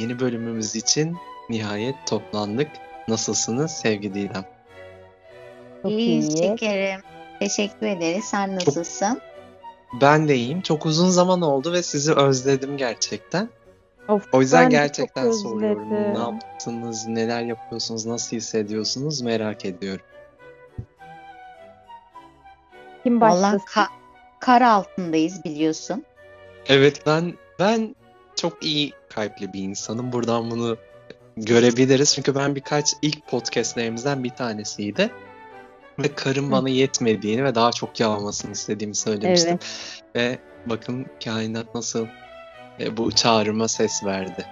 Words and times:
yeni 0.00 0.20
bölümümüz 0.20 0.76
için 0.76 1.16
nihayet 1.50 1.94
toplandık. 2.06 2.68
Nasılsınız 3.08 3.70
sevgili 3.70 4.14
Didem? 4.14 4.44
Çok 5.82 5.90
İyi 5.92 6.36
şekerim. 6.38 7.00
Teşekkür 7.40 7.86
ederiz. 7.86 8.24
Sen 8.24 8.56
nasılsın? 8.56 9.20
Ben 10.00 10.28
de 10.28 10.36
iyiyim. 10.36 10.60
Çok 10.60 10.86
uzun 10.86 11.08
zaman 11.08 11.42
oldu 11.42 11.72
ve 11.72 11.82
sizi 11.82 12.14
özledim 12.14 12.76
gerçekten. 12.76 13.48
Of, 14.08 14.28
O 14.32 14.40
yüzden 14.40 14.70
gerçekten 14.70 15.24
çok 15.24 15.34
soruyorum. 15.34 16.14
Ne 16.14 16.18
yaptınız, 16.18 17.06
neler 17.06 17.42
yapıyorsunuz, 17.42 18.06
nasıl 18.06 18.36
hissediyorsunuz 18.36 19.20
merak 19.22 19.64
ediyorum. 19.64 20.04
Kim 23.04 23.20
Vallahi 23.20 23.42
başlasın? 23.54 23.80
ka- 23.80 23.88
kar 24.40 24.62
altındayız 24.62 25.44
biliyorsun. 25.44 26.04
Evet 26.68 27.02
ben 27.06 27.34
ben 27.58 27.96
çok 28.40 28.64
iyi 28.64 28.92
kalpli 29.08 29.52
bir 29.52 29.62
insanım. 29.62 30.12
Buradan 30.12 30.50
bunu 30.50 30.76
görebiliriz. 31.36 32.14
Çünkü 32.14 32.34
ben 32.34 32.54
birkaç 32.54 32.94
ilk 33.02 33.28
podcastlerimizden 33.28 34.24
bir 34.24 34.30
tanesiydi. 34.30 35.10
Ve 35.98 36.14
karın 36.14 36.46
Hı. 36.46 36.50
bana 36.50 36.68
yetmediğini 36.68 37.44
ve 37.44 37.54
daha 37.54 37.72
çok 37.72 38.00
yağmasını 38.00 38.52
istediğimi 38.52 38.94
söylemiştim. 38.94 39.58
Ve 40.14 40.38
bakın 40.66 41.06
kainat 41.24 41.74
nasıl 41.74 42.06
e, 42.80 42.96
bu 42.96 43.12
çağrıma 43.12 43.68
ses 43.68 44.04
verdi. 44.04 44.46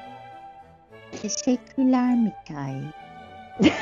Teşekkürler 1.22 2.14
Mikail. 2.14 2.82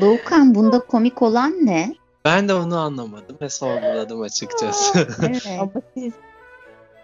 Doğukan 0.00 0.54
bunda 0.54 0.80
komik 0.80 1.22
olan 1.22 1.52
ne? 1.62 1.94
Ben 2.24 2.48
de 2.48 2.54
onu 2.54 2.78
anlamadım 2.78 3.36
ve 3.40 3.48
sorguladım 3.48 4.20
açıkçası. 4.22 4.98
Evet. 5.22 5.46
Ama 5.60 5.70
siz 5.94 6.12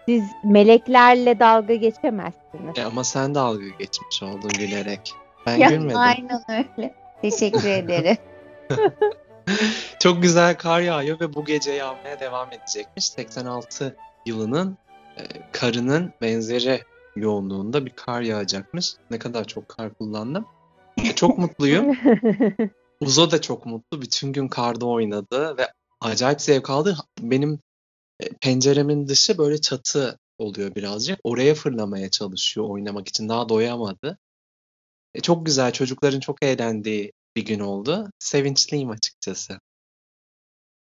siz 0.05 0.23
meleklerle 0.43 1.39
dalga 1.39 1.75
geçemezsiniz. 1.75 2.77
E, 2.77 2.83
Ama 2.83 3.03
sen 3.03 3.35
dalga 3.35 3.65
geçmiş 3.79 4.23
oldun 4.23 4.49
gülerek. 4.59 5.13
Ben 5.45 5.55
Ya, 5.55 5.69
gülmedim. 5.69 5.97
aynen 5.97 6.41
öyle. 6.49 6.95
Teşekkür 7.21 7.69
ederim. 7.69 8.17
Çok 9.99 10.21
güzel 10.21 10.57
kar 10.57 10.81
yağıyor 10.81 11.19
ve 11.19 11.33
bu 11.33 11.45
gece 11.45 11.71
yağmaya 11.71 12.19
devam 12.19 12.47
edecekmiş. 12.51 13.09
86 13.09 13.95
yılının 14.25 14.77
e, 15.17 15.21
karının 15.51 16.13
benzeri 16.21 16.81
yoğunluğunda 17.15 17.85
bir 17.85 17.89
kar 17.91 18.21
yağacakmış. 18.21 18.93
Ne 19.11 19.19
kadar 19.19 19.43
çok 19.45 19.69
kar 19.69 19.93
kullandım. 19.93 20.45
E, 20.97 21.15
çok 21.15 21.37
mutluyum. 21.37 21.97
Uzo 23.01 23.31
da 23.31 23.41
çok 23.41 23.65
mutlu. 23.65 24.01
Bütün 24.01 24.33
gün 24.33 24.47
karda 24.47 24.85
oynadı 24.85 25.57
ve 25.57 25.71
acayip 26.01 26.41
zevk 26.41 26.69
aldı. 26.69 26.97
Benim 27.19 27.59
e, 28.19 28.29
penceremin 28.41 29.07
dışı 29.07 29.37
böyle 29.37 29.61
çatı 29.61 30.19
oluyor 30.37 30.75
birazcık. 30.75 31.19
Oraya 31.23 31.55
fırlamaya 31.55 32.11
çalışıyor 32.11 32.69
oynamak 32.69 33.07
için. 33.07 33.29
Daha 33.29 33.49
doyamadı. 33.49 34.17
E, 35.13 35.21
çok 35.21 35.45
güzel. 35.45 35.71
Çocukların 35.71 36.19
çok 36.19 36.43
eğlendiği 36.43 37.11
bir 37.35 37.45
gün 37.45 37.59
oldu. 37.59 38.09
Sevinçliyim 38.19 38.89
açıkçası. 38.89 39.59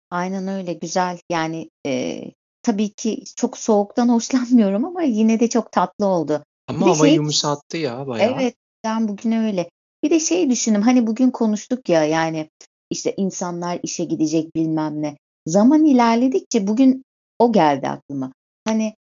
Aynen 0.09 0.47
öyle 0.47 0.73
güzel. 0.73 1.19
Yani 1.29 1.69
e, 1.85 2.21
tabii 2.63 2.89
ki 2.89 3.23
çok 3.35 3.57
soğuktan 3.57 4.09
hoşlanmıyorum 4.13 4.85
ama 4.85 5.01
yine 5.03 5.39
de 5.39 5.49
çok 5.49 5.71
tatlı 5.71 6.05
oldu. 6.05 6.43
Ama 6.67 6.85
hava 6.85 7.05
şey- 7.07 7.15
yumuşattı 7.15 7.77
ya 7.77 8.07
bayağı. 8.07 8.31
Evet, 8.31 8.55
ben 8.83 9.07
bugün 9.07 9.31
öyle. 9.31 9.69
Bir 10.03 10.09
de 10.09 10.19
şey 10.19 10.49
düşündüm, 10.49 10.81
hani 10.81 11.07
bugün 11.07 11.31
konuştuk 11.31 11.89
ya 11.89 12.03
yani 12.05 12.49
işte 12.89 13.13
insanlar 13.17 13.79
işe 13.83 14.03
gidecek 14.03 14.55
bilmem 14.55 15.01
ne. 15.01 15.17
Zaman 15.45 15.85
ilerledikçe 15.85 16.67
bugün 16.67 17.03
o 17.39 17.51
geldi 17.51 17.87
aklıma. 17.87 18.33
Hani 18.67 18.93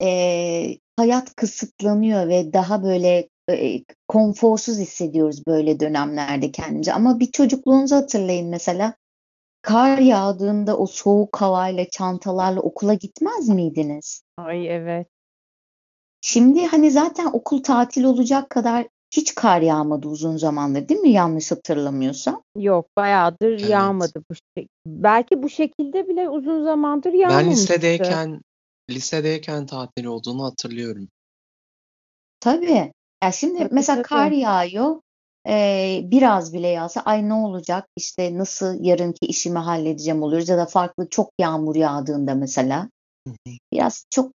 eee, 0.00 0.78
hayat 0.96 1.34
kısıtlanıyor 1.36 2.28
ve 2.28 2.52
daha 2.52 2.82
böyle 2.82 3.28
e, 3.50 3.82
konforsuz 4.08 4.78
hissediyoruz 4.78 5.46
böyle 5.46 5.80
dönemlerde 5.80 6.52
kendimizi. 6.52 6.92
Ama 6.92 7.20
bir 7.20 7.32
çocukluğunuzu 7.32 7.96
hatırlayın 7.96 8.48
mesela. 8.48 8.94
Kar 9.62 9.98
yağdığında 9.98 10.78
o 10.78 10.86
soğuk 10.86 11.40
havayla, 11.40 11.88
çantalarla 11.90 12.60
okula 12.60 12.94
gitmez 12.94 13.48
miydiniz? 13.48 14.22
Ay 14.36 14.76
evet. 14.76 15.06
Şimdi 16.20 16.66
hani 16.66 16.90
zaten 16.90 17.26
okul 17.26 17.62
tatil 17.62 18.04
olacak 18.04 18.50
kadar 18.50 18.88
hiç 19.10 19.34
kar 19.34 19.60
yağmadı 19.60 20.08
uzun 20.08 20.36
zamandır 20.36 20.88
değil 20.88 21.00
mi? 21.00 21.10
Yanlış 21.10 21.52
hatırlamıyorsam. 21.52 22.42
Yok 22.56 22.86
bayağıdır 22.96 23.50
Evet. 23.50 23.70
yağmadı 23.70 24.22
bu 24.30 24.34
şey. 24.34 24.66
Belki 24.86 25.42
bu 25.42 25.48
şekilde 25.48 26.08
bile 26.08 26.28
uzun 26.28 26.64
zamandır 26.64 27.12
Ben 27.12 27.18
yağmamıştı. 27.18 27.52
lisedeyken 27.52 28.40
lisedeyken 28.90 29.66
tatil 29.66 30.04
olduğunu 30.04 30.44
hatırlıyorum. 30.44 31.08
Tabii. 32.40 32.92
Ya 33.24 33.32
şimdi 33.32 33.58
Tabii, 33.58 33.74
mesela 33.74 33.96
tabii. 33.96 34.08
kar 34.08 34.30
yağıyor. 34.30 35.00
Ee, 35.48 36.00
biraz 36.04 36.54
bile 36.54 36.68
yağsa 36.68 37.00
ay 37.00 37.28
ne 37.28 37.34
olacak? 37.34 37.86
İşte 37.96 38.38
nasıl 38.38 38.84
yarınki 38.84 39.26
işimi 39.26 39.58
halledeceğim 39.58 40.22
oluyoruz 40.22 40.48
ya 40.48 40.58
da 40.58 40.66
farklı 40.66 41.08
çok 41.08 41.30
yağmur 41.40 41.76
yağdığında 41.76 42.34
mesela 42.34 42.88
biraz 43.72 44.06
çok 44.10 44.32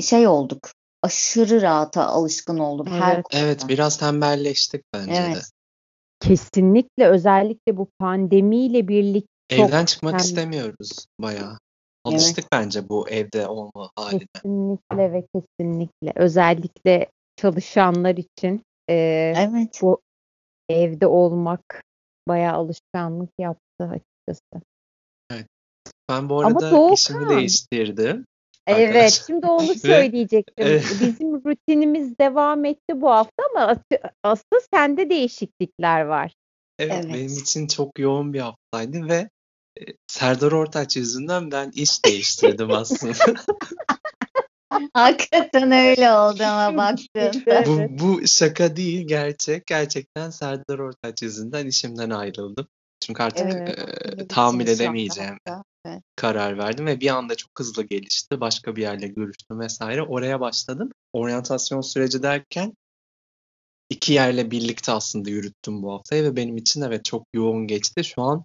şey 0.00 0.26
olduk. 0.26 0.70
Aşırı 1.02 1.62
rahata 1.62 2.06
alışkın 2.06 2.58
olduk 2.58 2.88
her 2.88 3.14
Evet. 3.14 3.24
konuda. 3.24 3.44
Evet, 3.46 3.64
biraz 3.68 3.98
tembelleştik 3.98 4.82
bence 4.94 5.12
de. 5.12 5.16
Evet. 5.16 5.50
Kesinlikle 6.20 7.06
özellikle 7.06 7.76
bu 7.76 7.88
pandemiyle 7.98 8.88
birlikte 8.88 9.56
çok 9.56 9.68
Evden 9.68 9.84
çıkmak 9.84 10.12
hem- 10.12 10.20
istemiyoruz 10.20 11.06
bayağı. 11.20 11.58
Alıştık 12.04 12.44
bence 12.52 12.88
bu 12.88 13.08
evde 13.08 13.46
olma 13.46 13.90
haline. 13.96 14.26
kesinlikle 14.34 15.12
ve 15.12 15.26
kesinlikle 15.34 16.12
özellikle 16.16 17.10
çalışanlar 17.36 18.16
için 18.16 18.62
e, 18.88 18.94
Evet. 19.36 19.78
bu 19.82 20.00
evde 20.68 21.06
olmak 21.06 21.82
bayağı 22.28 22.54
alışkanlık 22.56 23.30
yaptı 23.38 23.84
açıkçası. 23.84 24.64
Ben 26.10 26.28
bu 26.28 26.40
Ama 26.40 26.46
arada 26.58 26.70
Doğukan- 26.70 26.92
işimi 26.94 27.28
değiştirdim. 27.28 28.24
Evet, 28.66 28.88
Arkadaşlar. 28.88 29.24
şimdi 29.26 29.46
onu 29.46 29.74
söyleyecektim. 29.74 30.66
Evet. 30.66 30.84
Bizim 31.00 31.44
rutinimiz 31.44 32.18
devam 32.18 32.64
etti 32.64 33.00
bu 33.00 33.10
hafta 33.10 33.42
ama 33.54 33.66
atı- 33.66 34.00
aslı 34.22 34.60
sende 34.74 35.10
değişiklikler 35.10 36.00
var. 36.00 36.32
Evet, 36.78 36.92
Evet. 37.04 37.14
benim 37.14 37.32
için 37.38 37.66
çok 37.66 37.98
yoğun 37.98 38.32
bir 38.32 38.40
haftaydı 38.40 39.08
ve 39.08 39.28
e, 39.80 39.82
Serdar 40.06 40.52
Ortaç 40.52 40.96
yüzünden 40.96 41.50
ben 41.50 41.70
iş 41.74 42.04
değiştirdim 42.04 42.70
aslında. 42.70 43.14
Hakikaten 44.94 45.72
öyle 45.72 46.12
oldu 46.12 46.42
ama 46.42 46.76
baktığında. 46.76 47.64
Bu, 47.66 47.98
bu 47.98 48.26
şaka 48.26 48.76
değil, 48.76 49.08
gerçek. 49.08 49.66
Gerçekten 49.66 50.30
Serdar 50.30 50.78
Ortaç 50.78 51.22
yüzünden 51.22 51.66
işimden 51.66 52.10
ayrıldım. 52.10 52.66
Çünkü 53.00 53.22
artık 53.22 53.46
Evet, 53.52 53.78
e, 54.18 54.28
tahammül 54.28 54.66
edemeyeceğim 54.66 55.36
hatta. 55.46 55.62
Evet. 55.84 56.02
karar 56.16 56.58
verdim 56.58 56.86
ve 56.86 57.00
bir 57.00 57.08
anda 57.08 57.34
çok 57.34 57.50
hızlı 57.58 57.82
gelişti. 57.82 58.40
Başka 58.40 58.76
bir 58.76 58.82
yerle 58.82 59.08
görüştüm 59.08 59.60
vesaire. 59.60 60.02
Oraya 60.02 60.40
başladım. 60.40 60.90
Oryantasyon 61.12 61.80
süreci 61.80 62.22
derken 62.22 62.74
iki 63.90 64.12
yerle 64.12 64.50
birlikte 64.50 64.92
aslında 64.92 65.30
yürüttüm 65.30 65.82
bu 65.82 65.92
haftayı 65.92 66.22
ve 66.24 66.36
benim 66.36 66.56
için 66.56 66.80
evet 66.80 67.04
çok 67.04 67.26
yoğun 67.34 67.66
geçti. 67.66 68.04
Şu 68.04 68.22
an 68.22 68.44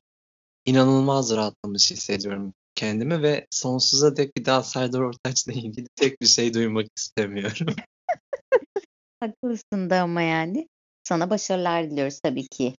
inanılmaz 0.66 1.36
rahatlamış 1.36 1.92
hissediyorum 1.92 2.54
kendimi 2.76 3.22
ve 3.22 3.48
sonsuza 3.50 4.18
dek 4.18 4.38
bir 4.38 4.46
daha 4.46 4.64
Serdar 4.64 5.00
Ortaç'la 5.00 5.54
ilgili 5.54 5.88
tek 5.96 6.22
bir 6.22 6.28
şey 6.28 6.54
duymak 6.54 6.88
istemiyorum. 6.98 7.68
Haklısın 9.20 9.90
da 9.90 10.02
ama 10.02 10.22
yani. 10.22 10.68
Sana 11.04 11.30
başarılar 11.30 11.92
diliyoruz 11.92 12.20
tabii 12.20 12.48
ki. 12.48 12.76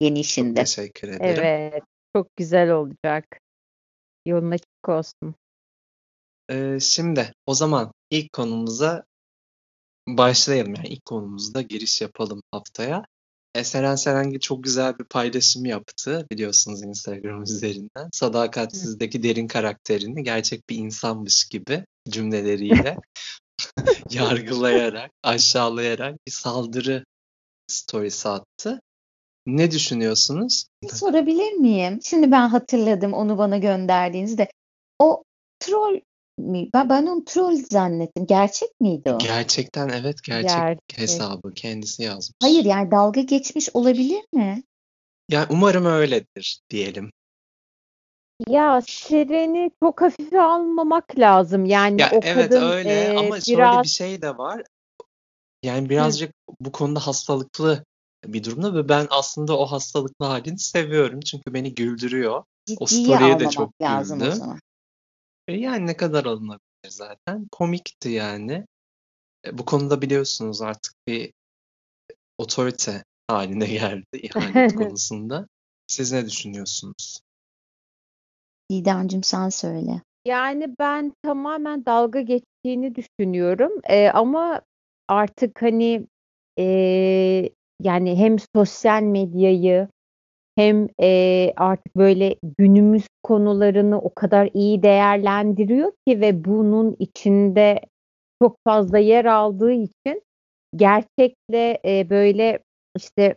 Yeni 0.00 0.20
işinde. 0.20 0.60
Teşekkür 0.60 1.08
ederim. 1.08 1.44
Evet, 1.44 1.82
çok 2.16 2.36
güzel 2.36 2.70
olacak. 2.70 3.24
Yolun 4.26 4.50
açık 4.50 4.88
olsun. 4.88 5.34
Ee, 6.50 6.78
şimdi 6.80 7.32
o 7.46 7.54
zaman 7.54 7.92
ilk 8.10 8.32
konumuza 8.32 9.04
başlayalım. 10.08 10.74
Yani 10.74 10.88
ilk 10.88 11.04
konumuzda 11.04 11.62
giriş 11.62 12.00
yapalım 12.00 12.42
haftaya. 12.50 13.04
E, 13.54 13.64
Seren 13.64 13.94
Serengil 13.94 14.40
çok 14.40 14.64
güzel 14.64 14.98
bir 14.98 15.04
paylaşım 15.04 15.64
yaptı 15.64 16.26
biliyorsunuz 16.32 16.82
Instagram 16.82 17.42
üzerinden. 17.42 18.08
Sadakatsiz'deki 18.12 19.22
derin 19.22 19.46
karakterini 19.46 20.22
gerçek 20.22 20.68
bir 20.70 20.76
insanmış 20.76 21.44
gibi 21.44 21.84
cümleleriyle 22.08 22.96
yargılayarak, 24.10 25.10
aşağılayarak 25.22 26.26
bir 26.26 26.32
saldırı 26.32 27.04
storiesi 27.66 28.28
attı. 28.28 28.80
Ne 29.48 29.70
düşünüyorsunuz? 29.70 30.64
Bir 30.82 30.88
sorabilir 30.88 31.52
miyim? 31.52 31.98
Şimdi 32.02 32.30
ben 32.32 32.48
hatırladım 32.48 33.12
onu 33.12 33.38
bana 33.38 33.58
gönderdiğinizde. 33.58 34.48
O 34.98 35.22
troll 35.58 36.00
mi? 36.38 36.68
Ben, 36.74 36.88
ben 36.88 37.06
onu 37.06 37.24
troll 37.24 37.56
zannettim. 37.70 38.26
Gerçek 38.26 38.80
miydi 38.80 39.12
o? 39.12 39.18
Gerçekten 39.18 39.88
evet 39.88 40.16
gerçek 40.24 40.56
Gerçek. 40.56 40.98
hesabı 40.98 41.54
kendisi 41.54 42.02
yazmış. 42.02 42.36
Hayır 42.42 42.64
yani 42.64 42.90
dalga 42.90 43.20
geçmiş 43.20 43.68
olabilir 43.74 44.24
mi? 44.32 44.62
Yani 45.28 45.46
umarım 45.50 45.86
öyledir 45.86 46.60
diyelim. 46.70 47.10
Ya 48.48 48.80
Seren'i 48.86 49.70
çok 49.82 50.02
hafife 50.02 50.40
almamak 50.40 51.18
lazım. 51.18 51.64
Yani 51.64 52.00
Ya 52.00 52.10
o 52.14 52.20
evet 52.22 52.50
kadın 52.50 52.70
öyle 52.70 52.90
e, 52.90 53.16
ama 53.16 53.40
şöyle 53.40 53.58
biraz 53.58 53.82
bir 53.82 53.88
şey 53.88 54.22
de 54.22 54.38
var. 54.38 54.62
Yani 55.62 55.84
Hı. 55.84 55.88
birazcık 55.88 56.34
bu 56.60 56.72
konuda 56.72 57.06
hastalıklı 57.06 57.84
bir 58.24 58.44
durumda 58.44 58.74
ve 58.74 58.88
ben 58.88 59.06
aslında 59.10 59.58
o 59.58 59.66
hastalıklı 59.66 60.26
halini 60.26 60.58
seviyorum. 60.58 61.20
Çünkü 61.20 61.54
beni 61.54 61.74
güldürüyor. 61.74 62.44
O 62.78 62.86
Ciddiye 62.86 63.16
story'e 63.16 63.40
de 63.40 63.50
çok 63.50 63.82
lazım 63.82 64.18
o 64.18 64.20
güldüm. 64.20 64.36
zaman. 64.36 64.58
E 65.48 65.54
yani 65.54 65.86
ne 65.86 65.96
kadar 65.96 66.24
alınabilir 66.24 66.88
zaten. 66.88 67.48
Komikti 67.52 68.08
yani. 68.08 68.66
E, 69.46 69.58
bu 69.58 69.64
konuda 69.64 70.02
biliyorsunuz 70.02 70.62
artık 70.62 70.94
bir 71.06 71.32
otorite 72.38 73.04
haline 73.28 73.66
geldi 73.72 74.06
ihanet 74.12 74.74
konusunda. 74.76 75.48
Siz 75.86 76.12
ne 76.12 76.26
düşünüyorsunuz? 76.26 77.20
Didemciğim 78.70 79.22
sen 79.22 79.48
söyle. 79.48 80.02
Yani 80.24 80.74
ben 80.78 81.12
tamamen 81.22 81.86
dalga 81.86 82.20
geçtiğini 82.20 82.94
düşünüyorum. 82.94 83.72
Eee, 83.88 84.10
ama 84.14 84.62
artık 85.08 85.62
hani 85.62 86.06
eee, 86.56 87.50
yani 87.82 88.16
hem 88.18 88.36
sosyal 88.56 89.02
medyayı 89.02 89.88
hem 90.56 90.88
eee, 91.00 91.54
artık 91.56 91.96
böyle 91.96 92.36
günümüz 92.58 93.06
konularını 93.24 94.00
o 94.02 94.14
kadar 94.14 94.50
iyi 94.54 94.82
değerlendiriyor 94.82 95.92
ki 96.08 96.20
ve 96.20 96.44
bunun 96.44 96.96
içinde 96.98 97.80
çok 98.42 98.56
fazla 98.68 98.98
yer 98.98 99.24
aldığı 99.24 99.72
için 99.72 100.22
gerçekle 100.76 101.80
eee, 101.84 102.06
böyle 102.10 102.60
işte 102.98 103.36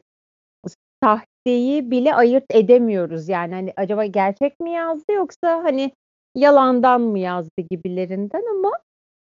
sahteyi 1.04 1.92
bile 1.92 2.16
ayırt 2.16 2.46
edemiyoruz. 2.52 3.30
Yani 3.30 3.54
hani 3.56 3.74
acaba 3.78 4.06
gerçek 4.06 4.60
mi 4.60 4.72
yazdı 4.72 5.12
yoksa 5.14 5.64
hani 5.64 5.92
yalandan 6.36 7.02
mı 7.02 7.20
yazdı 7.20 7.52
gibilerinden 7.72 8.44
ama 8.60 8.72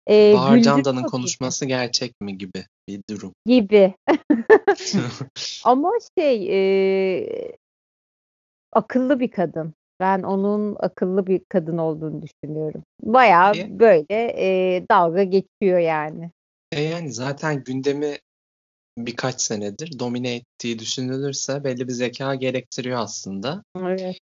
e, 0.09 0.33
Bahar 0.33 0.59
Candan'ın 0.59 1.03
konuşması 1.03 1.65
gerçek 1.65 2.21
mi 2.21 2.37
gibi 2.37 2.65
bir 2.87 3.01
durum. 3.09 3.33
gibi. 3.45 3.93
Ama 5.63 5.91
şey 6.17 6.47
e, 6.51 7.55
akıllı 8.71 9.19
bir 9.19 9.31
kadın. 9.31 9.73
Ben 9.99 10.23
onun 10.23 10.75
akıllı 10.79 11.27
bir 11.27 11.41
kadın 11.49 11.77
olduğunu 11.77 12.21
düşünüyorum. 12.21 12.83
Bayağı 13.03 13.55
E, 13.55 13.79
böyle 13.79 14.33
e, 14.37 14.85
dalga 14.91 15.23
geçiyor 15.23 15.79
yani. 15.79 16.31
e 16.71 16.81
yani 16.81 17.13
zaten 17.13 17.63
gündemi 17.63 18.17
birkaç 18.97 19.41
senedir 19.41 19.99
domine 19.99 20.35
ettiği 20.35 20.79
düşünülürse 20.79 21.63
belli 21.63 21.87
bir 21.87 21.93
zeka 21.93 22.35
gerektiriyor 22.35 22.99
aslında. 22.99 23.63
Evet. 23.77 24.17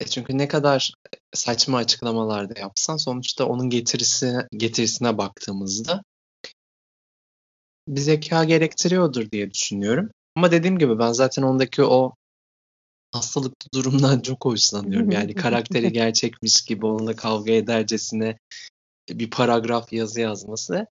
E 0.00 0.06
çünkü 0.06 0.38
ne 0.38 0.48
kadar 0.48 0.92
saçma 1.34 1.78
açıklamalar 1.78 2.56
da 2.56 2.60
yapsan 2.60 2.96
sonuçta 2.96 3.46
onun 3.46 3.70
getirisi 3.70 4.36
getirisine 4.52 5.18
baktığımızda 5.18 6.02
bir 7.88 8.00
zeka 8.00 8.44
gerektiriyordur 8.44 9.30
diye 9.30 9.50
düşünüyorum. 9.50 10.10
Ama 10.36 10.50
dediğim 10.50 10.78
gibi 10.78 10.98
ben 10.98 11.12
zaten 11.12 11.42
ondaki 11.42 11.84
o 11.84 12.14
hastalıklı 13.12 13.68
durumdan 13.74 14.20
çok 14.20 14.44
hoşlanıyorum. 14.44 15.10
Yani 15.10 15.34
karakteri 15.34 15.92
gerçekmiş 15.92 16.64
gibi 16.64 16.86
onunla 16.86 17.16
kavga 17.16 17.52
edercesine 17.52 18.38
bir 19.10 19.30
paragraf 19.30 19.92
yazı 19.92 20.20
yazması 20.20 20.86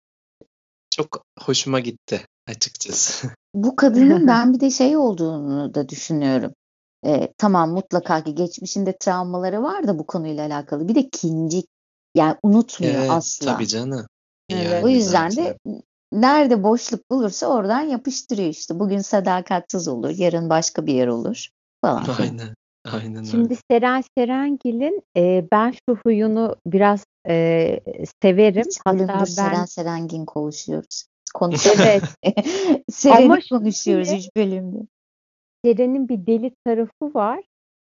çok 0.95 1.25
hoşuma 1.39 1.79
gitti 1.79 2.25
açıkçası. 2.47 3.29
Bu 3.53 3.75
kadının 3.75 4.27
ben 4.27 4.53
bir 4.53 4.59
de 4.59 4.71
şey 4.71 4.97
olduğunu 4.97 5.73
da 5.73 5.89
düşünüyorum. 5.89 6.53
Ee, 7.05 7.33
tamam 7.37 7.71
mutlaka 7.71 8.23
ki 8.23 8.35
geçmişinde 8.35 8.97
travmaları 8.99 9.63
var 9.63 9.87
da 9.87 9.99
bu 9.99 10.07
konuyla 10.07 10.45
alakalı. 10.45 10.87
Bir 10.87 10.95
de 10.95 11.09
kincik 11.09 11.65
yani 12.15 12.35
unutmuyor 12.43 12.95
Evet, 12.95 13.11
asla. 13.11 13.53
tabii 13.53 13.67
canım. 13.67 14.07
Evet. 14.49 14.83
O 14.83 14.87
Yani 14.87 14.93
yüzden 14.93 15.29
zaten. 15.29 15.55
de 15.65 15.81
nerede 16.13 16.63
boşluk 16.63 17.11
bulursa 17.11 17.47
oradan 17.47 17.81
yapıştırıyor 17.81 18.49
işte. 18.49 18.79
Bugün 18.79 18.99
sadakatsiz 18.99 19.87
olur, 19.87 20.09
yarın 20.09 20.49
başka 20.49 20.85
bir 20.85 20.93
yer 20.93 21.07
olur 21.07 21.47
falan. 21.81 22.05
Aynen. 22.19 22.55
Aynen 22.91 23.15
öyle. 23.15 23.27
Şimdi 23.31 23.57
Seren 23.71 24.03
Serengil'in 24.17 25.01
e, 25.17 25.47
ben 25.51 25.71
şu 25.71 25.95
huyunu 26.03 26.55
biraz 26.67 27.05
e, 27.27 27.79
severim. 28.21 28.67
Üç 28.67 28.77
Hatta 28.85 29.07
ben 29.07 29.23
Seren 29.23 29.65
Serengin 29.65 30.25
konuşuyoruz. 30.25 31.05
Konuşamıyoruz. 31.33 32.03
evet 32.23 32.35
Seren'i 32.91 33.25
ama 33.25 33.39
konuşuyoruz 33.49 34.11
üç 34.11 34.29
bölümdür. 34.37 34.87
Seren'in 35.65 36.09
bir 36.09 36.25
deli 36.27 36.51
tarafı 36.65 37.13
var. 37.13 37.43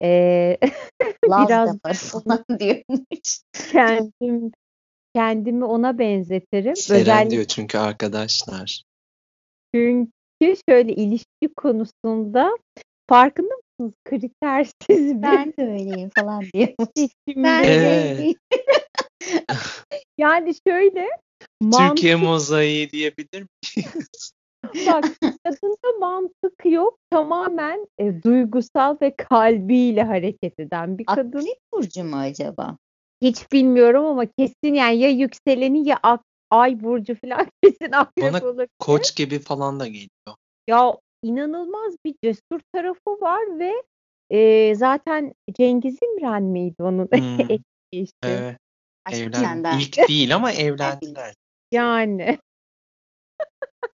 E, 0.03 0.57
Laz 1.29 1.49
biraz 1.49 1.77
falan 1.81 2.45
diyormuş. 2.59 3.41
kendim 3.71 4.51
kendimi 5.15 5.65
ona 5.65 5.99
benzetirim. 5.99 6.75
Seren 6.75 7.01
Özellikle 7.01 7.31
diyor 7.31 7.45
çünkü 7.45 7.77
arkadaşlar. 7.77 8.83
çünkü 9.75 10.55
şöyle 10.69 10.93
ilişki 10.93 11.53
konusunda 11.57 12.57
farkında 13.09 13.53
mısınız? 13.53 13.95
Kritersiz 14.05 15.21
Ben 15.21 15.53
de 15.57 15.63
öyleyim 15.63 16.09
falan 16.15 16.43
diyormuş. 16.53 17.11
Ben 17.27 17.63
de 17.63 17.67
Evet. 17.67 18.37
Yani 20.17 20.53
şöyle 20.67 21.09
Türkiye 21.71 22.15
mozaiği 22.15 22.91
diyebilir 22.91 23.41
miyiz? 23.41 24.33
Bak 24.87 25.03
kadında 25.45 25.97
mantık 25.99 26.53
yok. 26.65 26.97
Tamamen 27.11 27.87
e, 27.99 28.23
duygusal 28.23 28.97
ve 29.01 29.15
kalbiyle 29.15 30.03
hareket 30.03 30.59
eden 30.59 30.97
bir 30.97 31.05
kadın. 31.05 31.39
Akrep 31.39 31.57
burcu 31.73 32.03
mu 32.03 32.15
acaba? 32.15 32.77
Hiç 33.21 33.51
bilmiyorum 33.51 34.05
ama 34.05 34.25
kesin 34.25 34.73
yani 34.73 34.97
ya 34.97 35.09
yükseleni 35.09 35.87
ya 35.87 35.99
ak- 36.03 36.25
ay 36.49 36.83
burcu 36.83 37.15
falan 37.15 37.47
kesin 37.63 37.91
akrep 37.91 38.33
Bana 38.33 38.45
olabilir. 38.45 38.69
koç 38.79 39.15
gibi 39.15 39.39
falan 39.39 39.79
da 39.79 39.87
geliyor. 39.87 40.35
Ya 40.67 40.97
inanılmaz 41.23 41.95
bir 42.05 42.15
cesur 42.23 42.59
tarafı 42.73 43.09
var 43.21 43.59
ve 43.59 43.73
e, 44.29 44.75
zaten 44.75 45.33
Cengiz 45.53 45.97
İmren 46.03 46.43
miydi 46.43 46.83
onun 46.83 47.07
Hmm, 47.11 47.39
eski 47.49 47.63
eşi? 47.91 48.11
evet. 48.23 48.57
Evlen 49.11 49.63
ilk 49.79 50.07
değil 50.09 50.35
ama 50.35 50.51
evlendiler. 50.65 51.33
Yani. 51.71 52.37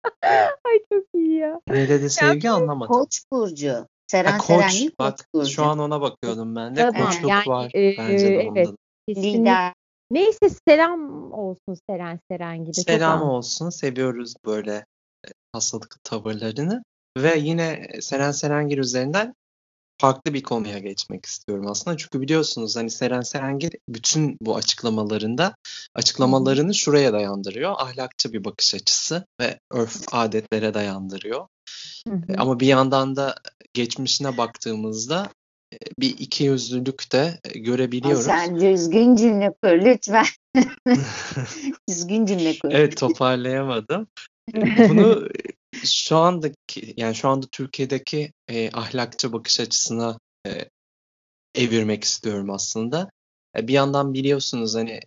Ay 0.65 0.79
çok 0.93 1.05
iyi 1.15 1.35
ya. 1.37 1.61
Ne 1.69 1.89
dedi 1.89 2.03
Ya 2.03 2.09
sevgi 2.11 2.51
anlamadım. 2.51 2.95
Koç 2.95 3.23
burcu. 3.33 3.73
Ha 3.73 3.87
Seren 4.07 4.39
koç 4.39 4.47
Serengil 4.47 4.89
koç 4.89 4.99
bak 4.99 5.19
şu 5.19 5.39
burcu. 5.39 5.65
an 5.65 5.79
ona 5.79 6.01
bakıyordum 6.01 6.57
ben 6.57 6.77
de. 6.77 6.81
tabii. 6.81 6.99
Koçluk 7.05 7.31
yani 7.31 7.47
var 7.47 7.71
e, 7.75 7.95
bence 7.99 8.29
de 8.29 8.51
evet. 8.57 8.69
Lider. 9.09 9.73
Neyse 10.11 10.49
selam 10.69 11.33
olsun 11.33 11.77
Seren 11.91 12.21
Serengil'e 12.31 12.73
çok 12.73 12.85
Selam 12.85 13.23
an. 13.23 13.29
olsun. 13.29 13.71
Seviyoruz 13.71 14.35
böyle 14.47 14.75
e, 15.27 15.29
hastalıklı 15.53 16.01
tavırlarını. 16.05 16.85
Ve 17.19 17.39
yine 17.39 17.89
Seren 18.01 18.31
Serengil 18.31 18.79
üzerinden 18.79 19.35
farklı 20.03 20.35
bir 20.35 20.43
konuya 20.43 20.79
geçmek 20.79 21.27
istiyorum 21.27 21.67
aslında. 21.69 21.97
Çünkü 21.97 22.21
biliyorsunuz 22.21 22.77
hani 22.77 22.91
Seren 22.91 23.21
Serengil 23.21 23.71
bütün 23.89 24.37
bu 24.41 24.57
açıklamalarında 24.57 25.55
açıklamalarını 25.95 26.75
şuraya 26.75 27.13
dayandırıyor. 27.13 27.73
Ahlakçı 27.79 28.33
bir 28.33 28.45
bakış 28.45 28.75
açısı 28.75 29.27
ve 29.41 29.59
örf 29.71 30.15
adetlere 30.15 30.75
dayandırıyor. 30.75 31.47
Hı 32.09 32.15
E, 32.29 32.33
hı. 32.33 32.37
Ama 32.39 32.61
bir 32.61 32.67
yandan 32.67 33.17
da 33.17 33.35
geçmişine 33.75 34.37
baktığımızda 34.37 35.29
e, 35.73 35.77
bir 35.99 36.19
ikiyüzlülük 36.19 37.13
de 37.13 37.41
e, 37.45 37.49
Ay 37.59 37.63
görebiliyoruz. 37.63 38.25
sen 38.25 38.61
düzgün 38.61 39.17
cümle 39.17 39.55
kur 39.63 39.71
lütfen. 39.73 40.27
Düzgün 41.89 42.27
cümle 42.27 42.59
kur. 42.59 42.69
Evet 42.73 42.97
toparlayamadım. 42.97 44.07
E, 44.55 44.61
Bunu 44.89 45.27
e, 45.27 45.62
şu 45.85 46.17
andaki 46.17 46.95
yani 46.97 47.15
şu 47.15 47.29
anda 47.29 47.47
Türkiye'deki 47.53 48.33
e, 48.49 48.71
ahlakçı 48.73 49.33
bakış 49.33 49.61
açısına 49.61 50.19
e, 50.47 50.69
evirmek 51.55 52.05
istiyorum 52.05 52.51
aslında. 52.51 53.11
E, 53.57 53.69
bir 53.69 53.73
yandan 53.73 54.15
biliyorsunuz 54.15 54.75
hani 54.75 55.01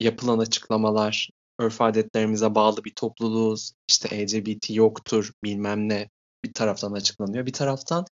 yapılan 0.00 0.38
açıklamalar 0.38 1.30
örf 1.58 1.80
adetlerimize 1.80 2.54
bağlı 2.54 2.84
bir 2.84 2.94
topluluğuz. 2.94 3.72
İşte 3.88 4.22
LGBT 4.22 4.70
yoktur 4.70 5.32
bilmem 5.44 5.88
ne 5.88 6.08
bir 6.44 6.52
taraftan 6.52 6.92
açıklanıyor. 6.92 7.46
Bir 7.46 7.52
taraftan 7.52 8.06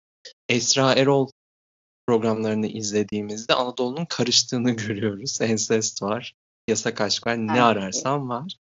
Esra 0.50 0.94
Erol 0.94 1.30
programlarını 2.08 2.68
izlediğimizde 2.68 3.54
Anadolu'nun 3.54 4.06
karıştığını 4.06 4.72
görüyoruz. 4.76 5.42
Ensest 5.42 6.02
var, 6.02 6.34
yasak 6.68 7.02
aşk 7.02 7.28
var, 7.28 7.38
ne 7.48 7.52
Ay, 7.52 7.62
ararsan 7.62 8.30
var. 8.30 8.58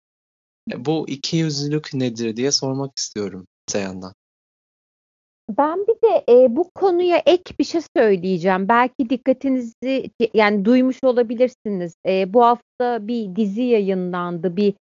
E, 0.73 0.85
Bu 0.85 1.09
ikiyüzlülük 1.09 1.93
nedir 1.93 2.35
diye 2.35 2.51
sormak 2.51 2.91
istiyorum 2.97 3.47
öte 3.69 3.79
yandan. 3.79 4.13
Ben 5.57 5.87
bir 5.87 5.95
de 5.95 6.25
e, 6.29 6.55
bu 6.55 6.71
konuya 6.75 7.23
ek 7.25 7.53
bir 7.59 7.63
şey 7.63 7.81
söyleyeceğim. 7.97 8.69
Belki 8.69 9.09
dikkatinizi 9.09 10.09
yani 10.33 10.65
duymuş 10.65 11.03
olabilirsiniz. 11.03 11.93
E, 12.05 12.33
bu 12.33 12.43
hafta 12.43 13.07
bir 13.07 13.35
dizi 13.35 13.61
yayınlandı. 13.61 14.57
Bir 14.57 14.73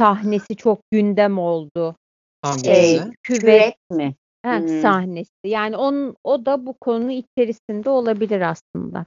sahnesi 0.00 0.56
çok 0.56 0.78
gündem 0.90 1.38
oldu. 1.38 1.88
E, 1.88 2.42
Hangisi? 2.42 3.12
küvet 3.22 3.40
kürek 3.40 3.76
mi? 3.90 4.14
heh, 4.44 4.60
Hmm. 4.60 4.82
sahnesi. 4.82 5.30
Yani 5.44 5.76
onun 5.76 6.16
o 6.24 6.46
da 6.46 6.66
bu 6.66 6.74
konu 6.80 7.10
içerisinde 7.12 7.90
olabilir 7.90 8.40
aslında. 8.40 9.06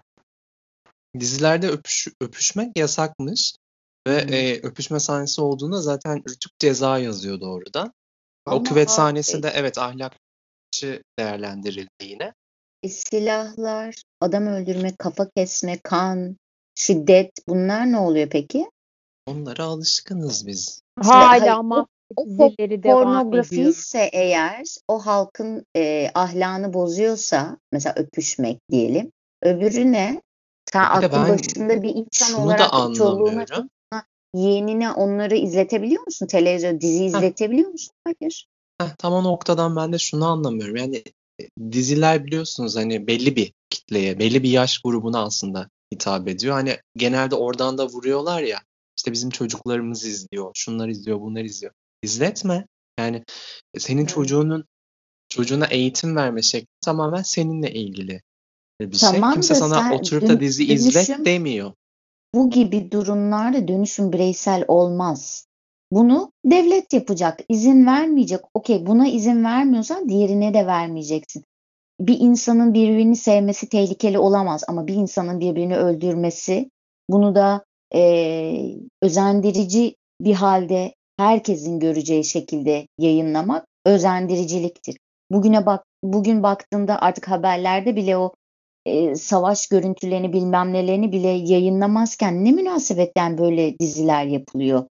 dizilerde 1.20 1.68
öpüş, 1.68 2.08
öpüşmek 2.22 2.78
yasakmış 2.78 3.56
ve 4.08 4.24
Hmm. 4.24 4.34
e, 4.34 4.54
öpüşme 4.64 5.00
sahnesi 5.00 5.42
olduğunda 5.42 5.82
zaten 5.82 6.24
Rütük 6.30 6.60
ceza 6.60 6.98
yazıyor 6.98 7.42
doğrudan. 7.42 7.94
o 8.46 8.52
Ama 8.52 8.64
küvet 8.64 8.90
abi, 8.90 8.96
sahnesi 8.96 9.44
de 9.44 9.52
evet 9.56 9.78
ahlakçı 9.78 11.04
değerlendirildi 11.20 11.90
yine. 12.06 12.34
e, 12.84 12.90
silahlar, 12.90 14.04
adam 14.22 14.48
öldürme, 14.48 14.96
kafa 14.96 15.30
kesme, 15.30 15.80
kan, 15.84 16.38
şiddet 16.76 17.32
bunlar 17.48 17.92
ne 17.92 17.98
oluyor 17.98 18.30
peki? 18.30 18.70
Onlara 19.26 19.64
alışkınız 19.64 20.48
biz. 20.48 20.82
Hala 21.02 21.56
o- 21.56 21.60
ama 21.60 21.88
o 22.16 22.26
pornografi 22.84 23.62
ise 23.62 24.10
eğer 24.14 24.64
o 24.88 25.00
halkın 25.00 25.66
e, 25.76 26.12
ahlakını 26.14 26.74
bozuyorsa 26.74 27.58
mesela 27.72 27.96
öpüşmek 27.98 28.60
diyelim. 28.72 29.12
Öbürü 29.42 29.92
ne? 29.92 30.22
Sen 30.72 30.84
aklın 30.84 31.12
ben 31.12 31.30
başında 31.30 31.84
bir 31.84 31.96
insan 31.96 32.34
olarak 32.34 32.96
çoluğuna. 32.96 33.46
Yeğenine 34.36 34.92
onları 34.92 35.36
izletebiliyor 35.36 36.04
musun? 36.06 36.28
Televizyon 36.28 36.82
dizi 36.82 37.06
izletebiliyor 37.06 37.70
musun? 37.70 37.94
Hayır. 38.04 38.48
Heh, 38.82 38.96
tam 38.98 39.14
o 39.14 39.24
noktadan 39.24 39.76
ben 39.76 39.94
de 39.94 39.98
şunu 39.98 40.28
anlamıyorum. 40.28 40.76
Yani 40.76 41.04
e, 41.42 41.44
diziler 41.72 42.26
biliyorsunuz 42.26 42.76
hani 42.76 43.08
belli 43.08 43.36
bir 43.36 43.54
kitleye, 43.70 44.20
belli 44.20 44.44
bir 44.44 44.50
yaş 44.50 44.80
grubuna 44.80 45.24
aslında 45.24 45.70
hitap 45.94 46.28
ediyor. 46.28 46.54
Hani 46.54 46.78
genelde 46.96 47.36
oradan 47.36 47.78
da 47.78 47.88
vuruyorlar 47.88 48.42
ya. 48.42 48.60
İşte 48.98 49.12
bizim 49.12 49.30
çocuklarımız 49.30 50.06
izliyor, 50.06 50.52
şunlar 50.54 50.88
izliyor, 50.88 51.22
bunlar 51.22 51.44
izliyor. 51.44 51.74
İzletme. 52.04 52.68
Yani 53.00 53.24
e, 53.74 53.80
senin 53.80 54.06
çocuğunun 54.06 54.66
çocuğuna 55.30 55.66
eğitim 55.66 56.16
verme 56.16 56.42
şekli 56.42 56.68
tamamen 56.82 57.22
seninle 57.22 57.74
ilgili 57.74 58.22
bir 58.82 58.98
şey. 58.98 59.10
Tamam 59.10 59.34
Kimse 59.34 59.54
da 59.54 59.60
sana 59.60 59.96
oturup 59.96 60.30
da 60.30 60.40
dizi 60.40 60.74
izlet 60.74 61.08
dönüşüm 61.08 61.26
demiyor. 61.26 61.74
Bu 62.36 62.50
gibi 62.50 62.92
durumlarda 62.92 63.68
dönüşüm 63.68 64.14
bireysel 64.14 64.66
olmaz. 64.68 65.48
Bunu 65.92 66.32
devlet 66.46 66.94
yapacak, 66.94 67.40
izin 67.50 67.86
vermeyecek. 67.86 68.40
Okey, 68.54 68.86
buna 68.86 69.08
izin 69.08 69.44
vermiyorsan 69.44 70.10
diğerine 70.10 70.54
de 70.54 70.68
vermeyeceksin. 70.68 71.44
Bir 72.00 72.18
insanın 72.20 72.74
birbirini 72.74 73.16
sevmesi 73.16 73.70
tehlikeli 73.70 74.20
olamaz 74.20 74.64
ama 74.68 74.88
bir 74.88 74.94
insanın 74.96 75.40
birbirini 75.40 75.78
öldürmesi, 75.78 76.70
bunu 77.10 77.36
da 77.36 77.66
eee, 77.94 78.78
özendirici 79.02 79.96
bir 80.22 80.34
halde 80.34 80.94
herkesin 81.18 81.80
göreceği 81.80 82.24
şekilde 82.24 82.88
yayınlamak 82.98 83.66
özendiriciliktir. 83.86 84.98
Bugüne 85.32 85.66
bak, 85.66 85.84
bugün 86.04 86.44
baktığında 86.44 87.02
artık 87.02 87.30
haberlerde 87.30 87.96
bile 87.96 88.18
o 88.18 88.34
e, 88.86 89.16
savaş 89.16 89.68
görüntülerini 89.68 90.34
bilmem 90.34 90.74
nelerini 90.74 91.12
bile 91.12 91.28
yayınlamazken 91.28 92.46
ne 92.46 92.52
münasebetten 92.52 93.38
böyle 93.38 93.80
diziler 93.80 94.26
yapılıyor, 94.26 94.88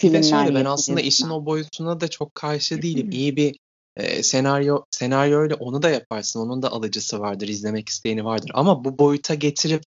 filmler 0.00 0.22
şöyle 0.22 0.54
ben 0.54 0.64
aslında 0.64 1.00
işin 1.00 1.28
o 1.30 1.46
boyutuna 1.46 2.00
da 2.00 2.08
çok 2.08 2.34
karşı 2.34 2.82
değilim. 2.82 3.10
İyi 3.10 3.36
bir 3.36 3.56
e, 3.96 4.22
senaryo 4.22 4.84
senaryoyla 4.90 5.56
onu 5.56 5.82
da 5.82 5.90
yaparsın. 5.90 6.40
Onun 6.40 6.62
da 6.62 6.72
alıcısı 6.72 7.20
vardır, 7.20 7.48
izlemek 7.48 7.88
isteyeni 7.88 8.24
vardır. 8.24 8.50
Ama 8.54 8.84
bu 8.84 8.98
boyuta 8.98 9.34
getirip 9.34 9.82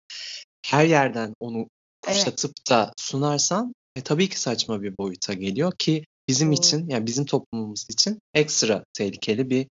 her 0.66 0.86
yerden 0.86 1.34
onu 1.40 1.68
Evet, 2.08 2.18
kuşatıp 2.18 2.52
da 2.70 2.94
sunarsan 2.98 3.74
e, 3.96 4.02
tabii 4.02 4.30
ki 4.30 4.40
saçma 4.40 4.82
bir 4.82 4.98
boyuta 4.98 5.34
geliyor 5.34 5.72
ki 5.78 6.06
bizim 6.28 6.48
doğru. 6.48 6.56
için 6.58 6.90
yani 6.90 7.06
bizim 7.06 7.26
toplumumuz 7.26 7.86
için 7.90 8.20
ekstra 8.34 8.84
tehlikeli 8.94 9.50
bir 9.50 9.68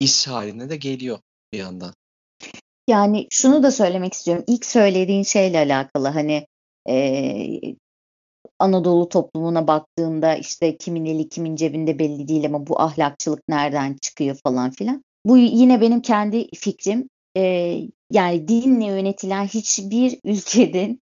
iş 0.00 0.28
haline 0.28 0.70
de 0.70 0.76
geliyor 0.76 1.18
bir 1.52 1.58
yandan. 1.58 1.94
Yani 2.88 3.26
şunu 3.30 3.62
da 3.62 3.70
söylemek 3.70 4.12
istiyorum. 4.12 4.44
İlk 4.46 4.66
söylediğin 4.66 5.22
şeyle 5.22 5.58
alakalı 5.58 6.08
hani 6.08 6.46
e, 6.88 7.76
Anadolu 8.58 9.08
toplumuna 9.08 9.66
baktığında 9.66 10.36
işte 10.36 10.76
kimin 10.76 11.04
eli 11.04 11.28
kimin 11.28 11.56
cebinde 11.56 11.98
belli 11.98 12.28
değil 12.28 12.46
ama 12.46 12.66
bu 12.66 12.80
ahlakçılık 12.80 13.48
nereden 13.48 13.96
çıkıyor 14.02 14.36
falan 14.44 14.70
filan. 14.70 15.02
Bu 15.26 15.36
yine 15.38 15.80
benim 15.80 16.02
kendi 16.02 16.48
fikrim. 16.54 17.08
E, 17.36 17.42
yani 18.10 18.48
dinle 18.48 18.86
yönetilen 18.86 19.46
hiçbir 19.46 20.18
ülkenin 20.24 21.00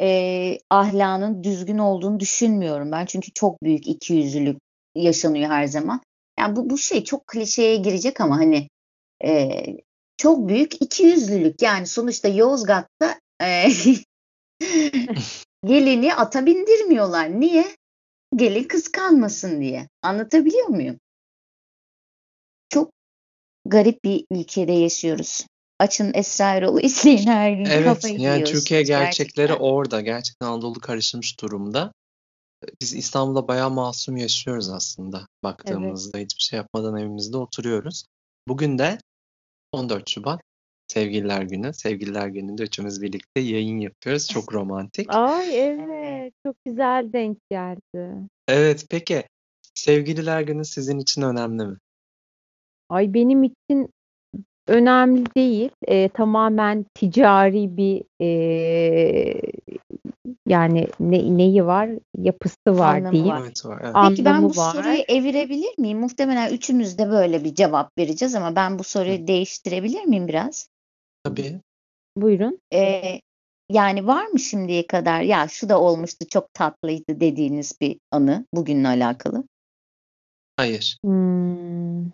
e, 0.00 0.58
ahlakının 0.70 1.44
düzgün 1.44 1.78
olduğunu 1.78 2.20
düşünmüyorum 2.20 2.92
ben. 2.92 3.06
Çünkü 3.06 3.32
çok 3.32 3.62
büyük 3.62 3.88
ikiyüzlülük 3.88 4.58
yaşanıyor 4.94 5.50
her 5.50 5.66
zaman. 5.66 6.00
Yani 6.38 6.56
bu, 6.56 6.70
bu 6.70 6.78
şey 6.78 7.04
çok 7.04 7.26
klişeye 7.26 7.76
girecek 7.76 8.20
ama 8.20 8.36
hani 8.36 8.68
e, 9.24 9.62
çok 10.20 10.48
büyük 10.48 10.82
ikiyüzlülük. 10.82 11.62
Yani 11.62 11.86
sonuçta 11.86 12.28
Yozgat'ta 12.28 13.20
e, 13.42 13.68
gelini 15.66 16.14
ata 16.14 16.46
bindirmiyorlar. 16.46 17.40
Niye? 17.40 17.76
Gelin 18.36 18.64
kıskanmasın 18.64 19.60
diye. 19.60 19.88
Anlatabiliyor 20.02 20.66
muyum? 20.66 20.98
Çok 22.68 22.90
garip 23.66 24.04
bir 24.04 24.24
ülkede 24.30 24.72
yaşıyoruz. 24.72 25.46
Açın 25.78 26.12
Esra 26.14 26.54
Erol'u 26.54 26.80
izleyin 26.86 27.26
her 27.26 27.52
gün 27.52 27.64
Evet, 27.64 27.84
kafayı 27.84 28.14
yani 28.14 28.34
yiyorsunuz 28.34 28.60
Türkiye 28.60 28.82
gerçekleri 28.82 29.46
gerçekten. 29.46 29.64
orada. 29.64 30.00
Gerçekten 30.00 30.46
Anadolu 30.46 30.80
karışmış 30.80 31.40
durumda. 31.40 31.92
Biz 32.80 32.94
İstanbul'da 32.94 33.48
bayağı 33.48 33.70
masum 33.70 34.16
yaşıyoruz 34.16 34.70
aslında. 34.70 35.18
Evet. 35.18 35.28
Baktığımızda 35.42 36.18
hiçbir 36.18 36.42
şey 36.42 36.56
yapmadan 36.56 36.96
evimizde 36.96 37.36
oturuyoruz. 37.36 38.04
Bugün 38.48 38.78
de 38.78 38.98
14 39.72 40.08
Şubat 40.08 40.40
Sevgililer 40.86 41.42
Günü. 41.42 41.72
Sevgililer 41.72 42.28
Günü'nde 42.28 42.62
üçümüz 42.62 43.02
birlikte 43.02 43.40
yayın 43.40 43.78
yapıyoruz. 43.78 44.28
Çok 44.28 44.54
romantik. 44.54 45.06
Ay 45.08 45.58
evet, 45.58 46.32
çok 46.46 46.56
güzel 46.66 47.12
denk 47.12 47.38
geldi. 47.50 48.28
Evet, 48.48 48.86
peki 48.90 49.24
Sevgililer 49.74 50.40
Günü 50.40 50.64
sizin 50.64 50.98
için 50.98 51.22
önemli 51.22 51.66
mi? 51.66 51.76
Ay 52.88 53.14
benim 53.14 53.42
için 53.44 53.88
önemli 54.66 55.24
değil. 55.36 55.70
Ee, 55.88 56.08
tamamen 56.08 56.86
ticari 56.94 57.76
bir 57.76 58.02
ee, 58.20 59.40
yani 60.48 60.86
ne, 61.00 61.38
neyi 61.38 61.66
var? 61.66 61.90
Yapısı 62.18 62.56
var 62.78 62.96
Anlamı 62.96 63.12
diyeyim. 63.12 63.30
var. 63.30 63.40
Evet 63.44 63.66
var, 63.66 63.80
evet. 63.84 63.94
Peki 64.10 64.24
ben 64.24 64.42
bu 64.42 64.54
soruyu 64.54 64.98
var. 64.98 65.04
evirebilir 65.08 65.78
miyim? 65.78 65.98
Muhtemelen 65.98 66.52
üçümüz 66.52 66.98
de 66.98 67.10
böyle 67.10 67.44
bir 67.44 67.54
cevap 67.54 67.98
vereceğiz 67.98 68.34
ama 68.34 68.56
ben 68.56 68.78
bu 68.78 68.82
Hı, 68.82 68.88
soruyu 68.88 69.26
değiştirebilir 69.26 70.04
miyim 70.04 70.28
biraz? 70.28 70.68
Tabii. 71.24 71.60
Buyurun. 72.16 72.58
Ee, 72.72 73.20
yani 73.70 74.06
var 74.06 74.26
mı 74.26 74.38
şimdiye 74.38 74.86
kadar 74.86 75.20
ya 75.20 75.48
şu 75.48 75.68
da 75.68 75.80
olmuştu 75.80 76.26
çok 76.28 76.54
tatlıydı 76.54 77.20
dediğiniz 77.20 77.72
bir 77.80 77.98
anı 78.10 78.46
bugünle 78.54 78.88
alakalı? 78.88 79.44
Hayır. 80.56 80.98
Hmm, 81.04 82.04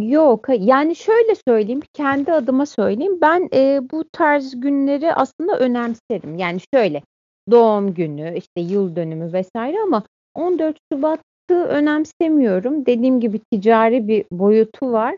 Yok, 0.00 0.46
yani 0.58 0.96
şöyle 0.96 1.34
söyleyeyim, 1.48 1.80
kendi 1.94 2.32
adıma 2.32 2.66
söyleyeyim. 2.66 3.18
Ben 3.20 3.48
e, 3.54 3.80
bu 3.92 4.04
tarz 4.12 4.60
günleri 4.60 5.14
aslında 5.14 5.58
önemserim. 5.58 6.38
Yani 6.38 6.60
şöyle, 6.74 7.02
doğum 7.50 7.94
günü, 7.94 8.36
işte 8.36 8.60
yıl 8.60 8.96
dönümü 8.96 9.32
vesaire 9.32 9.76
ama 9.80 10.02
14 10.34 10.76
Şubat'ı 10.92 11.54
önemsemiyorum. 11.54 12.86
Dediğim 12.86 13.20
gibi 13.20 13.40
ticari 13.52 14.08
bir 14.08 14.24
boyutu 14.32 14.92
var 14.92 15.16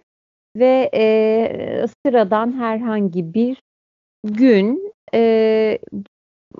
ve 0.57 0.90
e, 0.95 1.87
sıradan 2.07 2.52
herhangi 2.61 3.35
bir 3.35 3.57
gün. 4.25 4.93
E, 5.14 5.78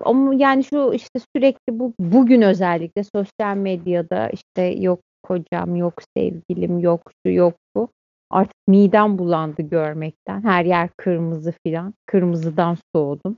ama 0.03 0.35
yani 0.35 0.63
şu 0.63 0.93
işte 0.93 1.19
sürekli 1.35 1.79
bu 1.79 1.93
bugün 1.99 2.41
özellikle 2.41 3.03
sosyal 3.15 3.57
medyada 3.57 4.29
işte 4.29 4.61
yok 4.61 4.99
kocam, 5.23 5.75
yok 5.75 5.93
sevgilim, 6.17 6.79
yok 6.79 7.11
şu, 7.25 7.31
yok 7.31 7.53
bu. 7.75 7.89
Artık 8.29 8.67
midem 8.67 9.17
bulandı 9.17 9.61
görmekten. 9.61 10.43
Her 10.43 10.65
yer 10.65 10.89
kırmızı 10.97 11.53
filan. 11.65 11.93
Kırmızıdan 12.05 12.77
soğudum. 12.95 13.37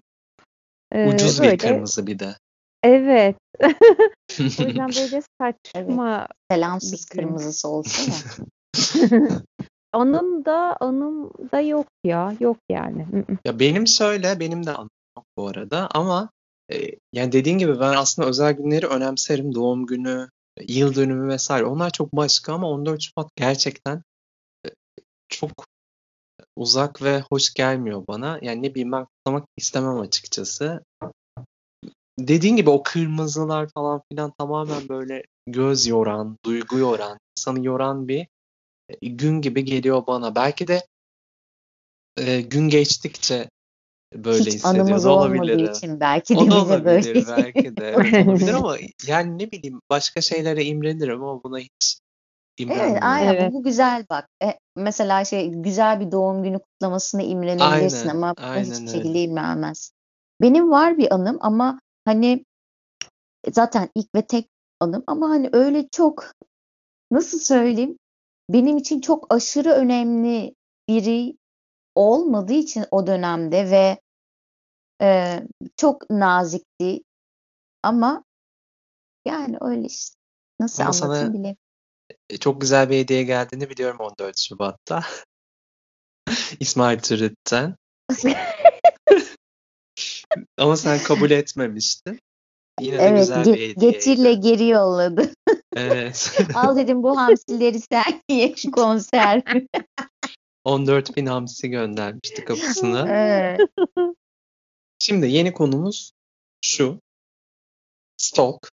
Ee, 0.91 1.07
Ucuz 1.07 1.41
bir 1.41 1.45
böyle 1.45 1.57
kırmızı 1.57 2.07
bir 2.07 2.19
de. 2.19 2.35
evet. 2.83 3.35
O 4.39 4.43
yüzden 4.43 4.89
böyle 4.89 5.15
Evet. 5.15 5.25
saçma 5.41 6.27
bir 6.51 6.55
Selamsız 6.55 7.05
kırmızısı 7.05 7.67
olsa 7.67 8.11
ya. 8.11 8.41
Anım 9.93 10.45
da 10.45 10.77
anım 10.79 11.31
da 11.51 11.59
yok 11.61 11.87
ya. 12.03 12.33
Yok 12.39 12.57
yani. 12.69 13.05
Ya 13.45 13.59
benim 13.59 13.87
şöyle, 13.87 14.39
benim 14.39 14.65
de 14.65 14.71
anım 14.71 14.89
yok 15.17 15.25
bu 15.37 15.47
arada 15.47 15.89
ama 15.93 16.29
e, 16.73 16.75
yani 17.13 17.31
dediğin 17.31 17.57
gibi 17.57 17.79
ben 17.79 17.93
aslında 17.93 18.27
özel 18.27 18.53
günleri 18.53 18.87
önemserim. 18.87 19.55
Doğum 19.55 19.85
günü, 19.85 20.29
yıl 20.67 20.95
dönümü 20.95 21.27
vesaire. 21.27 21.65
Onlar 21.65 21.89
çok 21.89 22.13
başka 22.13 22.53
ama 22.53 22.69
14 22.69 23.01
Şubat 23.01 23.35
gerçekten 23.35 24.01
çok 25.29 25.51
uzak 26.55 27.01
ve 27.01 27.23
hoş 27.31 27.53
gelmiyor 27.53 28.07
bana. 28.07 28.39
Yani 28.41 28.63
ne 28.63 28.71
bileyim 28.71 28.91
ben 28.91 29.05
kutlamak 29.05 29.47
istemem 29.57 29.99
açıkçası. 29.99 30.83
Dediğin 32.19 32.55
gibi 32.55 32.69
o 32.69 32.83
kırmızılar 32.83 33.69
falan 33.73 34.01
filan 34.11 34.33
tamamen 34.39 34.89
böyle 34.89 35.23
göz 35.47 35.87
yoran, 35.87 36.37
duygu 36.45 36.77
yoran, 36.77 37.17
insanı 37.37 37.65
yoran 37.65 38.07
bir 38.07 38.27
e, 39.01 39.07
gün 39.07 39.41
gibi 39.41 39.65
geliyor 39.65 40.07
bana. 40.07 40.35
Belki 40.35 40.67
de 40.67 40.85
e, 42.17 42.41
gün 42.41 42.69
geçtikçe 42.69 43.49
böyle 44.13 44.43
Hiç 44.43 44.53
hissediyor 44.53 45.03
da 45.03 45.09
olabilir. 45.09 45.69
için 45.69 45.99
belki 45.99 46.35
de 46.35 46.39
O 46.39 46.51
da 46.51 46.65
bize 46.65 46.85
böyle 46.85 47.09
olabilir 47.09 47.27
belki 47.27 47.77
de. 47.77 47.95
Olabilir 48.27 48.53
ama 48.53 48.77
yani 49.07 49.37
ne 49.37 49.51
bileyim 49.51 49.81
başka 49.89 50.21
şeylere 50.21 50.65
imrenirim 50.65 51.23
ama 51.23 51.43
buna 51.43 51.59
hiç 51.59 51.99
Evet, 52.59 52.69
imrenmiyorum. 52.69 53.07
aynen 53.07 53.35
Evet. 53.35 53.53
bu, 53.53 53.63
güzel 53.63 54.05
bak. 54.09 54.27
E, 54.43 54.59
mesela 54.75 55.25
şey 55.25 55.49
güzel 55.49 55.99
bir 55.99 56.11
doğum 56.11 56.43
günü 56.43 56.59
kutlamasına 56.59 57.21
imrenebilirsin 57.21 58.09
Aynen, 58.09 58.15
ama 58.15 58.35
aynen 58.37 58.63
hiçbir 58.63 58.87
öyle. 58.87 58.91
şekilde 58.91 59.23
imrenmez. 59.23 59.91
Benim 60.41 60.71
var 60.71 60.97
bir 60.97 61.13
anım 61.13 61.37
ama 61.41 61.79
hani 62.05 62.45
zaten 63.51 63.89
ilk 63.95 64.15
ve 64.15 64.21
tek 64.21 64.49
anım 64.79 65.03
ama 65.07 65.29
hani 65.29 65.49
öyle 65.53 65.87
çok 65.91 66.31
nasıl 67.11 67.39
söyleyeyim 67.39 67.97
benim 68.49 68.77
için 68.77 69.01
çok 69.01 69.33
aşırı 69.33 69.69
önemli 69.69 70.55
biri 70.89 71.37
olmadığı 71.95 72.53
için 72.53 72.85
o 72.91 73.07
dönemde 73.07 73.71
ve 73.71 73.99
e, 75.01 75.39
çok 75.77 76.09
nazikti 76.09 77.01
ama 77.83 78.23
yani 79.25 79.57
öyle 79.61 79.85
işte 79.85 80.15
nasıl 80.59 80.83
Ama 80.83 80.91
anlatayım 80.91 81.11
sana 81.15 81.33
bilemiyorum. 81.33 81.57
E, 82.29 82.37
çok 82.37 82.61
güzel 82.61 82.89
bir 82.89 82.97
hediye 82.97 83.23
geldiğini 83.23 83.69
biliyorum 83.69 83.99
14 83.99 84.39
Şubat'ta. 84.39 85.03
İsmail 86.59 86.99
Türüt'ten. 86.99 87.75
Ama 90.57 90.77
sen 90.77 90.99
kabul 91.03 91.31
etmemiştin. 91.31 92.19
Yine 92.81 92.97
de 92.97 93.03
Evet 93.03 93.19
güzel 93.19 93.45
bir 93.45 93.75
ge- 93.75 93.79
getirle 93.79 94.33
geri 94.33 94.67
yolladı. 94.67 95.33
Evet. 95.75 96.39
Al 96.55 96.77
dedim 96.77 97.03
bu 97.03 97.17
hamsileri 97.17 97.79
sen 97.91 98.21
ye 98.29 98.55
şu 98.55 98.71
konserve. 98.71 99.67
14 100.63 101.17
bin 101.17 101.25
hamsi 101.25 101.69
göndermişti 101.69 102.45
kapısına. 102.45 103.07
Evet. 103.09 103.59
Şimdi 104.99 105.27
yeni 105.27 105.53
konumuz 105.53 106.11
şu. 106.61 107.01
Stalk 108.17 108.71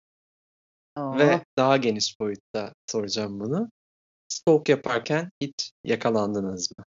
Oo. 0.98 1.18
ve 1.18 1.46
daha 1.58 1.78
geniş 1.78 2.20
boyutta 2.20 2.74
soracağım 2.88 3.40
bunu. 3.40 3.70
Stalk 4.28 4.70
yaparken 4.70 5.30
hiç 5.42 5.72
yakalandınız 5.84 6.72
mı? 6.78 6.86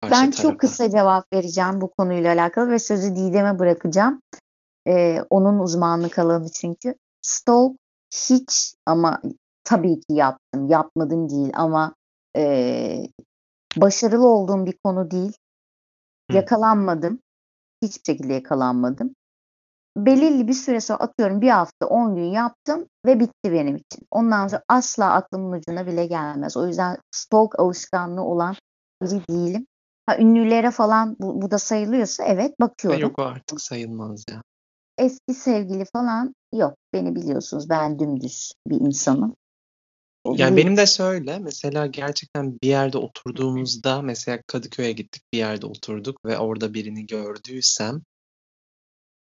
Karşı 0.00 0.14
Ben 0.14 0.30
tarafa. 0.30 0.42
çok 0.42 0.60
kısa 0.60 0.90
cevap 0.90 1.32
vereceğim 1.32 1.80
bu 1.80 1.90
konuyla 1.90 2.34
alakalı 2.34 2.70
ve 2.70 2.78
sözü 2.78 3.16
Didem'e 3.16 3.58
bırakacağım. 3.58 4.22
Ee, 4.88 5.24
onun 5.30 5.58
uzmanlık 5.58 6.18
alanı 6.18 6.48
çünkü. 6.52 6.94
Stalk 7.22 7.76
hiç 8.14 8.74
ama 8.86 9.22
tabii 9.64 10.00
ki 10.00 10.12
yaptım. 10.14 10.68
Yapmadım 10.68 11.30
değil 11.30 11.50
ama 11.54 11.94
e, 12.36 13.06
başarılı 13.76 14.26
olduğum 14.26 14.66
bir 14.66 14.78
konu 14.84 15.10
değil. 15.10 15.32
Yakalanmadım. 16.32 17.20
Hiçbir 17.82 18.12
şekilde 18.12 18.32
yakalanmadım. 18.32 19.14
Belirli 19.96 20.48
bir 20.48 20.52
süre 20.52 20.80
sonra 20.80 20.98
atıyorum 20.98 21.40
bir 21.40 21.50
hafta 21.50 21.86
10 21.86 22.14
gün 22.14 22.24
yaptım 22.24 22.86
ve 23.06 23.20
bitti 23.20 23.52
benim 23.52 23.76
için. 23.76 24.06
Ondan 24.10 24.48
sonra 24.48 24.62
asla 24.68 25.12
aklımın 25.12 25.58
ucuna 25.58 25.86
bile 25.86 26.06
gelmez. 26.06 26.56
O 26.56 26.66
yüzden 26.66 26.96
stalk 27.10 27.58
alışkanlığı 27.58 28.22
olan 28.22 28.54
biri 29.02 29.22
değilim. 29.28 29.66
Ha, 30.06 30.18
ünlülere 30.18 30.70
falan 30.70 31.16
bu, 31.20 31.42
bu 31.42 31.50
da 31.50 31.58
sayılıyorsa 31.58 32.24
evet 32.24 32.60
bakıyorum. 32.60 33.00
Yok 33.00 33.18
artık 33.18 33.60
sayılmaz 33.60 34.24
ya. 34.30 34.42
Eski 34.98 35.34
sevgili 35.34 35.84
falan 35.92 36.34
yok. 36.54 36.74
Beni 36.92 37.14
biliyorsunuz 37.14 37.68
ben 37.68 37.98
dümdüz 37.98 38.52
bir 38.66 38.80
insanım. 38.80 39.34
Yani 40.26 40.56
benim 40.56 40.76
de 40.76 40.86
şöyle 40.86 41.38
mesela 41.38 41.86
gerçekten 41.86 42.58
bir 42.62 42.68
yerde 42.68 42.98
oturduğumuzda 42.98 44.02
mesela 44.02 44.38
Kadıköy'e 44.46 44.92
gittik 44.92 45.22
bir 45.32 45.38
yerde 45.38 45.66
oturduk 45.66 46.24
ve 46.24 46.38
orada 46.38 46.74
birini 46.74 47.06
gördüysem 47.06 48.02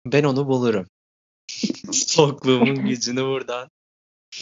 ben 0.06 0.24
onu 0.24 0.46
bulurum. 0.48 0.86
Stalkluğumun 1.92 2.86
gücünü 2.86 3.24
buradan 3.24 3.68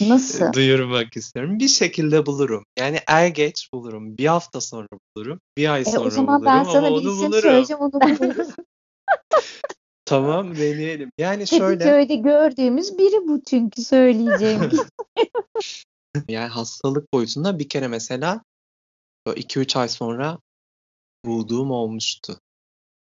e, 0.01 0.09
Nasıl? 0.09 0.53
duyurmak 0.53 1.17
istiyorum. 1.17 1.59
Bir 1.59 1.67
şekilde 1.67 2.25
bulurum. 2.25 2.65
Yani 2.79 2.99
er 3.07 3.27
geç 3.27 3.69
bulurum. 3.73 4.17
Bir 4.17 4.25
hafta 4.25 4.61
sonra 4.61 4.87
bulurum. 5.15 5.39
Bir 5.57 5.73
ay 5.73 5.81
E, 5.81 5.83
o 5.87 5.91
sonra 5.91 6.09
zaman 6.09 6.41
bulurum 6.41 6.45
ben 6.45 6.63
sana 6.63 6.89
bir 6.91 6.95
isim 6.95 7.07
bulurum. 7.17 7.41
söyleyeceğim 7.41 7.81
onu 7.81 7.93
buluruz. 7.93 8.47
Tamam 10.05 10.55
deneyelim. 10.55 11.09
Yani 11.17 11.47
şöyle 11.47 11.83
Kadıköy'de 11.83 12.15
gördüğümüz 12.15 12.97
biri 12.97 13.27
bu 13.27 13.41
çünkü 13.49 13.81
söyleyeceğim. 13.83 14.69
yani 16.27 16.47
hastalık 16.49 17.13
boyutunda 17.13 17.59
bir 17.59 17.69
kere 17.69 17.87
mesela 17.87 18.41
2-3 19.27 19.79
ay 19.79 19.89
sonra 19.89 20.39
bulduğum 21.25 21.71
olmuştu. 21.71 22.39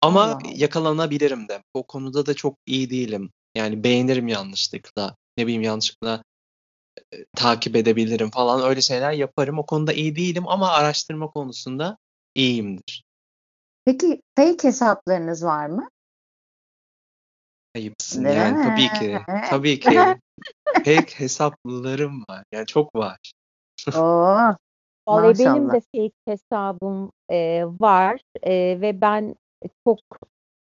Ama 0.05 0.21
Allah 0.21 0.39
yakalanabilirim 0.55 1.47
de. 1.47 1.63
O 1.73 1.83
konuda 1.83 2.25
da 2.25 2.33
çok 2.33 2.57
iyi 2.65 2.89
değilim. 2.89 3.31
Yani 3.55 3.83
beğenirim 3.83 4.27
yanlışlıkla. 4.27 5.15
Ne 5.37 5.43
bileyim 5.43 5.61
yanlışlıkla 5.61 6.23
e, 7.13 7.25
takip 7.35 7.75
edebilirim 7.75 8.31
falan 8.31 8.69
öyle 8.69 8.81
şeyler 8.81 9.11
yaparım. 9.11 9.59
O 9.59 9.65
konuda 9.65 9.93
iyi 9.93 10.15
değilim 10.15 10.47
ama 10.47 10.69
araştırma 10.69 11.27
konusunda 11.27 11.97
iyiyimdir. 12.35 13.03
Peki 13.85 14.21
fake 14.35 14.67
hesaplarınız 14.67 15.43
var 15.43 15.65
mı? 15.65 15.89
Ayıpsın 17.75 18.25
Değil 18.25 18.37
yani 18.37 18.57
mi? 18.57 18.63
tabii 18.63 18.93
ki. 18.93 19.19
Tabii 19.49 19.79
ki. 19.79 20.19
Fake 20.73 21.19
hesaplarım 21.19 22.23
var. 22.29 22.43
Yani 22.51 22.65
çok 22.65 22.95
var. 22.95 23.33
Oo, 23.95 24.55
Vallahi 25.07 25.39
benim 25.39 25.67
maşallah. 25.67 25.73
de 25.73 25.81
fake 25.95 26.13
hesabım 26.25 27.11
e, 27.31 27.63
var 27.79 28.21
e, 28.43 28.81
ve 28.81 29.01
ben 29.01 29.35
çok 29.87 29.99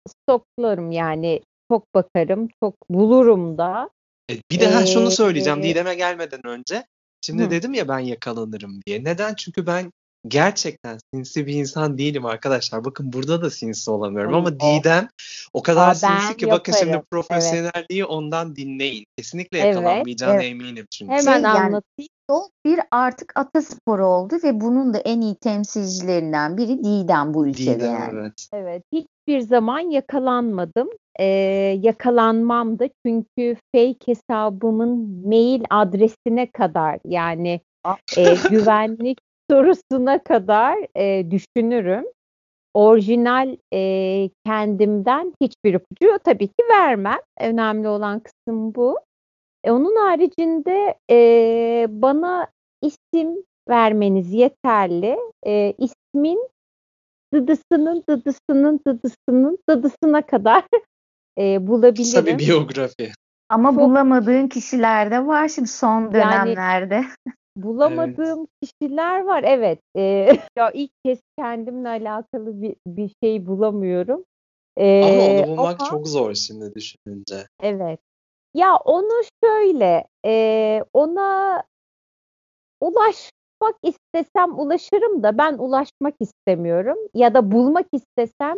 stoklarım 0.08 0.92
yani 0.92 1.42
çok 1.72 1.96
bakarım, 1.96 2.48
çok 2.64 2.76
bulurum 2.90 3.58
da. 3.58 3.90
E, 4.32 4.34
bir 4.52 4.60
de 4.60 4.68
ha, 4.68 4.86
şunu 4.86 5.12
söyleyeceğim 5.12 5.60
Ee, 5.60 5.64
Didem'e 5.64 5.96
gelmeden 5.96 6.48
önce. 6.48 6.88
Şimdi 7.22 7.44
Hı. 7.44 7.52
dedim 7.52 7.74
ya 7.74 7.88
ben 7.88 8.00
yakalanırım 8.00 8.82
diye. 8.86 9.04
Neden? 9.04 9.36
Çünkü 9.36 9.68
ben 9.68 9.92
gerçekten 10.28 10.98
sinsi 11.14 11.48
bir 11.48 11.54
insan 11.54 11.98
değilim 11.98 12.26
arkadaşlar. 12.26 12.86
Bakın 12.86 13.14
burada 13.14 13.42
da 13.42 13.50
sinsi 13.50 13.92
olamıyorum 13.92 14.34
ama 14.34 14.50
Allah. 14.50 14.80
Didem 14.80 15.08
o 15.54 15.64
kadar 15.64 15.90
Aa, 15.92 15.96
sinsi 15.96 16.38
ki 16.38 16.48
bakın 16.52 16.74
şimdi 16.74 16.92
yaparım. 16.92 17.06
profesyonelliği 17.12 18.06
ondan 18.06 18.56
dinleyin. 18.56 19.06
Kesinlikle 19.18 19.60
Evet, 19.60 19.76
yakalanmayacağına 19.76 20.34
evet. 20.44 20.52
eminim 20.52 20.86
çünkü. 20.92 21.12
Hemen 21.12 21.24
Şey 21.24 21.34
yani- 21.34 21.48
anlatayım. 21.48 22.10
Stalk 22.30 22.52
bir 22.66 22.80
artık 22.92 23.32
atasporu 23.36 24.06
oldu 24.06 24.36
ve 24.44 24.62
bunun 24.62 24.94
da 24.94 24.98
en 24.98 25.22
iyi 25.22 25.36
temsilcilerinden 25.36 26.58
biri 26.58 26.84
Didem 26.84 27.34
bu 27.34 27.48
ülkede 27.48 27.76
Didem 27.76 27.94
yani. 27.94 28.20
evet. 28.20 28.48
Evet, 28.54 28.84
hiçbir 28.94 29.40
zaman 29.40 29.80
yakalanmadım. 29.80 30.90
Ee, 31.20 31.24
yakalanmam 31.82 32.80
da 32.80 32.90
çünkü 33.06 33.56
fake 33.76 33.98
hesabımın 34.06 35.22
mail 35.28 35.64
adresine 35.70 36.52
kadar 36.52 37.00
yani 37.06 37.62
e, 38.18 38.36
güvenlik 38.50 39.18
sorusuna 39.52 40.24
kadar 40.24 40.78
e, 40.96 41.32
düşünürüm. 41.32 42.06
Orijinal 42.74 43.58
e, 43.74 44.30
kendimden 44.46 45.34
hiçbir 45.42 45.74
ipucu 45.74 46.20
tabii 46.24 46.48
ki 46.48 46.64
vermem. 46.72 47.20
Önemli 47.40 47.88
olan 47.88 48.20
kısım 48.20 48.76
bu. 48.76 49.00
E, 49.64 49.72
onun 49.72 49.96
haricinde 49.96 50.96
e, 51.12 51.18
bana 51.90 52.48
isim 52.82 53.36
vermeniz 53.70 54.34
yeterli. 54.34 55.18
E, 55.46 55.74
ismin 55.78 56.50
dıdısının 57.34 58.04
dıdısının 58.10 58.80
dıdısının 58.88 59.58
dıdısına 59.70 60.22
kadar 60.22 60.64
e, 61.38 61.56
Kısa 61.56 61.62
bir 61.62 61.68
bulabilirim. 61.68 62.38
biyografi. 62.40 63.12
Ama 63.50 63.72
Çok- 63.72 63.80
bulamadığın 63.80 64.48
kişiler 64.48 65.12
de 65.12 65.28
var 65.28 65.48
şimdi 65.48 65.68
son 65.68 66.14
dönemlerde. 66.14 67.04
Bulamadığım 67.56 68.48
kişiler 68.62 69.24
var 69.24 69.44
evet. 69.44 69.80
E, 69.96 70.02
ya 70.58 70.72
ilk 70.72 70.92
kez 71.06 71.20
kendimle 71.38 71.90
alakalı 71.90 72.62
bir, 72.62 72.76
bir 72.88 73.12
şey 73.24 73.46
bulamıyorum. 73.46 74.26
E, 74.78 75.04
Ama 75.04 75.24
onu 75.24 75.48
bulmak 75.58 75.80
ama- 75.82 75.90
çok 75.90 76.08
zor 76.08 76.34
şimdi 76.34 76.76
düşününce. 76.76 77.48
Evet. 77.62 78.00
Ya 78.54 78.76
onu 78.78 79.22
şöyle, 79.44 80.08
e, 80.26 80.84
ona 80.94 81.64
ulaşmak 82.82 83.76
istesem 83.84 84.60
ulaşırım 84.60 85.24
da 85.24 85.38
ben 85.38 85.58
ulaşmak 85.58 86.16
istemiyorum. 86.20 86.98
Ya 87.14 87.34
da 87.34 87.52
bulmak 87.52 87.86
istesem 87.92 88.56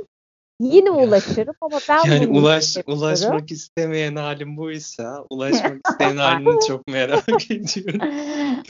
yine 0.62 0.91
ulaşırım 0.91 1.56
ama 1.62 1.80
ben 1.89 2.06
Yani 2.06 2.28
ulaş, 2.39 2.78
ulaşmak 2.88 3.52
istemeyen 3.52 4.15
halim 4.15 4.58
buysa 4.58 5.26
ulaşmak 5.30 5.78
isteyen 5.89 6.17
halini 6.17 6.60
çok 6.67 6.88
merak 6.88 7.24
ediyorum. 7.52 8.00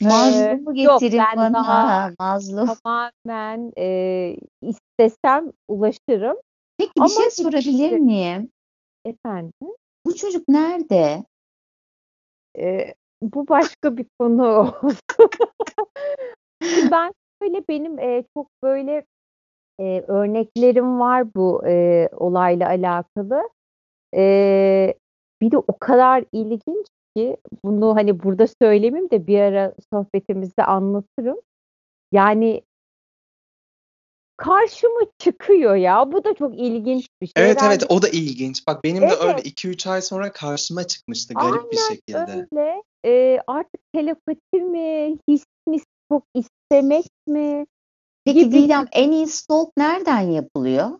Mazlumu 0.00 0.82
yok, 0.82 1.00
getirin 1.00 1.18
ben 1.18 1.36
bana. 1.36 1.54
daha- 1.54 2.12
Mazlum. 2.20 2.68
Tamamen 2.84 3.72
e, 3.78 4.36
istesem 4.62 5.52
ulaşırım. 5.68 6.36
Peki 6.78 6.92
bir 6.96 7.00
Ama 7.00 7.08
şey 7.08 7.30
sorabilir 7.30 7.98
miyim? 7.98 8.50
Efendim, 9.04 9.52
Bu 10.06 10.16
çocuk 10.16 10.48
nerede? 10.48 11.24
e, 12.58 12.94
bu 13.22 13.48
başka 13.48 13.96
bir 13.96 14.06
konu 14.18 14.46
olsun. 14.46 14.96
ben 16.90 17.12
böyle 17.42 17.64
benim 17.68 17.98
e, 17.98 18.24
çok 18.36 18.46
böyle 18.62 19.04
e, 19.82 20.04
örneklerim 20.08 21.00
var 21.00 21.34
bu 21.34 21.66
e, 21.66 22.08
olayla 22.12 22.68
alakalı. 22.68 23.42
E, 24.16 24.94
bir 25.40 25.50
de 25.50 25.58
o 25.58 25.78
kadar 25.80 26.24
ilginç 26.32 26.86
ki 27.16 27.36
bunu 27.64 27.96
hani 27.96 28.22
burada 28.22 28.46
söylemeyeyim 28.62 29.10
de 29.10 29.26
bir 29.26 29.40
ara 29.40 29.74
sohbetimizde 29.92 30.64
anlatırım. 30.64 31.40
Yani 32.12 32.62
karşıma 34.36 35.00
çıkıyor 35.18 35.74
ya. 35.74 36.12
Bu 36.12 36.24
da 36.24 36.34
çok 36.34 36.58
ilginç 36.58 37.08
bir 37.22 37.26
şey. 37.26 37.32
Evet 37.36 37.62
Herhalde 37.62 37.74
evet 37.74 37.86
o 37.88 38.02
da 38.02 38.08
ilginç. 38.08 38.66
Bak 38.66 38.84
benim 38.84 39.02
de 39.02 39.14
öyle 39.14 39.32
Evet. 39.32 39.46
2-3 39.46 39.90
ay 39.90 40.02
sonra 40.02 40.32
karşıma 40.32 40.86
çıkmıştı 40.86 41.34
garip 41.34 41.72
bir 41.72 41.78
aynen 41.78 41.88
şekilde. 41.88 42.46
öyle. 42.52 42.82
E, 43.06 43.40
artık 43.46 43.80
telepati 43.94 44.56
mi, 44.60 45.18
his 45.28 45.44
mi, 45.66 45.78
çok 46.12 46.24
istemek 46.34 47.06
mi 47.26 47.66
Peki 48.24 48.52
Didem 48.52 48.86
en 48.92 49.10
iyi 49.10 49.26
stalk 49.26 49.76
nereden 49.76 50.20
yapılıyor? 50.20 50.90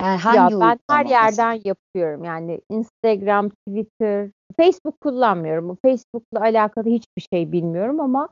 Yani 0.00 0.12
Ya 0.12 0.24
hangi 0.24 0.60
ben 0.60 0.78
her 0.90 1.06
yerden 1.06 1.60
yapıyorum. 1.64 2.24
Yani 2.24 2.60
Instagram, 2.70 3.48
Twitter, 3.48 4.30
Facebook 4.56 5.00
kullanmıyorum. 5.00 5.78
Facebook'la 5.82 6.40
alakalı 6.40 6.88
hiçbir 6.88 7.28
şey 7.32 7.52
bilmiyorum 7.52 8.00
ama 8.00 8.28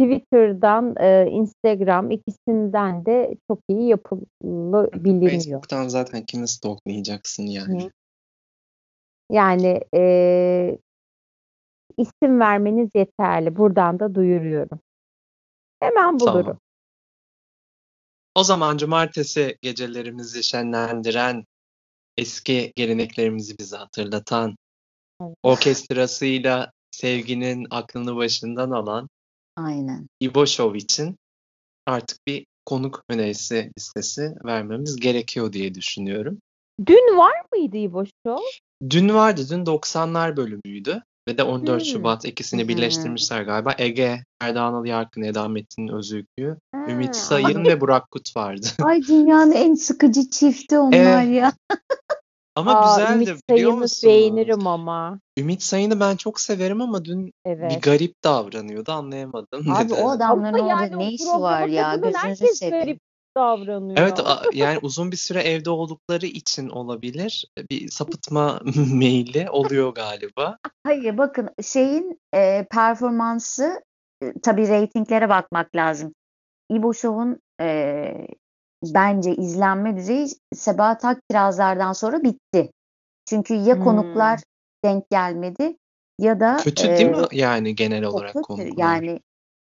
Twitter'dan, 0.00 0.94
e, 1.00 1.26
Instagram 1.30 2.10
ikisinden 2.10 3.06
de 3.06 3.36
çok 3.50 3.58
iyi 3.68 3.88
yapılabiliyor. 3.88 5.32
Facebook'tan 5.32 5.88
zaten 5.88 6.24
kimi 6.24 6.48
stalklayacaksın 6.48 7.42
yani. 7.42 7.84
Hı. 7.84 7.90
Yani 9.30 9.80
e, 9.94 10.78
isim 11.98 12.40
vermeniz 12.40 12.90
yeterli. 12.94 13.56
Buradan 13.56 14.00
da 14.00 14.14
duyuruyorum. 14.14 14.80
Hemen 15.80 16.20
bulurum. 16.20 16.42
Tamam. 16.42 16.58
O 18.34 18.44
zaman 18.44 18.76
cumartesi 18.76 19.58
gecelerimizi 19.62 20.44
şenlendiren, 20.44 21.44
eski 22.16 22.72
geleneklerimizi 22.76 23.58
bize 23.58 23.76
hatırlatan, 23.76 24.56
orkestrasıyla 25.42 26.72
sevginin 26.90 27.66
aklını 27.70 28.16
başından 28.16 28.70
alan 28.70 29.08
Aynen. 29.56 30.08
İbo 30.20 30.46
Show 30.46 30.78
için 30.78 31.16
artık 31.86 32.26
bir 32.26 32.46
konuk 32.66 33.02
önerisi 33.08 33.70
listesi 33.78 34.34
vermemiz 34.44 34.96
gerekiyor 34.96 35.52
diye 35.52 35.74
düşünüyorum. 35.74 36.38
Dün 36.86 37.16
var 37.16 37.34
mıydı 37.52 37.76
İbo 37.76 38.04
Show? 38.04 38.44
Dün 38.90 39.08
vardı, 39.08 39.46
dün 39.50 39.64
90'lar 39.64 40.36
bölümüydü 40.36 41.02
ve 41.28 41.38
de 41.38 41.42
14 41.42 41.80
Hmm. 41.82 41.86
Şubat 41.86 42.24
ikisini 42.24 42.60
Hmm. 42.62 42.68
birleştirmişler 42.68 43.42
galiba. 43.42 43.74
Ege, 43.78 44.24
Erdoğan 44.40 44.72
Anıl 44.74 44.84
Yarkın, 44.84 45.22
Eda 45.22 45.48
Metin 45.48 45.88
Özüykü, 45.88 46.56
Ha, 46.74 46.86
Ümit 46.88 47.16
Sayın 47.16 47.64
ve 47.64 47.80
Burak 47.80 48.10
Kut 48.10 48.36
vardı. 48.36 48.66
Ay 48.82 49.02
dünyanın 49.08 49.52
en 49.52 49.74
sıkıcı 49.74 50.30
çifti 50.30 50.78
onlar 50.78 51.22
Evet. 51.24 51.34
ya. 51.36 51.52
Ama 52.56 52.74
Aa, 52.80 52.96
güzeldi 52.96 53.14
Ümit 53.14 53.28
biliyor 53.50 53.70
Sayın'ı 53.70 53.80
musunuz? 53.80 54.04
beğenirim 54.14 54.66
ama. 54.66 55.18
Ümit 55.38 55.62
Sayın'ı 55.62 56.00
ben 56.00 56.16
çok 56.16 56.40
severim 56.40 56.80
ama 56.80 57.04
dün 57.04 57.26
bir 57.26 57.32
Evet. 57.46 57.82
garip 57.82 58.24
davranıyordu 58.24 58.92
anlayamadım 58.92 59.72
Abi 59.72 59.84
neden. 59.84 60.02
o 60.04 60.10
adamların 60.10 60.58
Ama 60.58 60.66
orada 60.74 60.82
yani 60.84 60.98
ne 60.98 61.12
işi 61.12 61.26
var 61.26 61.66
ya? 61.66 61.96
Gözünüzü 61.96 62.46
seveyim. 62.54 62.84
garip 62.84 63.00
davranıyor. 63.36 63.98
Evet 63.98 64.20
yani 64.52 64.78
uzun 64.82 65.12
bir 65.12 65.16
süre 65.16 65.40
evde 65.40 65.70
oldukları 65.70 66.26
için 66.26 66.68
olabilir. 66.68 67.46
Bir 67.70 67.88
sapıtma 67.88 68.60
meyili 68.92 69.50
oluyor 69.50 69.94
galiba. 69.94 70.58
Hayır 70.84 71.18
bakın 71.18 71.48
şeyin 71.62 72.20
e, 72.34 72.66
performansı 72.70 73.82
e, 74.22 74.32
tabii 74.42 74.68
reytinglere 74.68 75.28
bakmak 75.28 75.76
lazım. 75.76 76.14
İbo 76.70 76.94
Show'un 76.94 77.38
e, 77.60 78.26
bence 78.84 79.36
izlenme 79.36 79.96
düzeyi 79.96 80.28
Sebahat 80.54 81.04
Akkirazlar'dan 81.04 81.92
sonra 81.92 82.22
bitti. 82.22 82.70
Çünkü 83.28 83.54
ya 83.54 83.74
Hmm. 83.74 83.84
konuklar 83.84 84.40
denk 84.84 85.10
gelmedi 85.10 85.76
ya 86.18 86.40
da 86.40 86.56
Kötü 86.64 86.86
e, 86.88 86.98
değil 86.98 87.10
mi 87.10 87.16
yani 87.32 87.74
genel 87.74 88.04
olarak 88.04 88.32
kötü. 88.32 88.42
konuklar? 88.42 88.76
Yani 88.76 89.20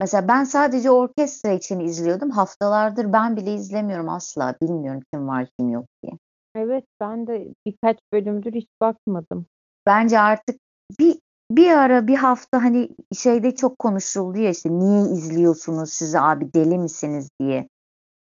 mesela 0.00 0.28
ben 0.28 0.44
sadece 0.44 0.90
orkestra 0.90 1.52
için 1.52 1.80
izliyordum. 1.80 2.30
Haftalardır 2.30 3.12
ben 3.12 3.36
bile 3.36 3.54
izlemiyorum 3.54 4.08
asla. 4.08 4.54
Bilmiyorum 4.62 5.02
kim 5.12 5.28
var 5.28 5.48
kim 5.58 5.68
yok 5.68 5.86
diye. 6.02 6.12
Evet 6.54 6.84
ben 7.00 7.26
de 7.26 7.54
birkaç 7.66 7.98
bölümdür 8.12 8.52
hiç 8.52 8.68
bakmadım. 8.80 9.46
Bence 9.86 10.20
artık 10.20 10.60
bir 11.00 11.18
bir 11.50 11.70
ara 11.70 12.06
bir 12.06 12.16
hafta 12.16 12.64
hani 12.64 12.88
şeyde 13.18 13.54
çok 13.54 13.78
konuşuldu 13.78 14.38
ya 14.38 14.50
işte 14.50 14.70
niye 14.70 15.12
izliyorsunuz 15.12 15.92
sizi 15.92 16.20
abi 16.20 16.52
deli 16.54 16.78
misiniz 16.78 17.30
diye 17.40 17.68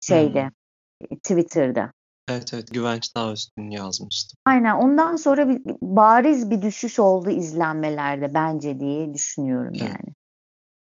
şeyde 0.00 0.50
e, 1.11 1.16
Twitter'da. 1.16 1.92
Evet 2.28 2.54
evet 2.54 2.68
Güvenç 2.74 3.14
daha 3.16 3.33
üstün 3.33 3.70
yazmıştı. 3.70 4.37
Aynen 4.44 4.74
ondan 4.74 5.16
sonra 5.16 5.48
bir, 5.48 5.62
bariz 5.83 6.50
bir 6.50 6.62
düşüş 6.62 6.98
oldu 6.98 7.30
izlenmelerde 7.30 8.35
bence 8.35 8.80
diye 8.80 9.14
düşünüyorum 9.14 9.72
Evet. 9.80 10.14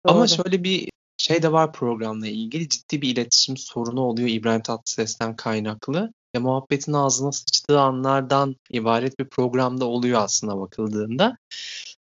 Ama 0.04 0.26
şöyle 0.26 0.64
bir 0.64 0.88
şey 1.16 1.42
de 1.42 1.52
var 1.52 1.72
programla 1.72 2.26
ilgili 2.26 2.68
ciddi 2.68 3.02
bir 3.02 3.12
iletişim 3.12 3.56
sorunu 3.56 4.00
oluyor 4.00 4.28
İbrahim 4.28 4.62
Tatlıses'ten 4.62 5.37
kaynaklı. 5.37 6.12
Ya 6.34 6.40
muhabbetin 6.40 6.92
ağzına 6.92 7.32
sıçtığı 7.32 7.80
anlardan 7.80 8.56
ibaret 8.70 9.18
bir 9.18 9.28
programda 9.28 9.84
oluyor 9.84 10.20
aslında 10.22 10.61
bakıldığında. 10.61 11.37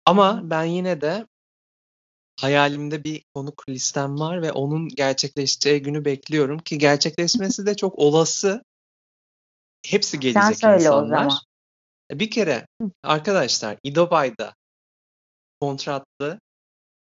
Ama 0.06 0.42
ben 0.44 0.64
yine 0.64 1.02
de 1.02 1.28
hayalimde 2.40 3.04
bir 3.04 3.24
konuk 3.34 3.70
listem 3.70 4.20
var 4.20 4.42
ve 4.42 4.52
onun 4.52 4.90
gerçekleşeceği 4.90 5.82
günü 5.82 6.06
bekliyorum 6.06 6.60
ki 6.60 6.78
gerçekleşmesi 6.78 7.66
de 7.66 7.76
çok 7.76 8.00
olası. 8.00 8.64
Hepsi 9.86 10.12
Sen 10.12 10.20
gelecek 10.20 10.64
o 10.64 10.74
insanlar. 10.76 11.30
zaman. 11.30 11.40
Bir 12.12 12.32
kere 12.32 12.68
arkadaşlar 13.04 13.78
İdobay'da 13.84 14.56
kontratlı 15.62 16.40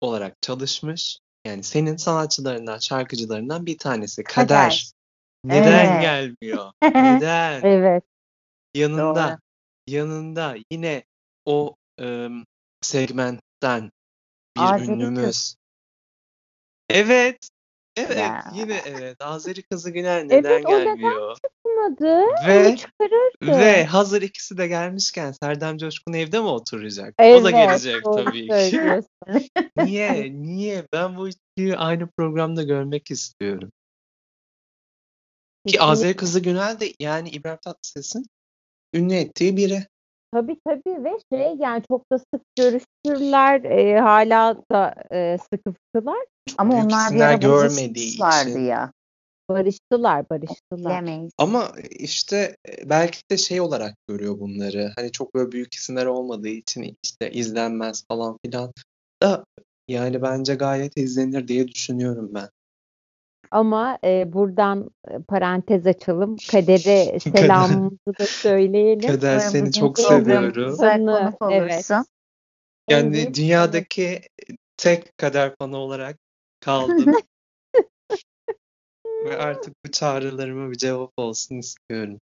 olarak 0.00 0.42
çalışmış. 0.42 1.18
Yani 1.46 1.62
senin 1.62 1.96
sanatçılarından, 1.96 2.78
şarkıcılarından 2.78 3.66
bir 3.66 3.78
tanesi. 3.78 4.24
Kader. 4.24 4.46
Kader. 4.46 4.92
Neden 5.44 5.92
Evet. 5.92 6.02
gelmiyor? 6.02 6.72
Neden? 6.82 7.62
Evet. 7.62 8.04
Yanında, 8.74 9.28
Doğru. 9.28 9.38
yanında 9.86 10.56
yine 10.70 11.04
o 11.44 11.74
ım, 12.00 12.44
segmentten 12.80 13.90
bir 14.56 14.78
kız. 14.78 14.88
ünlümüz. 14.88 15.54
Evet. 16.88 17.48
Evet. 17.96 18.18
Ya. 18.18 18.52
Yine 18.54 18.80
evet. 18.86 19.16
Azeri 19.20 19.62
kızı 19.62 19.90
Güner 19.90 20.24
neden 20.24 20.50
Evet, 20.52 20.66
o 20.66 20.70
neden 20.70 20.84
gelmiyor? 20.84 21.36
Çıkmadı. 21.36 22.26
Ve 22.46 22.68
Onu 22.68 22.76
çıkarırdı. 22.76 23.60
ve 23.60 23.84
hazır 23.84 24.22
ikisi 24.22 24.58
de 24.58 24.66
gelmişken 24.68 25.32
Serdar 25.32 25.78
Coşkun 25.78 26.12
evde 26.12 26.38
mi 26.38 26.46
oturacak? 26.46 27.14
O 27.18 27.44
da 27.44 27.50
gelecek 27.50 28.04
doğru 28.04 28.24
tabii 28.24 28.48
ki. 28.48 28.70
söylüyorsun. 28.70 29.10
Niye? 29.76 30.32
Niye? 30.32 30.84
Ben 30.92 31.16
bu 31.16 31.28
ikiliyi 31.28 31.76
aynı 31.76 32.08
programda 32.16 32.62
görmek 32.62 33.10
istiyorum. 33.10 33.72
Ki 35.66 35.80
Azeri 35.80 36.16
Kızı 36.16 36.40
Günel 36.40 36.80
de 36.80 36.92
yani 37.00 37.28
İbrahim 37.30 37.58
Tatlıses'in 37.64 38.26
ünlü 38.94 39.14
ettiği 39.14 39.56
biri. 39.56 39.86
Tabii 40.32 40.56
tabii 40.66 41.04
ve 41.04 41.18
şey 41.32 41.56
yani 41.58 41.82
çok 41.88 42.12
da 42.12 42.18
sık 42.18 42.42
görüşürler. 42.58 43.64
e, 43.64 44.00
hala 44.00 44.62
da 44.72 44.94
e, 45.12 45.38
sıkı 45.38 45.72
fıkılar. 45.72 46.24
Ama 46.58 46.74
onlar 46.74 47.14
bir 47.14 47.20
ara 47.20 47.34
için. 48.46 48.64
ya. 48.64 48.92
Barıştılar, 49.50 50.30
barıştılar. 50.30 51.02
Bilemeyiz. 51.02 51.32
Ama 51.38 51.72
işte 51.90 52.56
e, 52.68 52.90
belki 52.90 53.18
de 53.30 53.36
şey 53.36 53.60
olarak 53.60 53.94
görüyor 54.08 54.40
bunları. 54.40 54.92
Hani 54.96 55.12
çok 55.12 55.34
böyle 55.34 55.52
büyük 55.52 55.74
isimler 55.74 56.06
olmadığı 56.06 56.48
için 56.48 56.96
işte 57.04 57.30
izlenmez 57.30 58.04
falan 58.08 58.38
filan. 58.44 58.72
Da 59.22 59.44
yani 59.88 60.22
bence 60.22 60.54
gayet 60.54 60.96
izlenir 60.96 61.48
diye 61.48 61.68
düşünüyorum 61.68 62.30
ben. 62.34 62.48
Ama 63.50 63.98
e, 64.04 64.32
buradan 64.32 64.90
e, 65.08 65.18
parantez 65.18 65.86
açalım. 65.86 66.36
Kader'e 66.50 67.20
selamımızı 67.20 68.18
da 68.18 68.24
söyleyelim. 68.24 69.08
Kader 69.08 69.38
seni 69.38 69.72
çok 69.72 69.98
seviyorum. 69.98 70.76
Konuk 70.76 71.52
evet. 71.52 71.90
Yani 72.90 73.18
Evet, 73.18 73.34
dünyadaki 73.34 74.20
tek 74.76 75.18
kader 75.18 75.54
fanı 75.58 75.76
olarak 75.76 76.18
kaldım. 76.60 77.14
Ve 79.24 79.36
artık 79.38 79.74
bu 79.86 79.90
çağrılarıma 79.90 80.70
bir 80.70 80.76
cevap 80.76 81.12
olsun 81.16 81.54
istiyorum. 81.58 82.20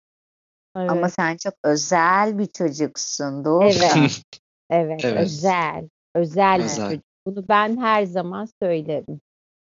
evet. 0.77 0.91
Ama 0.91 1.09
sen 1.09 1.37
çok 1.37 1.55
özel 1.65 2.39
bir 2.39 2.47
çocuksun. 2.47 3.45
Doğru. 3.45 3.65
Evet. 3.65 4.23
Evet, 4.71 5.01
Evet. 5.05 5.23
özel. 5.23 5.89
Özel 6.15 6.59
bir 6.59 6.65
Özel. 6.65 6.89
çocuk. 6.91 7.05
Bunu 7.27 7.49
ben 7.49 7.77
her 7.77 8.05
zaman 8.05 8.49
söylerim. 8.63 9.21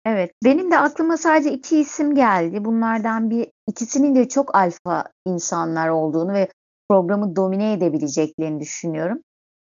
Evet, 0.05 0.31
benim 0.45 0.71
de 0.71 0.79
aklıma 0.79 1.17
sadece 1.17 1.53
iki 1.53 1.81
isim 1.81 2.15
geldi. 2.15 2.65
Bunlardan 2.65 3.31
bir 3.31 3.49
ikisinin 3.69 4.15
de 4.15 4.29
çok 4.29 4.55
alfa 4.55 5.05
insanlar 5.27 5.89
olduğunu 5.89 6.33
ve 6.33 6.49
programı 6.89 7.37
domine 7.37 7.73
edebileceklerini 7.73 8.61
düşünüyorum. 8.61 9.19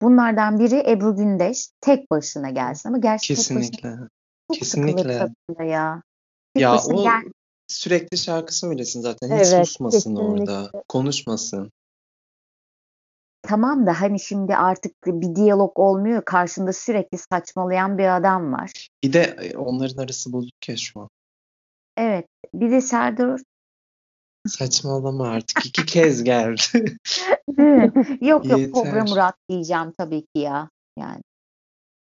Bunlardan 0.03 0.59
biri 0.59 0.91
Ebru 0.91 1.17
Gündeş 1.17 1.69
tek 1.81 2.11
başına 2.11 2.51
gelsin 2.51 2.89
ama 2.89 2.99
gerçi 2.99 3.29
tek 3.29 3.37
başına 3.39 3.61
Kesinlikle. 3.61 3.89
çok 4.49 4.59
kesinlikle. 4.59 5.31
ya. 5.65 6.03
Tek 6.55 6.63
Ya 6.63 6.77
o 6.87 7.03
gel, 7.03 7.23
sürekli 7.69 8.19
şarkı 8.19 8.55
söylesin 8.55 9.01
zaten. 9.01 9.27
Hiç 9.27 9.35
Evet, 9.35 9.69
susmasın 9.69 9.99
kesinlikle. 9.99 10.23
orada. 10.23 10.71
Konuşmasın. 10.89 11.73
Tamam 13.49 13.87
da 13.87 14.01
hani 14.01 14.21
şimdi 14.21 14.57
artık 14.57 15.07
bir 15.07 15.37
diyalog 15.37 15.79
olmuyor. 15.79 16.25
Karşında 16.25 16.73
sürekli 16.73 17.19
saçmalayan 17.19 17.99
bir 17.99 18.17
adam 18.17 18.53
var. 18.53 18.89
Bir 19.05 19.13
de 19.13 19.21
e, 19.21 19.57
onların 19.57 20.03
arası 20.03 20.33
bozuk 20.33 20.69
ya 20.69 20.77
şu 20.77 21.01
an. 21.01 21.09
Evet. 21.97 22.27
Bir 22.55 22.71
de 22.71 22.81
Serdar 22.81 23.41
Saçmalama 24.47 25.29
artık. 25.29 25.67
iki 25.67 25.87
kez 25.87 26.25
geldi. 26.25 26.61
yok 28.21 28.45
yok 28.45 28.59
Yeter. 28.59 28.71
Kobra 28.71 29.05
Murat 29.05 29.35
diyeceğim 29.49 29.95
tabii 29.99 30.21
ki 30.21 30.39
ya. 30.41 30.71
Yani 30.99 31.21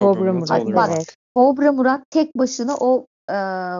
Kobra 0.00 0.32
Murat 0.32 0.64
Murat, 0.64 0.76
bak. 0.76 0.90
evet. 0.96 1.16
Kobra 1.34 1.72
Murat 1.72 2.02
tek 2.10 2.38
başına 2.38 2.76
o 2.76 3.06
e, 3.28 3.36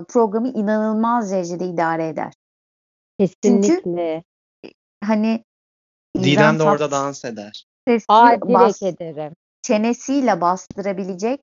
programı 0.09 0.49
inanılmaz 0.49 1.33
derecede 1.33 1.66
idare 1.66 2.09
eder. 2.09 2.33
Kesinlikle. 3.18 4.23
Hani 5.05 5.44
Didem 6.24 6.59
de 6.59 6.62
orada 6.62 6.90
dans 6.90 7.24
eder. 7.24 7.64
Aa, 8.09 8.26
direkt 8.26 8.44
bas- 8.44 8.83
ederim. 8.83 9.33
çenesiyle 9.62 10.40
bastırabilecek 10.40 11.40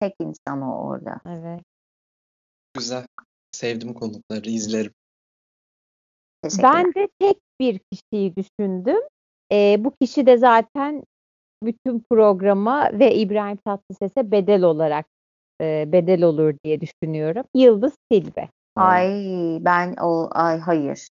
tek 0.00 0.14
insan 0.20 0.62
o 0.62 0.88
orada. 0.88 1.20
Evet. 1.26 1.60
Güzel. 2.74 3.06
Sevdim 3.52 3.94
konukları. 3.94 4.50
izlerim. 4.50 4.92
Ben 6.62 6.94
de 6.94 7.08
tek 7.18 7.36
bir 7.60 7.80
kişiyi 7.92 8.34
düşündüm. 8.36 9.00
Ee, 9.52 9.76
bu 9.78 9.94
kişi 10.02 10.26
de 10.26 10.38
zaten 10.38 11.02
bütün 11.62 12.04
programa 12.10 12.90
ve 12.92 13.14
İbrahim 13.14 13.56
Tatlıses'e 13.56 14.30
bedel 14.30 14.62
olarak 14.62 15.06
e, 15.60 15.84
bedel 15.92 16.22
olur 16.22 16.54
diye 16.64 16.80
düşünüyorum. 16.80 17.44
Yıldız 17.54 17.92
Tilbe. 18.10 18.48
Ay 18.76 19.08
ben 19.60 19.96
o 20.00 20.28
ay 20.30 20.58
hayır. 20.58 21.08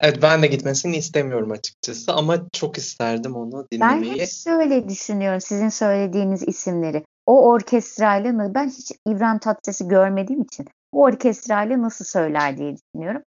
Evet 0.00 0.18
ben 0.22 0.42
de 0.42 0.46
gitmesini 0.46 0.96
istemiyorum 0.96 1.50
açıkçası 1.50 2.12
ama 2.12 2.48
çok 2.52 2.78
isterdim 2.78 3.36
onu 3.36 3.66
Ben 3.72 3.98
dinlemeyi. 3.98 4.20
hep 4.20 4.28
şöyle 4.28 4.88
düşünüyorum 4.88 5.40
sizin 5.40 5.68
söylediğiniz 5.68 6.48
isimleri. 6.48 7.04
O 7.26 7.48
orkestrayla 7.48 8.54
ben 8.54 8.68
hiç 8.68 8.92
İbrahim 9.06 9.38
Tatlıses'i 9.38 9.88
görmediğim 9.88 10.42
için 10.42 10.66
o 10.92 11.02
orkestrayla 11.02 11.82
nasıl 11.82 12.04
söyler 12.04 12.56
diye 12.56 12.76
düşünüyorum. 12.76 13.22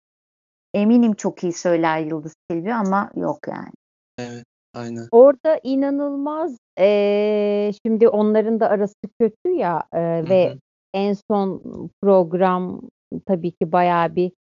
Eminim 0.74 1.14
çok 1.14 1.44
iyi 1.44 1.52
söyler 1.52 1.98
Yıldız 2.00 2.35
Tilbe 2.50 2.74
ama 2.74 3.11
yok 3.16 3.38
yani. 3.48 3.72
Evet, 4.18 4.44
aynen. 4.74 5.09
Orada 5.11 5.61
inanılmaz 5.62 6.56
e, 6.78 7.72
şimdi 7.87 8.09
onların 8.09 8.61
da 8.61 8.68
arası 8.68 8.94
kötü 9.20 9.50
ya 9.56 9.83
e, 9.92 10.00
ve 10.28 10.50
hı. 10.50 10.59
en 10.94 11.16
son 11.30 11.62
program 12.02 12.80
tabii 13.26 13.50
ki 13.50 13.72
bayağı 13.72 14.16
bir 14.16 14.33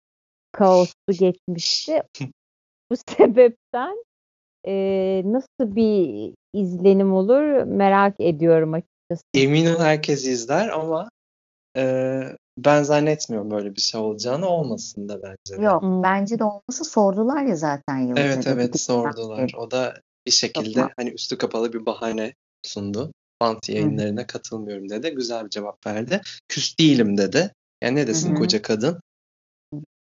kaoslu 0.52 1.12
geçmişti. 1.12 2.02
Bu 2.90 2.94
sebepten 3.16 4.04
e, 4.66 4.74
nasıl 5.24 5.76
bir 5.76 6.34
izlenim 6.52 7.12
olur 7.12 7.62
merak 7.62 8.20
ediyorum 8.20 8.74
açıkçası. 8.74 9.22
Eminim 9.34 9.76
herkes 9.78 10.26
izler 10.26 10.68
ama 10.68 11.08
e, 11.76 12.22
ben 12.58 12.82
zannetmiyorum 12.82 13.50
böyle 13.50 13.76
bir 13.76 13.80
şey 13.80 14.00
olacağını 14.00 14.48
olmasın 14.48 15.08
da 15.08 15.22
bence 15.22 15.58
de. 15.58 15.64
Yok 15.64 15.82
Hmm. 15.82 16.02
bence 16.02 16.38
de 16.38 16.44
olması 16.44 16.84
sordular 16.84 17.42
ya 17.42 17.56
zaten 17.56 17.98
Yıldız'a. 17.98 18.20
Evet 18.20 18.36
dedi, 18.36 18.48
evet 18.54 18.80
sordular. 18.80 19.52
O 19.56 19.70
da 19.70 19.94
bir 20.26 20.30
şekilde 20.30 20.80
Yapma. 20.80 20.94
hani 20.96 21.10
üstü 21.10 21.38
kapalı 21.38 21.72
bir 21.72 21.86
bahane 21.86 22.34
sundu. 22.62 23.12
Bant 23.40 23.68
yayınlarına 23.68 24.26
katılmıyorum 24.26 24.88
dedi. 24.88 25.10
Güzel 25.10 25.44
bir 25.44 25.50
cevap 25.50 25.86
verdi. 25.86 26.20
Küs 26.48 26.78
değilim 26.78 27.18
dedi. 27.18 27.52
Yani 27.82 27.96
ne 27.96 28.06
desin 28.06 28.28
Hı 28.28 28.32
hı. 28.32 28.38
koca 28.38 28.62
kadın. 28.62 29.00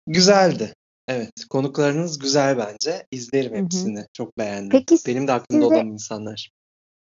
Güzeldi. 0.06 0.74
Evet. 1.08 1.30
Konuklarınız 1.50 2.18
güzel 2.18 2.58
bence. 2.58 3.06
İzlerim 3.10 3.52
Hı 3.52 3.56
hı. 3.58 3.62
hepsini. 3.64 4.06
Çok 4.12 4.38
beğendim. 4.38 4.70
Peki 4.70 4.96
Benim 5.06 5.28
de 5.28 5.32
aklımda 5.32 5.64
size- 5.64 5.74
olan 5.74 5.86
insanlar. 5.86 6.50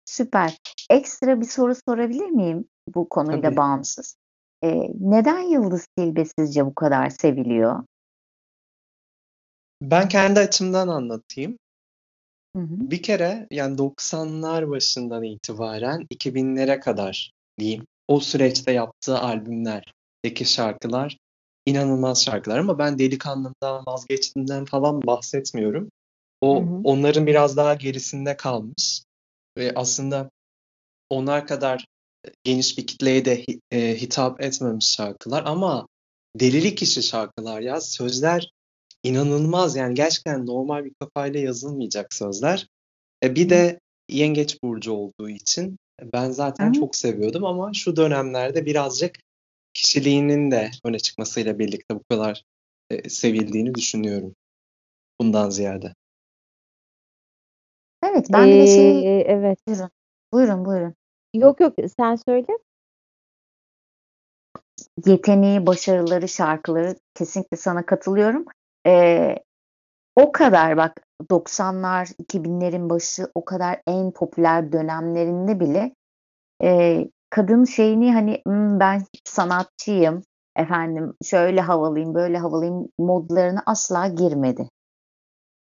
Süper. 0.05 0.57
Ekstra 0.89 1.41
bir 1.41 1.45
soru 1.45 1.73
sorabilir 1.87 2.25
miyim 2.29 2.65
bu 2.95 3.09
konuyla 3.09 3.41
Tabii. 3.41 3.57
bağımsız? 3.57 4.15
Ee, 4.63 4.89
neden 4.99 5.39
Yıldız 5.39 5.87
Tilbe 5.97 6.25
sizce 6.39 6.65
bu 6.65 6.75
kadar 6.75 7.09
seviliyor? 7.09 7.83
Ben 9.81 10.09
kendi 10.09 10.39
açımdan 10.39 10.87
anlatayım. 10.87 11.57
Hı 12.55 12.61
hı. 12.61 12.67
Bir 12.91 13.03
kere 13.03 13.47
yani 13.51 13.77
90'lar 13.77 14.69
başından 14.69 15.23
itibaren 15.23 16.05
2000'lere 16.13 16.79
kadar 16.79 17.31
diyeyim. 17.59 17.85
O 18.07 18.19
süreçte 18.19 18.71
yaptığı 18.71 19.19
albümlerdeki 19.19 20.45
şarkılar 20.45 21.17
inanılmaz 21.65 22.23
şarkılar 22.25 22.59
ama 22.59 22.79
ben 22.79 22.99
Delikanlımdan 22.99 23.83
vazgeçtiğimden 23.87 24.65
falan 24.65 25.01
bahsetmiyorum. 25.01 25.89
O 26.41 26.61
Hı 26.61 26.65
hı. 26.65 26.81
onların 26.83 27.27
biraz 27.27 27.57
daha 27.57 27.73
gerisinde 27.73 28.37
kalmış 28.37 29.03
ve 29.57 29.71
aslında 29.75 30.29
onlar 31.09 31.47
kadar 31.47 31.85
geniş 32.43 32.77
bir 32.77 32.87
kitleye 32.87 33.25
de 33.25 33.45
e, 33.71 34.01
hitap 34.01 34.41
etmemiş 34.41 34.89
şarkılar 34.89 35.43
ama 35.45 35.87
delilik 36.39 36.81
işi 36.81 37.03
şarkılar 37.03 37.61
ya 37.61 37.81
sözler 37.81 38.51
inanılmaz 39.03 39.75
yani 39.75 39.93
gerçekten 39.93 40.45
normal 40.45 40.85
bir 40.85 40.93
kafayla 40.99 41.39
yazılmayacak 41.39 42.13
sözler. 42.13 42.67
E, 43.23 43.35
bir 43.35 43.49
de 43.49 43.79
Yengeç 44.09 44.63
burcu 44.63 44.91
olduğu 44.93 45.29
için 45.29 45.77
ben 46.13 46.31
zaten 46.31 46.69
Hı. 46.69 46.73
çok 46.73 46.95
seviyordum 46.95 47.45
ama 47.45 47.73
şu 47.73 47.95
dönemlerde 47.95 48.65
birazcık 48.65 49.15
kişiliğinin 49.73 50.51
de 50.51 50.71
öne 50.83 50.99
çıkmasıyla 50.99 51.59
birlikte 51.59 51.95
bu 51.95 52.03
kadar 52.03 52.43
e, 52.89 53.09
sevildiğini 53.09 53.75
düşünüyorum. 53.75 54.35
Bundan 55.21 55.49
ziyade. 55.49 55.93
Evet 58.03 58.27
ben 58.33 58.47
bir 58.47 58.59
de 58.59 58.67
şey 58.67 59.19
Ee, 59.19 59.21
evet. 59.21 59.59
buyurun. 59.67 59.89
Buyurun 60.33 60.65
buyurun. 60.65 60.95
Yok 61.33 61.59
yok 61.59 61.75
sen 61.97 62.15
söyle. 62.15 62.47
Yeteneği, 65.05 65.65
başarıları, 65.65 66.27
şarkıları 66.27 66.95
kesinlikle 67.15 67.57
sana 67.57 67.85
katılıyorum. 67.85 68.45
Ee, 68.87 69.35
o 70.15 70.31
kadar 70.31 70.77
bak 70.77 71.01
90'lar, 71.29 72.15
2000'lerin 72.23 72.89
başı 72.89 73.31
o 73.35 73.45
kadar 73.45 73.81
en 73.87 74.11
popüler 74.11 74.71
dönemlerinde 74.71 75.59
bile 75.59 75.95
e, 76.63 76.99
kadın 77.31 77.63
şeyini 77.65 78.13
hani 78.13 78.41
"Hmm, 78.45 78.79
ben 78.79 79.03
sanatçıyım 79.25 80.23
efendim 80.55 81.13
şöyle 81.23 81.61
havalıyım 81.61 82.13
böyle 82.13 82.37
havalıyım 82.37 82.87
modlarına 82.99 83.63
asla 83.65 84.07
girmedi. 84.07 84.69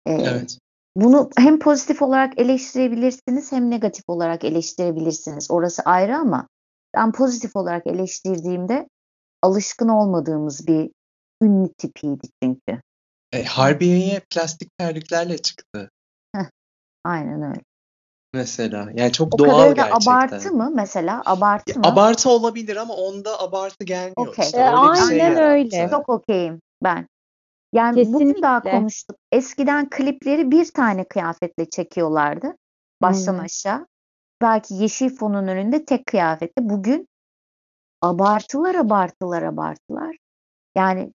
Ee, 0.08 0.12
Evet. 0.12 0.58
Bunu 0.95 1.30
hem 1.38 1.60
pozitif 1.60 2.02
olarak 2.02 2.39
eleştirebilirsiniz 2.39 3.52
hem 3.52 3.69
negatif 3.69 4.04
olarak 4.08 4.43
eleştirebilirsiniz. 4.43 5.52
Orası 5.52 5.82
ayrı 5.82 6.17
ama 6.17 6.47
ben 6.95 7.12
pozitif 7.12 7.56
olarak 7.56 7.88
eleştirdiğimde 7.88 8.88
alışkın 9.41 9.88
olmadığımız 9.88 10.67
bir 10.67 10.91
ünlü 11.43 11.74
tipiydi 11.78 12.28
çünkü. 12.43 12.82
E, 13.32 13.43
Harbiye'ye 13.43 14.21
plastik 14.30 14.78
terliklerle 14.78 15.38
çıktı 15.38 15.89
Aynen 17.04 17.41
öyle. 17.41 17.62
Mesela. 18.33 18.89
Yani 18.93 19.11
çok 19.11 19.33
O 19.33 19.37
doğal 19.37 19.47
kadar 19.47 19.77
da 19.77 19.81
gerçekten. 19.81 20.11
abartı 20.11 20.51
mı 20.51 20.71
mesela? 20.75 21.21
Abartı 21.25 21.79
mı? 21.79 21.85
abartı 21.87 22.29
olabilir 22.29 22.75
ama 22.75 22.93
onda 22.93 23.39
abartı 23.39 23.83
gelmiyor. 23.83 24.27
Okey. 24.27 24.45
İşte 24.45 24.57
E, 24.57 24.69
öyle 24.69 24.81
bir 24.81 24.95
şey 24.95 25.05
aynen 25.05 25.19
yarattı. 25.31 25.41
öyle. 25.41 25.87
Çok 25.91 26.09
okeyim 26.09 26.61
ben. 26.83 27.07
Yani 27.73 28.13
bugün 28.13 28.41
daha 28.41 28.59
Kesinlikle. 28.61 28.77
konuştuk. 28.79 29.17
Eskiden 29.31 29.89
klipleri 29.89 30.51
bir 30.51 30.71
tane 30.71 31.03
kıyafetle 31.03 31.69
çekiyorlardı. 31.69 32.55
Baştan 33.01 33.33
Hmm. 33.33 33.39
aşağı. 33.39 33.87
Belki 34.41 34.73
yeşil 34.73 35.09
fonun 35.15 35.47
önünde 35.47 35.85
tek 35.85 36.05
kıyafetle. 36.05 36.69
Bugün 36.69 37.07
abartılar 38.01 38.75
abartılar 38.75 39.41
abartılar. 39.41 40.17
Yani 40.77 41.13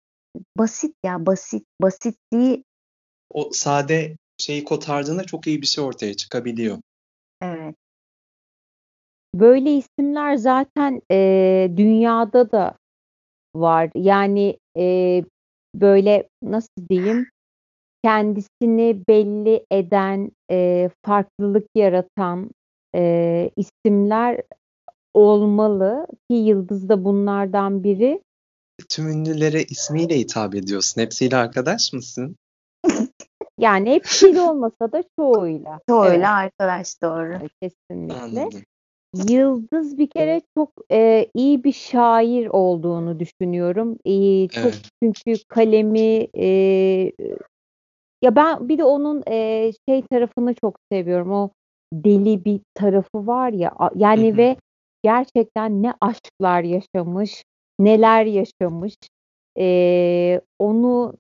basit 0.58 0.96
ya 1.06 1.26
basit. 1.26 1.66
Basitliği 1.82 2.64
O 3.30 3.50
sade 3.54 4.18
şeyi 4.38 4.64
kotardığında 4.64 5.24
çok 5.24 5.48
iyi 5.48 5.62
bir 5.62 5.68
şey 5.68 5.84
ortaya 5.84 6.14
çıkabiliyor. 6.14 6.78
Evet. 7.44 7.76
Böyle 9.36 9.78
isimler 9.78 10.36
zaten 10.36 11.02
e, 11.12 11.70
dünyada 11.78 12.52
da 12.52 12.78
var. 13.56 13.90
Yani 13.96 14.58
e, 14.78 15.24
böyle 15.76 16.30
nasıl 16.44 16.88
diyeyim 16.90 17.28
kendisini 18.04 19.04
belli 19.08 19.66
eden, 19.72 20.32
e, 20.52 20.90
farklılık 21.06 21.68
yaratan 21.76 22.50
e, 22.96 23.52
isimler 23.56 24.42
olmalı 25.14 26.08
ki 26.30 26.38
Yıldız 26.38 26.90
da 26.90 27.04
bunlardan 27.04 27.84
biri. 27.84 28.22
Tüm 28.90 29.08
ünlülere 29.08 29.64
ismiyle 29.64 30.20
hitap 30.20 30.56
ediyorsun. 30.56 31.02
Hepsiyle 31.02 31.36
arkadaş 31.36 31.94
mısın? 31.94 32.36
Yani 33.64 33.92
hepsiyle 33.92 34.42
olmasa 34.42 34.92
da 34.92 35.04
çoğuyla. 35.20 35.80
Çoğuyla 35.90 36.14
Evet, 36.14 36.26
arkadaş 36.28 37.02
doğru. 37.02 37.34
kesinlikle. 37.62 38.20
Anladım. 38.22 38.62
Yıldız 39.28 39.98
bir 39.98 40.10
kere 40.10 40.42
çok 40.58 40.70
e, 40.92 41.28
iyi 41.34 41.64
bir 41.64 41.74
şair 41.74 42.48
olduğunu 42.48 43.20
düşünüyorum. 43.20 43.98
E, 44.06 44.48
çok 44.48 44.64
Evet. 44.66 44.90
çünkü 45.04 45.44
kalemi 45.48 46.28
e, 46.38 46.48
ya 48.22 48.36
ben 48.36 48.70
bir 48.70 48.78
de 48.78 48.84
onun 48.84 49.24
e, 49.28 49.72
şey 49.90 50.02
tarafını 50.02 50.54
çok 50.54 50.76
seviyorum. 50.92 51.32
O 51.32 51.50
deli 51.94 52.46
bir 52.46 52.60
tarafı 52.74 53.28
var 53.28 53.54
ya 53.54 53.74
yani 53.96 54.38
ve 54.38 54.56
gerçekten 55.04 55.84
ne 55.84 55.94
aşklar 56.02 56.64
yaşamış, 56.64 57.44
neler 57.80 58.26
yaşamış. 58.26 58.96
E, 59.60 60.42
onu 60.60 61.14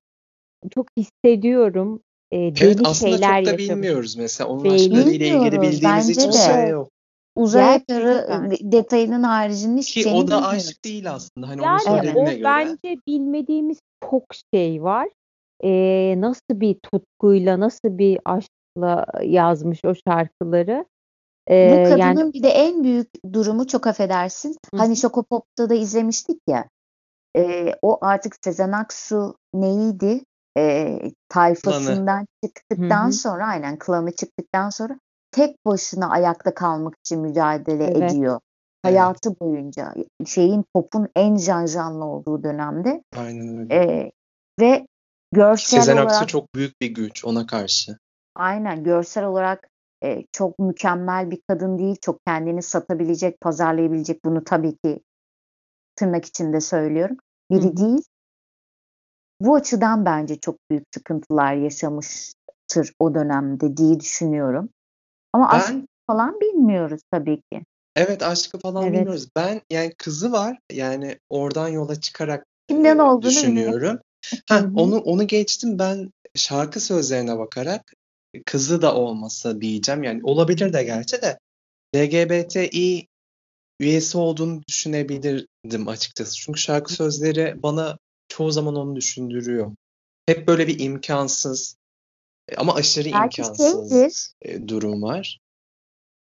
çok 0.71 0.87
hissediyorum. 0.97 2.01
E, 2.33 2.37
Evet 2.37 2.61
deli 2.61 2.87
aslında 2.87 3.11
şeyler 3.11 3.37
çok 3.37 3.45
da 3.45 3.51
yaşamış. 3.51 3.69
bilmiyoruz 3.69 4.15
mesela 4.15 4.47
onun 4.49 4.69
aşklarıyla 4.69 5.27
ilgili 5.27 5.61
bildiğimiz 5.61 5.83
bence 5.83 6.11
hiçbir 6.21 6.33
de. 6.33 6.37
şey 6.37 6.67
yok. 6.69 6.89
Uzay 7.35 7.75
atarı 7.75 8.27
de- 8.51 8.71
detayının 8.71 9.23
haricinde 9.23 9.79
hiçbir 9.79 9.93
Ki 9.93 10.03
şeyini 10.03 10.19
o 10.19 10.27
da 10.27 10.47
aşk 10.47 10.85
değil 10.85 11.11
aslında. 11.11 11.47
Hani 11.47 11.61
onun 11.61 11.67
Yani 11.69 11.81
o 11.89 11.97
söylediğine 11.97 12.33
göre. 12.33 12.43
bence 12.43 12.97
bilmediğimiz 13.07 13.77
çok 14.11 14.23
şey 14.53 14.83
var. 14.83 15.09
Ee, 15.63 16.15
nasıl 16.17 16.59
bir 16.59 16.75
tutkuyla, 16.91 17.59
nasıl 17.59 17.97
bir 17.97 18.19
aşkla 18.25 19.05
yazmış 19.23 19.85
o 19.85 19.93
şarkıları. 20.07 20.85
Bu 21.49 21.53
Ee, 21.53 21.55
yani 21.55 21.89
kadının 21.89 22.33
bir 22.33 22.43
de 22.43 22.49
en 22.49 22.83
büyük 22.83 23.09
durumu 23.33 23.67
çok 23.67 23.87
affedersin. 23.87 24.55
Hı 24.73 24.77
Hani. 24.77 24.97
Şokopop'ta 24.97 25.69
da 25.69 25.73
izlemiştik 25.73 26.39
ya. 26.49 26.69
e, 27.37 27.73
o 27.81 27.97
artık 28.01 28.35
Sezen 28.43 28.71
Aksu 28.71 29.35
neydi? 29.53 30.21
E, 30.57 30.85
Klanı. 30.99 31.11
tayfasından 31.29 32.19
Hı 32.21 32.47
çıktıktan 32.47 33.07
hı. 33.07 33.13
sonra 33.13 33.47
aynen 33.47 33.77
klanı 33.79 34.15
çıktıktan 34.15 34.69
sonra 34.69 34.99
tek 35.31 35.65
başına 35.65 36.09
ayakta 36.09 36.53
kalmak 36.53 36.93
için 36.99 37.19
mücadele 37.21 37.83
Evet. 37.85 38.11
ediyor. 38.11 38.33
Evet. 38.33 38.95
Hayatı 38.95 39.39
boyunca 39.39 39.93
şeyin 40.25 40.65
popun 40.73 41.07
en 41.15 41.37
janjanlı 41.37 42.05
olduğu 42.05 42.43
dönemde 42.43 43.03
Aynen 43.17 43.57
öyle. 43.57 43.75
E, 43.75 44.11
ve 44.59 44.87
görsel 45.31 45.79
Sezen 45.79 45.97
Aksu 45.97 46.15
olarak 46.15 46.29
çok 46.29 46.55
büyük 46.55 46.81
bir 46.81 46.87
güç 46.87 47.25
ona 47.25 47.45
karşı. 47.45 47.97
aynen 48.35 48.83
görsel 48.83 49.25
olarak 49.25 49.69
e, 50.03 50.23
çok 50.31 50.59
mükemmel 50.59 51.31
bir 51.31 51.39
kadın 51.47 51.77
değil. 51.77 51.95
Çok 52.01 52.25
kendini 52.25 52.61
satabilecek, 52.61 53.41
pazarlayabilecek 53.41 54.25
bunu 54.25 54.43
tabii 54.43 54.77
ki 54.77 54.99
tırnak 55.95 56.25
içinde 56.25 56.61
söylüyorum. 56.61 57.17
Biri 57.51 57.67
hı. 57.67 57.77
değil. 57.77 58.03
Bu 59.43 59.55
açıdan 59.55 60.05
bence 60.05 60.35
çok 60.39 60.55
büyük 60.69 60.83
sıkıntılar 60.93 61.53
yaşamıştır 61.53 62.93
o 62.99 63.15
dönemde 63.15 63.77
diye 63.77 63.99
düşünüyorum. 63.99 64.69
Ama 65.33 65.49
aşk 65.49 65.69
Ben 65.69 65.87
falan 66.07 66.39
bilmiyoruz 66.41 67.01
tabii 67.11 67.41
ki. 67.51 67.65
evet 67.95 68.23
aşkı 68.23 68.59
falan 68.59 68.83
Evet. 68.83 68.93
bilmiyoruz. 68.93 69.27
Ben 69.35 69.61
yani 69.69 69.93
kızı 69.97 70.31
var. 70.31 70.59
Yani 70.71 71.19
oradan 71.29 71.67
yola 71.67 71.95
çıkarak 71.99 72.45
Kimden 72.69 72.97
e, 72.97 73.01
olduğunu 73.01 73.29
düşünüyorum. 73.29 73.99
Heh, 74.49 74.61
onu 74.75 74.97
onu 74.97 75.27
geçtim 75.27 75.79
ben 75.79 76.11
şarkı 76.35 76.79
sözlerine 76.79 77.37
bakarak 77.37 77.93
kızı 78.45 78.81
da 78.81 78.95
olmasa 78.95 79.61
diyeceğim. 79.61 80.03
Yani 80.03 80.19
olabilir 80.23 80.73
de 80.73 80.83
gerçi 80.83 81.21
de 81.21 81.39
LGBTİ 81.95 83.07
üyesi 83.79 84.17
olduğunu 84.17 84.61
düşünebilirdim 84.67 85.87
açıkçası. 85.87 86.35
Çünkü 86.35 86.59
şarkı 86.59 86.93
sözleri 86.93 87.63
bana 87.63 87.97
çoğu 88.33 88.51
zaman 88.51 88.75
onu 88.75 88.95
düşündürüyor. 88.95 89.71
Hep 90.25 90.47
böyle 90.47 90.67
bir 90.67 90.79
imkansız 90.79 91.75
e, 92.49 92.55
ama 92.55 92.75
aşırı 92.75 93.05
Belki 93.05 93.41
imkansız 93.41 93.89
şeydir, 93.89 94.31
e, 94.41 94.67
durum 94.67 95.01
var. 95.01 95.39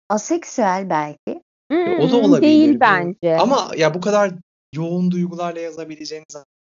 aseksüel 0.09 0.89
belki. 0.89 1.41
E, 1.71 1.91
o 1.99 2.11
da 2.11 2.17
Mm, 2.17 2.23
olabilir. 2.23 2.41
değil 2.49 2.69
bilmiyorum. 2.69 3.15
bence. 3.21 3.37
Ama 3.37 3.71
ya 3.77 3.93
bu 3.93 4.01
kadar 4.01 4.33
yoğun 4.75 5.11
duygularla 5.11 5.59
yazabileceğini 5.59 6.25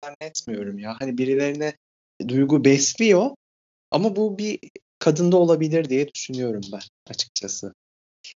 zannetmiyorum 0.04 0.78
ya. 0.78 0.96
Hani 1.00 1.18
birilerine 1.18 1.76
duygu 2.28 2.64
besliyor 2.64 3.30
ama 3.90 4.16
bu 4.16 4.38
bir 4.38 4.58
kadında 4.98 5.36
olabilir 5.36 5.88
diye 5.88 6.08
düşünüyorum 6.14 6.62
ben 6.72 6.80
açıkçası. 7.10 7.74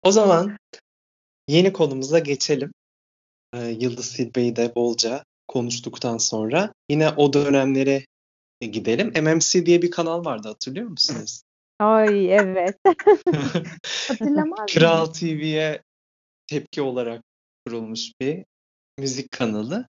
O 0.04 0.12
zaman 0.12 0.58
yeni 1.47 1.73
konumuza 1.73 2.19
geçelim. 2.19 2.71
Ee, 3.54 3.65
Yıldız 3.67 4.13
Tilbe'yi 4.13 4.56
de 4.56 4.75
bolca 4.75 5.23
konuştuktan 5.51 6.17
sonra 6.17 6.73
yine 6.89 7.09
o 7.09 7.33
dönemlere 7.33 8.05
gidelim. 8.61 9.23
MMC 9.23 9.65
diye 9.65 9.81
bir 9.81 9.91
kanal 9.91 10.25
vardı 10.25 10.47
hatırlıyor 10.47 10.87
musunuz? 10.87 11.43
Ay 11.79 12.33
evet. 12.33 12.77
Hatırlamaz 14.07 14.65
Kral? 14.73 15.05
TV'ye 15.05 15.81
tepki 16.47 16.81
olarak 16.81 17.23
kurulmuş 17.65 18.11
bir 18.21 18.45
müzik 18.97 19.31
kanalı. 19.31 19.87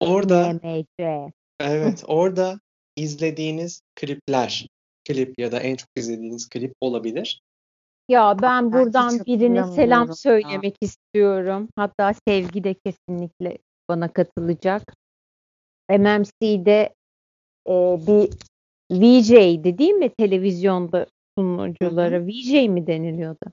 Orada 0.00 0.60
evet 1.60 2.04
orada 2.06 2.60
izlediğiniz 2.96 3.82
klipler, 3.94 4.66
klip 5.08 5.38
ya 5.38 5.52
da 5.52 5.60
en 5.60 5.76
çok 5.76 5.88
izlediğiniz 5.96 6.48
klip 6.48 6.72
olabilir. 6.80 7.40
Ya 8.08 8.36
ben 8.42 8.72
buradan 8.72 9.26
birine 9.26 9.64
selam 9.64 10.16
söylemek 10.16 10.76
istiyorum. 10.80 11.68
Hatta 11.76 12.14
Sevgi 12.28 12.64
de 12.64 12.74
kesinlikle 12.74 13.58
bana 13.90 14.12
katılacak. 14.12 14.82
MMC'de 15.90 16.94
e, 17.68 17.74
bir 18.06 18.30
VJ'di 18.90 19.78
değil 19.78 19.92
mi 19.92 20.10
televizyonda 20.18 20.98
Hı 20.98 21.04
hı. 21.04 21.06
sunuculara? 21.38 22.26
VJ 22.26 22.68
mi 22.68 22.86
deniliyordu? 22.86 23.46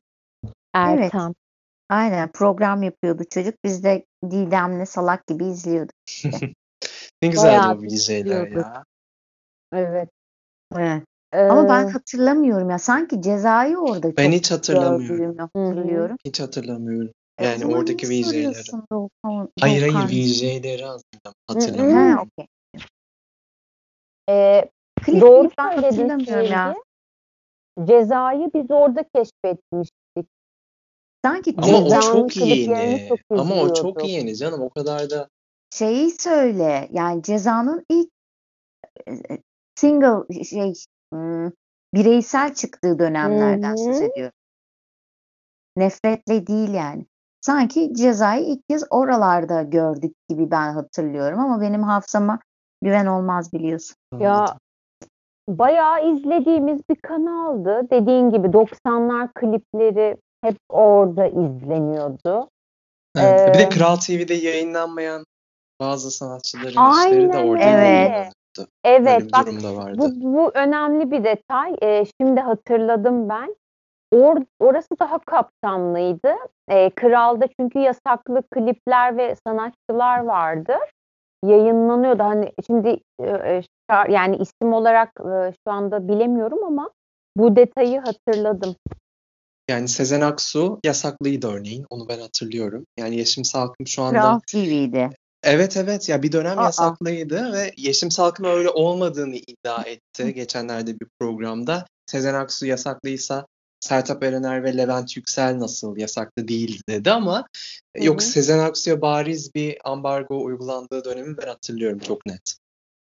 Evet. 0.76 1.04
Ertan. 1.14 1.36
Aynen 1.90 2.32
program 2.32 2.84
yapıyordu 2.84 3.24
çocuk. 3.30 3.56
Biz 3.64 3.84
de 3.84 4.06
Didem'le 4.26 4.86
salak 4.86 5.28
gibi 5.28 5.46
izliyorduk. 5.46 5.96
Ne 7.22 7.30
güzeldi 7.30 7.48
Bayağı 7.48 7.78
o 7.78 7.82
bir 7.82 7.90
VJ'ler 7.90 8.48
ya. 8.52 8.84
Evet. 9.74 10.10
Evet. 10.76 11.04
Ama 11.32 11.70
ben 11.70 11.88
Ee, 11.88 11.92
hatırlamıyorum 11.92 12.70
ya. 12.70 12.80
Sanki 12.80 13.22
cezayı 13.22 13.78
orada 13.78 14.18
Ben 14.18 14.32
hiç 14.32 14.52
hatırlamıyorum. 14.52 15.18
gördüğümü 15.18 15.38
hı 15.38 15.60
hı. 15.60 15.68
hatırlıyorum. 15.68 16.18
Hiç 16.26 16.40
hatırlamıyorum. 16.40 17.12
E, 17.38 17.46
Yani 17.46 17.60
zaman 17.60 17.80
oradaki 17.80 18.10
Doğukan? 18.92 19.50
Hayır 19.60 19.82
hayır 19.82 20.10
hı. 20.10 20.10
He, 21.26 21.34
hatırlamıyorum. 21.48 22.30
okey. 22.38 22.48
Ee, 24.30 24.70
Klip 25.02 25.22
doğru 25.22 25.50
hatırlamıyorum 25.58 26.52
ya. 26.52 26.76
Cezayı 27.84 28.52
biz 28.54 28.66
orada 28.70 29.04
keşfetmiştik. 29.16 30.28
Sanki 31.26 31.56
Ama 31.58 31.84
o 31.84 32.02
çok 32.02 32.38
yeni. 32.38 33.10
çok 33.10 33.40
Ama 33.40 33.56
o 33.56 33.74
çok 33.74 34.10
yeni 34.10 34.36
canım. 34.36 34.62
O 34.62 34.70
kadar 34.70 35.10
da 35.10 35.30
şeyi 35.74 36.12
söyle. 36.12 36.88
Yani 36.92 37.24
Ceza'nın 37.24 37.86
ilk 37.90 38.10
e, 39.08 39.14
e, 39.14 39.42
single 39.76 40.44
şey 40.44 40.74
hmm, 41.14 41.52
bireysel 41.94 42.54
çıktığı 42.54 43.00
dönemlerden 43.00 43.76
söz 43.76 44.02
hı. 44.02 44.04
ediyorum. 44.06 44.34
Nefretle 45.78 46.48
değil 46.48 46.74
yani. 46.74 47.06
Sanki 47.48 47.94
Ceza'yı 47.94 48.46
ilk 48.46 48.70
kez 48.70 48.84
oralarda 48.90 49.62
gördük 49.62 50.16
gibi 50.30 50.52
ben 50.52 50.74
hatırlıyorum 50.74 51.40
ama 51.40 51.62
benim 51.62 51.84
hafızama 51.84 52.40
güven 52.82 53.06
olmaz 53.06 53.54
biliyorsun. 53.54 53.96
Ya 54.20 54.58
bayağı 55.50 56.12
izlediğimiz 56.12 56.82
bir 56.90 56.96
kanaldı. 56.96 57.88
Dediğin 57.92 58.30
gibi 58.30 58.48
90'lar 58.48 59.30
klipleri 59.34 60.18
hep 60.44 60.58
orada 60.70 61.28
izleniyordu. 61.28 62.50
Evet. 63.18 63.48
Bir 63.48 63.60
de 63.60 63.64
Ee, 63.64 63.70
Kral 63.70 63.96
TV'de 63.96 64.34
yayınlanmayan 64.34 65.26
bazı 65.80 66.12
sanatçıların 66.12 66.68
işleri 66.68 67.34
de 67.34 67.38
aynen 67.38 67.48
orada 67.48 67.64
Evet. 67.64 68.34
Böyle 68.58 68.68
Evet 68.84 69.28
bir 69.28 69.34
bak 69.34 69.48
bu, 69.98 70.34
bu 70.34 70.52
önemli 70.54 71.12
bir 71.12 71.24
detay. 71.24 71.76
Ee, 71.84 72.04
şimdi 72.22 72.42
hatırladım 72.42 73.30
ben. 73.30 73.56
Or, 74.12 74.38
orası 74.60 74.90
daha 75.00 75.20
kapsamlıydı. 75.20 76.34
Ee, 76.70 76.90
Kral'da 76.90 77.48
çünkü 77.60 77.80
yasaklı 77.80 78.44
klipler 78.52 79.18
ve 79.18 79.36
sanatçılar 79.48 80.20
vardı. 80.20 80.74
Yayınlanıyordu. 81.46 82.24
Hani 82.24 82.52
şimdi 82.68 82.90
e, 83.20 83.26
e, 83.26 83.64
şar- 83.90 84.12
yani 84.12 84.36
isim 84.36 84.74
olarak 84.74 85.10
e, 85.20 85.54
şu 85.64 85.72
anda 85.72 86.08
bilemiyorum 86.08 86.64
ama 86.64 86.92
bu 87.38 87.56
detayı 87.56 88.00
hatırladım. 88.00 88.76
Yani 89.70 89.88
Sezen 89.88 90.22
Aksu 90.22 90.80
yasaklıydı 90.86 91.48
örneğin. 91.48 91.86
Onu 91.90 92.10
ben 92.10 92.20
hatırlıyorum. 92.20 92.86
Yani 92.98 93.16
Yeşim 93.16 93.44
Salkım 93.44 93.88
şu 93.88 94.04
anda 94.04 94.20
Kral 94.22 94.40
TV'de. 94.40 95.10
Evet 95.44 95.78
evet 95.78 96.10
ya 96.10 96.24
bir 96.24 96.32
dönem 96.32 96.60
Aa. 96.60 96.64
yasaklıydı 96.64 97.54
ve 97.54 97.72
Yeşim 97.78 98.12
Salkım 98.12 98.46
öyle 98.46 98.70
olmadığını 98.70 99.36
iddia 99.36 99.84
etti 99.84 100.34
geçenlerde 100.34 101.00
bir 101.00 101.08
programda. 101.20 101.86
Sezen 102.06 102.34
Aksu 102.34 102.66
yasaklıysa 102.66 103.46
Sertab 103.80 104.22
Erener 104.22 104.64
ve 104.64 104.78
Levent 104.78 105.18
Yüksel 105.18 105.60
nasıl 105.60 105.98
yasaklı 105.98 106.48
değil 106.48 106.82
dedi 106.90 107.12
ama 107.12 107.48
Hı 107.98 108.04
yok. 108.06 108.24
Sezen 108.24 108.60
Aksu'ya 108.60 109.02
bariz 109.02 109.56
bir 109.56 109.78
ambargo 109.84 110.44
uygulandığı 110.44 111.04
dönemi 111.04 111.38
ben 111.38 111.48
hatırlıyorum 111.48 112.00
çok 112.00 112.26
net. 112.26 112.56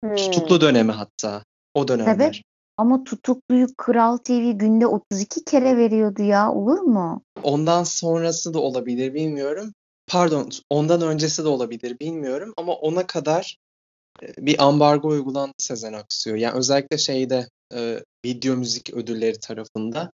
Hmm. 0.04 0.16
Tutuklu 0.16 0.60
dönemi 0.60 0.92
hatta 0.92 1.44
o 1.74 1.80
Sebep? 1.80 1.88
dönemler. 1.88 2.42
Ama 2.76 3.04
Tutuklu'yu 3.04 3.66
Kral 3.76 4.16
TV 4.16 4.50
günde 4.50 4.86
32 4.86 5.44
kere 5.44 5.76
veriyordu 5.76 6.22
ya. 6.22 6.52
Olur 6.52 6.78
mu? 6.78 7.22
Ondan 7.42 7.84
sonrası 7.84 8.54
da 8.54 8.58
olabilir 8.58 9.14
bilmiyorum. 9.14 9.72
Pardon, 10.06 10.50
ondan 10.70 11.02
öncesi 11.02 11.44
de 11.44 11.48
olabilir 11.48 11.98
bilmiyorum 12.00 12.52
ama 12.56 12.72
ona 12.72 13.06
kadar 13.06 13.58
e, 14.22 14.46
bir 14.46 14.64
ambargo 14.64 15.08
uygulandı 15.08 15.54
Sezen 15.58 15.92
Aksu'ya. 15.92 16.36
Yani 16.36 16.58
özellikle 16.58 16.98
şeyde 16.98 17.48
e, 17.74 18.04
video 18.24 18.56
müzik 18.56 18.94
ödülleri 18.94 19.40
tarafında 19.40 20.12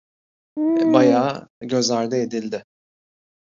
Hmm. 0.59 0.93
bayağı 0.93 1.49
göz 1.61 1.91
ardı 1.91 2.17
edildi. 2.17 2.65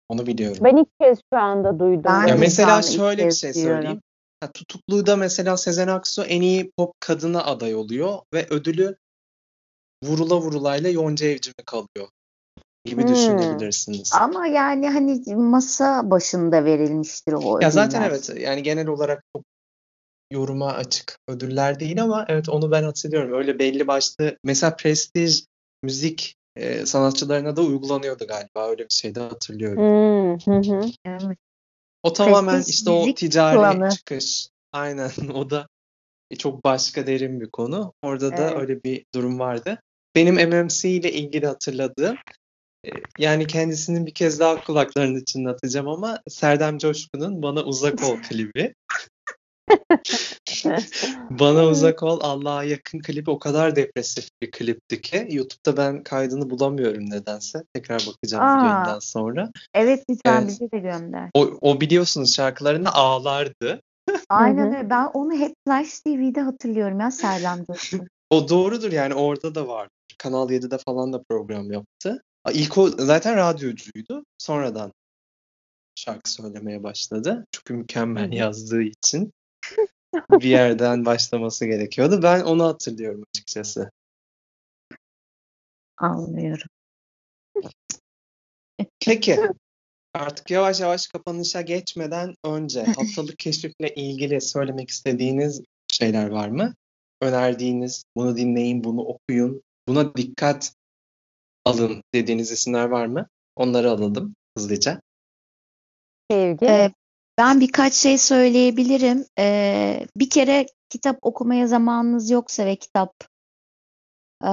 Onu 0.08 0.26
biliyorum. 0.26 0.64
Ben 0.64 0.76
ilk 0.76 0.88
kez 1.00 1.18
şu 1.32 1.38
anda 1.38 1.78
duydum. 1.78 2.02
Ben 2.04 2.28
Ya 2.28 2.36
mesela 2.36 2.82
şöyle 2.82 3.26
bir 3.26 3.32
şey 3.32 3.54
söyleyeyim. 3.54 4.00
Ha, 4.40 4.50
Tutuklu'da 4.52 5.16
mesela 5.16 5.56
Sezen 5.56 5.88
Aksu 5.88 6.22
en 6.24 6.40
iyi 6.40 6.70
pop 6.76 6.92
kadına 7.00 7.44
aday 7.44 7.74
oluyor 7.74 8.18
ve 8.34 8.46
ödülü 8.50 8.96
vurula 10.04 10.40
vurulayla 10.40 10.90
Yonca 10.90 11.26
Evcim'e 11.26 11.64
kalıyor 11.66 12.08
gibi 12.84 13.02
Hmm. 13.02 13.08
düşünebilirsiniz. 13.08 14.12
Ama 14.12 14.46
yani 14.46 14.90
hani 14.90 15.34
masa 15.36 16.10
başında 16.10 16.64
verilmiştir 16.64 17.32
o 17.32 17.60
Ya 17.60 17.70
zaten 17.70 18.02
ödüller. 18.02 18.10
evet 18.10 18.40
yani 18.42 18.62
genel 18.62 18.86
olarak 18.86 19.24
çok 19.36 19.44
yoruma 20.30 20.72
açık 20.72 21.18
ödüller 21.28 21.80
değil 21.80 22.02
ama 22.02 22.24
evet 22.28 22.48
onu 22.48 22.70
ben 22.70 22.82
hatırlıyorum. 22.82 23.38
Öyle 23.38 23.58
belli 23.58 23.86
başlı 23.86 24.38
mesela 24.44 24.76
prestij 24.76 25.44
müzik 25.82 26.36
e, 26.56 26.86
sanatçılarına 26.86 27.56
da 27.56 27.62
uygulanıyordu 27.62 28.26
galiba. 28.26 28.68
Öyle 28.70 28.82
bir 28.82 28.94
şey 28.94 29.14
de 29.14 29.20
hatırlıyorum. 29.20 29.82
Hmm, 29.82 30.54
hı 30.54 30.72
hı. 30.72 30.90
Evet. 31.04 31.38
O 32.02 32.12
tamamen 32.12 32.56
Prestij 32.56 32.74
işte 32.74 32.90
o 32.90 33.14
ticari 33.14 33.58
planı. 33.58 33.90
çıkış. 33.90 34.48
Aynen 34.72 35.10
o 35.34 35.50
da 35.50 35.68
çok 36.38 36.64
başka 36.64 37.06
derin 37.06 37.40
bir 37.40 37.50
konu. 37.50 37.92
Orada 38.02 38.36
da 38.36 38.50
Evet. 38.50 38.62
öyle 38.62 38.84
bir 38.84 39.04
durum 39.14 39.38
vardı. 39.38 39.80
Benim 40.14 40.34
MMC 40.34 40.88
ile 40.88 41.12
ilgili 41.12 41.46
hatırladığım 41.46 42.16
e, 42.86 42.90
yani 43.18 43.46
kendisinin 43.46 44.06
bir 44.06 44.14
kez 44.14 44.40
daha 44.40 44.64
kulaklarını 44.64 45.24
çınlatacağım 45.24 45.88
ama 45.88 46.20
Serdem 46.28 46.78
Coşkun'un 46.78 47.42
Bana 47.42 47.62
Uzak 47.62 48.02
Ol 48.02 48.16
klibi. 48.28 48.74
Bana 51.30 51.66
Uzak 51.66 52.02
Ol 52.02 52.18
Allah'a 52.22 52.64
Yakın 52.64 52.98
klibi 52.98 53.30
o 53.30 53.38
kadar 53.38 53.76
depresif 53.76 54.28
bir 54.42 54.50
klipti 54.50 55.00
ki 55.00 55.26
YouTube'da 55.30 55.76
ben 55.76 56.02
kaydını 56.02 56.50
bulamıyorum 56.50 57.10
nedense. 57.10 57.64
Tekrar 57.74 58.06
bakacağım 58.06 58.44
Aa. 58.44 58.66
yayından 58.66 58.98
sonra. 58.98 59.50
Evet 59.74 60.04
lütfen 60.10 60.42
Evet. 60.42 60.48
bize 60.48 60.70
de 60.70 60.78
gönder. 60.78 61.30
O, 61.34 61.58
o 61.60 61.80
biliyorsunuz 61.80 62.34
şarkılarında 62.34 62.94
ağlardı. 62.94 63.80
Aynen 64.28 64.76
öyle. 64.76 64.90
Ben 64.90 65.06
onu 65.14 65.32
hep 65.32 65.54
Flash 65.66 66.00
TV'de 66.00 66.40
hatırlıyorum 66.40 67.00
ya 67.00 67.10
Serdar 67.10 67.66
Coşkun. 67.66 68.08
O 68.30 68.48
doğrudur 68.48 68.92
yani 68.92 69.14
orada 69.14 69.54
da 69.54 69.68
vardı. 69.68 69.90
Kanal 70.18 70.50
7'de 70.50 70.78
falan 70.78 71.12
da 71.12 71.22
program 71.28 71.72
yaptı. 71.72 72.22
İlk 72.52 72.78
o 72.78 72.88
zaten 72.88 73.36
radyocuydu. 73.36 74.24
Sonradan 74.38 74.92
şarkı 75.94 76.30
söylemeye 76.30 76.82
başladı. 76.82 77.46
Çünkü 77.52 77.74
mükemmel 77.74 78.32
yazdığı 78.32 78.82
için 78.82 79.32
bir 80.30 80.48
yerden 80.48 81.04
başlaması 81.04 81.66
gerekiyordu. 81.66 82.20
Ben 82.22 82.40
onu 82.40 82.64
hatırlıyorum 82.64 83.24
açıkçası. 83.34 83.90
Anlıyorum. 85.96 86.68
Peki 89.00 89.40
artık 90.14 90.50
yavaş 90.50 90.80
yavaş 90.80 91.06
kapanışa 91.06 91.60
geçmeden 91.60 92.34
önce 92.44 92.84
haftalık 92.84 93.38
keşifle 93.38 93.94
ilgili 93.94 94.40
söylemek 94.40 94.90
istediğiniz 94.90 95.62
şeyler 95.92 96.30
var 96.30 96.48
mı? 96.48 96.74
Önerdiğiniz, 97.20 98.04
bunu 98.16 98.36
dinleyin, 98.36 98.84
bunu 98.84 99.00
okuyun, 99.00 99.62
buna 99.88 100.16
dikkat 100.16 100.74
alın 101.64 102.02
dediğiniz 102.14 102.52
isimler 102.52 102.84
var 102.84 103.06
mı? 103.06 103.26
Onları 103.56 103.90
alalım 103.90 104.34
hızlıca. 104.56 105.00
Sevgi. 106.30 106.66
Ee, 106.66 106.92
ben 107.38 107.60
birkaç 107.60 107.94
şey 107.94 108.18
söyleyebilirim. 108.18 109.26
Ee, 109.38 110.06
bir 110.16 110.30
kere 110.30 110.66
kitap 110.90 111.18
okumaya 111.22 111.66
zamanınız 111.66 112.30
yoksa 112.30 112.66
ve 112.66 112.76
kitap 112.76 113.14
e, 114.44 114.50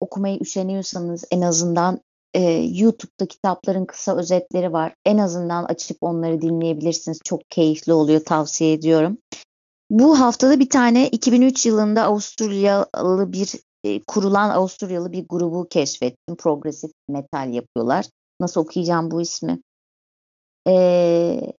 okumayı 0.00 0.40
üşeniyorsanız 0.40 1.24
en 1.30 1.40
azından 1.40 2.00
e, 2.34 2.40
YouTube'da 2.52 3.26
kitapların 3.26 3.84
kısa 3.84 4.16
özetleri 4.16 4.72
var. 4.72 4.94
En 5.04 5.18
azından 5.18 5.64
açıp 5.64 5.96
onları 6.00 6.40
dinleyebilirsiniz. 6.40 7.18
Çok 7.24 7.50
keyifli 7.50 7.92
oluyor, 7.92 8.24
tavsiye 8.24 8.72
ediyorum. 8.72 9.18
Bu 9.90 10.20
haftada 10.20 10.60
bir 10.60 10.70
tane 10.70 11.08
2003 11.08 11.66
yılında 11.66 12.02
Avusturyalı 12.02 13.32
bir 13.32 13.52
e, 13.84 14.02
kurulan 14.02 14.50
Avusturyalı 14.50 15.12
bir 15.12 15.24
grubu 15.28 15.68
keşfettim. 15.68 16.36
Progresif 16.36 16.90
metal 17.08 17.52
yapıyorlar. 17.52 18.06
Nasıl 18.40 18.60
okuyacağım 18.60 19.10
bu 19.10 19.20
ismi? 19.20 19.62
Ee, 20.68 21.52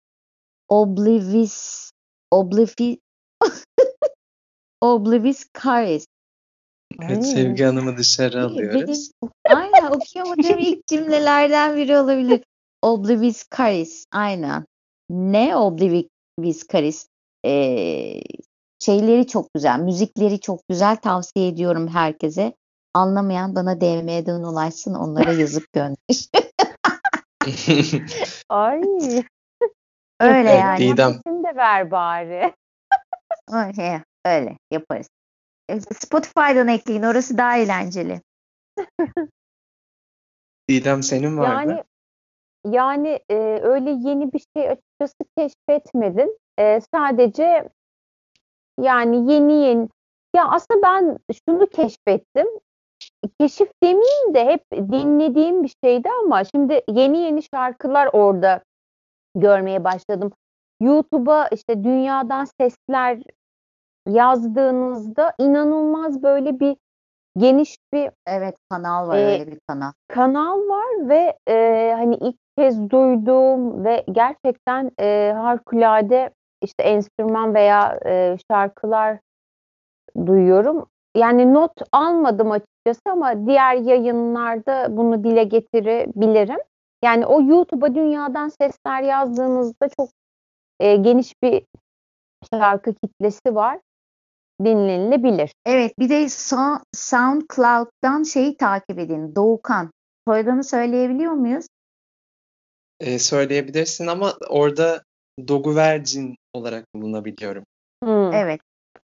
Oblivis 0.70 1.92
Oblivi 2.32 3.00
Oblivis 4.82 5.46
Caris. 5.64 6.06
Evet. 7.02 7.26
Sevgi 7.26 7.64
Hanım'ı 7.64 7.98
dışarı 7.98 8.44
alıyoruz. 8.44 9.12
Aynen 9.46 9.92
okuyamadığım 9.92 10.58
ilk 10.60 10.88
cümlelerden 10.88 11.78
biri 11.78 11.98
olabilir. 11.98 12.44
Oblivis 12.82 13.46
Caris. 13.58 14.06
Aynen. 14.12 14.66
Ne 15.10 15.56
Oblivis 15.56 16.68
Caris? 16.74 17.08
Ee, 17.46 18.22
şeyleri 18.80 19.28
çok 19.28 19.54
güzel. 19.54 19.80
Müzikleri 19.80 20.40
çok 20.40 20.68
güzel. 20.68 20.96
Tavsiye 20.96 21.48
ediyorum 21.48 21.88
herkese. 21.88 22.54
Anlamayan 22.94 23.56
bana 23.56 23.82
DM'den 23.82 24.44
ulaşsın. 24.44 24.94
Onlara 24.94 25.34
yazıp 25.42 25.74
gönder. 25.74 26.30
Ay. 28.50 28.82
Öyle 30.20 30.50
Evet, 30.50 30.60
yani. 30.60 30.80
Didem. 30.80 31.14
De 31.28 31.56
ver 31.56 31.92
bari. 31.92 32.54
Öyle, 33.54 34.04
öyle 34.26 34.58
yaparız. 34.72 35.10
E, 35.70 35.80
Spotify'dan 35.80 36.68
ekleyin. 36.68 37.04
Orası 37.04 37.38
daha 37.38 37.58
eğlenceli. 37.58 38.22
Didem 40.70 41.04
senin 41.04 41.38
var 41.38 41.48
Yani 41.50 41.74
mı? 41.74 41.84
yani 42.66 43.20
e, 43.30 43.36
öyle 43.62 43.90
yeni 43.90 44.34
bir 44.34 44.44
şey 44.58 44.70
açıkçası 44.70 45.18
keşfetmedim. 45.38 46.30
E, 46.60 46.80
sadece 46.94 47.70
yani 48.80 49.34
yeni 49.34 49.54
yeni 49.54 49.90
ya 50.36 50.48
aslında 50.50 50.82
ben 50.84 51.18
şunu 51.48 51.68
keşfettim. 51.68 52.48
Keşif 53.40 53.70
demeyeyim 53.84 54.34
de 54.34 54.46
hep 54.46 54.64
dinlediğim 54.72 55.64
bir 55.64 55.74
şeydi 55.84 56.10
ama 56.24 56.44
şimdi 56.44 56.82
yeni 56.90 57.18
yeni 57.18 57.44
şarkılar 57.54 58.10
orada 58.14 58.64
görmeye 59.36 59.84
başladım. 59.84 60.32
YouTube'a 60.82 61.48
işte 61.48 61.84
dünyadan 61.84 62.46
sesler 62.62 63.20
yazdığınızda 64.08 65.34
inanılmaz 65.40 66.24
böyle 66.24 66.60
bir 66.60 66.76
geniş 67.38 67.78
bir 67.94 68.12
Evet 68.28 68.56
kanal 68.70 69.08
var 69.08 69.18
Ee, 69.18 69.26
öyle 69.26 69.52
bir 69.52 69.60
kanal. 69.68 69.92
kanal 70.08 70.60
var 70.60 71.10
ve 71.10 71.38
e, 71.48 71.94
hani 71.98 72.16
ilk 72.16 72.36
kez 72.58 72.90
duyduğum 72.90 73.86
ve 73.86 74.06
gerçekten 74.12 74.92
e, 75.00 75.34
harikulade 75.38 76.30
işte 76.64 76.84
enstrüman 76.84 77.54
veya 77.54 78.00
e, 78.06 78.38
şarkılar 78.52 79.20
duyuyorum. 80.26 80.86
Yani 81.18 81.54
not 81.54 81.72
almadım 81.92 82.52
açıkçası 82.52 83.02
ama 83.12 83.48
diğer 83.48 83.76
yayınlarda 83.76 84.98
bunu 84.98 85.24
dile 85.24 85.44
getirebilirim. 85.44 86.60
Yani 87.04 87.26
o 87.26 87.42
YouTube'a 87.42 87.96
dünyadan 87.96 88.50
sesler 88.50 89.04
yazdığınızda 89.04 89.90
çok 89.98 90.10
e, 90.80 90.96
geniş 90.96 91.34
bir 91.44 91.64
şarkı 92.54 92.94
kitlesi 92.94 93.56
var. 93.56 93.80
Dinlenilebilir. 94.64 95.52
Evet 95.66 96.00
bir 96.00 96.10
de 96.10 96.30
SoundCloud'dan 96.94 98.24
şeyi 98.24 98.58
takip 98.58 99.00
edin. 99.00 99.36
Doğukan. 99.36 99.92
Soyadını 100.28 100.64
söyleyebiliyor 100.64 101.32
muyuz? 101.32 101.66
Ee, 103.00 103.20
söyleyebilirsin 103.20 104.08
ama 104.08 104.34
orada 104.50 105.04
Doguvercin 105.48 106.36
olarak 106.54 106.86
bulunabiliyorum. 106.96 107.64
Hmm. 108.04 108.34
Evet. 108.34 108.62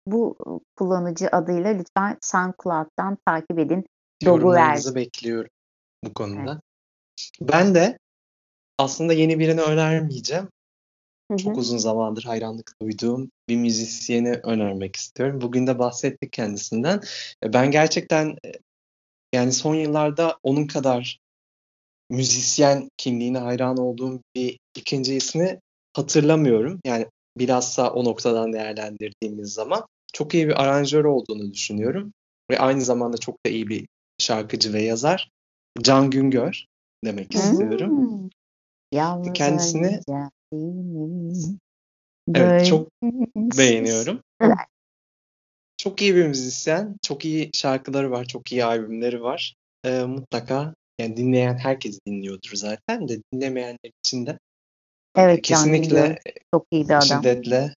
Bu 0.07 0.37
kullanıcı 0.75 1.29
adıyla 1.31 1.69
lütfen 1.69 2.17
SoundCloud'dan 2.21 3.17
takip 3.25 3.59
edin. 3.59 3.85
Dogu 4.25 4.37
Yorumlarınızı 4.37 4.95
bekliyorum 4.95 5.49
bu 6.03 6.13
konuda. 6.13 6.61
Ben 7.41 7.75
de 7.75 7.97
aslında 8.77 9.13
yeni 9.13 9.39
birini 9.39 9.61
önermeyeceğim. 9.61 10.49
Hı 11.31 11.33
hı. 11.33 11.37
Çok 11.37 11.57
uzun 11.57 11.77
zamandır 11.77 12.23
hayranlık 12.23 12.73
duyduğum 12.81 13.31
bir 13.49 13.55
müzisyeni 13.55 14.33
önermek 14.33 14.95
istiyorum. 14.95 15.41
Bugün 15.41 15.67
de 15.67 15.79
bahsettik 15.79 16.33
kendisinden. 16.33 17.01
E, 17.43 17.53
Ben 17.53 17.71
gerçekten 17.71 18.37
e, 18.45 18.51
yani 19.33 19.51
son 19.51 19.75
yıllarda 19.75 20.37
onun 20.43 20.67
kadar 20.67 21.19
müzisyen 22.09 22.89
kimliğine 22.97 23.37
hayran 23.37 23.77
olduğum 23.77 24.21
bir 24.35 24.59
ikinci 24.75 25.15
ismi 25.15 25.59
hatırlamıyorum. 25.93 26.79
Yani 26.85 27.07
bilhassa 27.37 27.91
o 27.91 28.05
noktadan 28.05 28.53
değerlendirdiğimiz 28.53 29.53
zaman 29.53 29.85
çok 30.13 30.33
iyi 30.33 30.47
bir 30.47 30.63
aranjör 30.63 31.05
olduğunu 31.05 31.53
düşünüyorum. 31.53 32.13
ve 32.51 32.59
aynı 32.59 32.81
zamanda 32.81 33.17
çok 33.17 33.45
da 33.45 33.49
iyi 33.49 33.67
bir 33.67 33.87
şarkıcı 34.17 34.73
ve 34.73 34.81
yazar. 34.81 35.29
Can 35.81 36.09
Güngör 36.11 36.65
demek 37.05 37.33
Hmm. 37.33 37.39
istiyorum. 37.41 38.29
Yalnız 38.91 39.33
Kendisini-? 39.33 39.99
Evet, 42.35 42.65
çok 42.65 42.89
beğeniyorum. 43.37 44.21
Çok 45.77 46.01
iyi 46.01 46.15
bir 46.15 46.27
müzisyen, 46.27 46.97
çok 47.01 47.25
iyi 47.25 47.49
şarkıları 47.53 48.11
var, 48.11 48.25
çok 48.25 48.51
iyi 48.51 48.65
albümleri 48.65 49.21
var. 49.21 49.55
Ee, 49.85 50.03
mutlaka 50.03 50.75
yani 50.99 51.17
dinleyen 51.17 51.57
herkes 51.57 51.99
dinliyordur 52.07 52.51
zaten 52.53 53.07
de 53.07 53.17
dinlemeyenler 53.33 53.91
için 54.05 54.25
de 54.25 54.39
Evet 55.15 55.43
Can 55.43 55.57
kesinlikle 55.57 56.19
çok 56.53 56.67
iyi 56.71 56.83
bir 56.83 56.93
adam. 56.93 57.03
şiddetle 57.05 57.73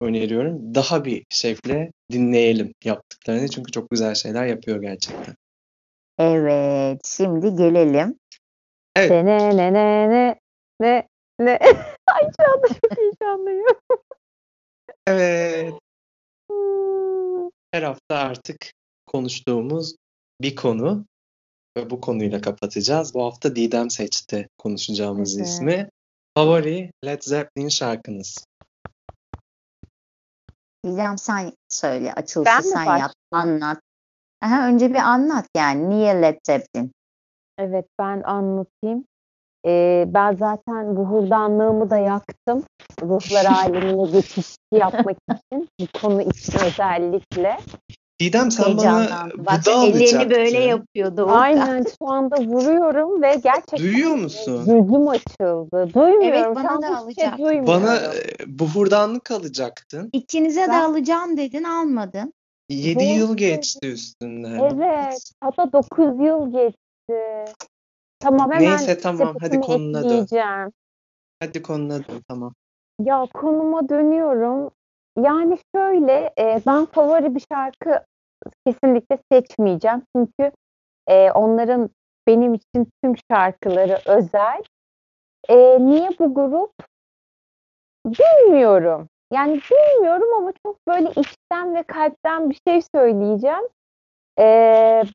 öneriyorum. 0.00 0.74
Daha 0.74 1.04
bir 1.04 1.24
şevkle 1.30 1.92
dinleyelim 2.12 2.72
yaptıklarını 2.84 3.48
çünkü 3.48 3.72
çok 3.72 3.90
güzel 3.90 4.14
şeyler 4.14 4.46
yapıyor 4.46 4.82
gerçekten. 4.82 5.34
Evet, 6.18 7.00
şimdi 7.06 7.56
gelelim. 7.56 8.18
Evet. 8.98 9.10
Ne 9.10 9.26
ne 9.26 9.56
ne 9.56 9.72
ne 9.72 10.10
ne 10.10 10.38
ne 10.80 11.08
ne. 11.40 11.58
Ay 12.06 12.22
şu 12.22 12.52
anda 12.52 12.68
çok 12.68 12.98
heyecanlıyım. 12.98 13.66
Evet, 15.06 15.74
Hmm. 16.50 17.50
her 17.72 17.82
hafta 17.82 18.16
artık 18.16 18.72
konuştuğumuz 19.06 19.96
bir 20.40 20.56
konu 20.56 21.06
ve 21.76 21.90
bu 21.90 22.00
konuyla 22.00 22.40
kapatacağız. 22.40 23.14
Bu 23.14 23.24
hafta 23.24 23.56
Didem 23.56 23.90
seçti 23.90 24.48
konuşacağımız 24.58 25.38
Evet. 25.38 25.48
ismi. 25.48 25.88
Favori 26.36 26.90
Led 27.04 27.22
Zeppelin 27.22 27.68
şarkınız. 27.68 28.44
Diyeceğim 30.84 31.18
sen 31.18 31.52
söyle, 31.68 32.12
açılışı 32.12 32.62
sen 32.62 32.96
yap, 32.96 33.12
anlat. 33.32 33.80
Aha, 34.42 34.68
önce 34.68 34.90
bir 34.90 34.98
anlat 34.98 35.46
yani. 35.56 35.90
Niye 35.90 36.22
Led 36.22 36.38
Zeppelin? 36.46 36.92
Evet 37.58 37.86
ben 37.98 38.22
anlatayım. 38.22 39.04
Ee, 39.66 40.04
ben 40.08 40.36
zaten 40.36 40.96
bu 40.96 41.04
hurdanlığımı 41.04 41.90
da 41.90 41.96
yaktım. 41.96 42.64
Ruhlar 43.02 43.44
alemine 43.64 44.10
geçiş 44.10 44.56
yapmak 44.72 45.16
için. 45.30 45.68
Bu 45.80 46.00
konu 46.00 46.22
için 46.22 46.52
özellikle. 46.66 47.58
Didem 48.20 48.50
sen 48.50 48.76
bana. 48.76 49.08
Bak 49.38 49.60
buda 49.66 49.84
ellerini 49.86 50.30
böyle 50.30 50.42
alacaktın. 50.42 50.68
yapıyordu. 50.68 51.22
Orada. 51.22 51.36
Aynen 51.38 51.84
şu 51.98 52.10
anda 52.10 52.36
vuruyorum 52.36 53.22
ve 53.22 53.34
gerçekten 53.34 53.78
Duyuyor 53.78 54.14
musun? 54.14 54.64
gözüm 54.66 55.08
açıldı. 55.08 55.94
Duymuyorum. 55.94 56.22
Evet, 56.22 56.46
bana 56.56 56.82
da 56.82 56.86
şey 56.86 56.96
alacak. 56.96 57.38
duymuyorum. 57.38 57.66
Bana 57.66 57.98
buhurdanlık 58.46 59.30
alacaktın. 59.30 60.10
İkinize 60.12 60.62
de 60.62 60.68
Ben- 60.68 60.82
alacağım 60.82 61.36
dedin, 61.36 61.64
almadın. 61.64 62.32
7 62.70 62.94
Doğru 63.00 63.04
yıl 63.04 63.36
geçti 63.36 63.88
üstünden. 63.92 64.58
Evet. 64.58 65.30
Hatta 65.40 65.72
9 65.72 66.06
yıl 66.26 66.52
geçti. 66.52 66.78
Tamam 68.20 68.52
hemen 68.52 68.70
Neyse 68.70 68.98
tamam 68.98 69.36
hadi 69.40 69.60
konuna 69.60 70.02
dön. 70.02 70.26
Hadi 71.40 71.62
konuna 71.62 71.98
dön 71.98 72.22
tamam. 72.28 72.54
Ya 73.00 73.26
konuma 73.34 73.88
dönüyorum. 73.88 74.70
Yani 75.18 75.58
şöyle 75.74 76.32
e, 76.38 76.60
ben 76.66 76.84
favori 76.86 77.34
bir 77.34 77.44
şarkı 77.52 78.04
kesinlikle 78.66 79.18
seçmeyeceğim. 79.32 80.02
Çünkü 80.16 80.52
e, 81.06 81.30
onların 81.30 81.90
benim 82.26 82.54
için 82.54 82.86
tüm 83.02 83.14
şarkıları 83.30 83.98
özel. 84.06 84.62
E, 85.48 85.56
niye 85.86 86.08
bu 86.18 86.34
grup? 86.34 86.72
Bilmiyorum. 88.06 89.08
Yani 89.32 89.60
bilmiyorum 89.70 90.28
ama 90.36 90.52
çok 90.66 90.76
böyle 90.88 91.10
içten 91.10 91.74
ve 91.74 91.82
kalpten 91.82 92.50
bir 92.50 92.60
şey 92.68 92.82
söyleyeceğim. 92.94 93.68
E, 94.38 94.44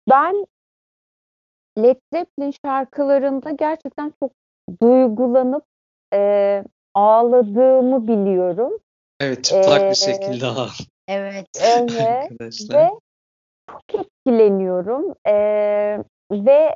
ben 0.09 0.45
Led 1.77 1.97
Zeppelin 2.13 2.53
şarkılarında 2.65 3.51
gerçekten 3.51 4.13
çok 4.19 4.31
duygulanıp 4.81 5.63
e, 6.13 6.63
ağladığımı 6.93 8.07
biliyorum. 8.07 8.77
Evet 9.19 9.43
çıplak 9.43 9.81
Ee, 9.81 9.89
bir 9.89 9.95
şekilde 9.95 10.45
al 10.45 10.69
Evet. 11.07 11.47
Evet 11.61 12.31
arkadaşlar. 12.31 12.77
ve 12.77 12.89
çok 13.71 14.05
etkileniyorum. 14.05 15.15
Ee, 15.27 15.99
ve 16.31 16.75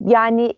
yani 0.00 0.54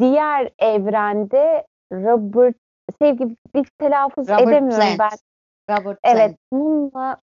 diğer 0.00 0.50
evrende 0.58 1.66
Robert 1.92 2.56
sevgi 3.02 3.36
bir 3.54 3.68
telaffuz 3.78 4.28
Robert 4.28 4.40
edemiyorum 4.48 4.96
Plant. 4.96 5.00
ben. 5.00 5.18
Robert 5.76 5.98
Evet, 6.04 6.26
Plant. 6.26 6.38
bununla 6.52 7.20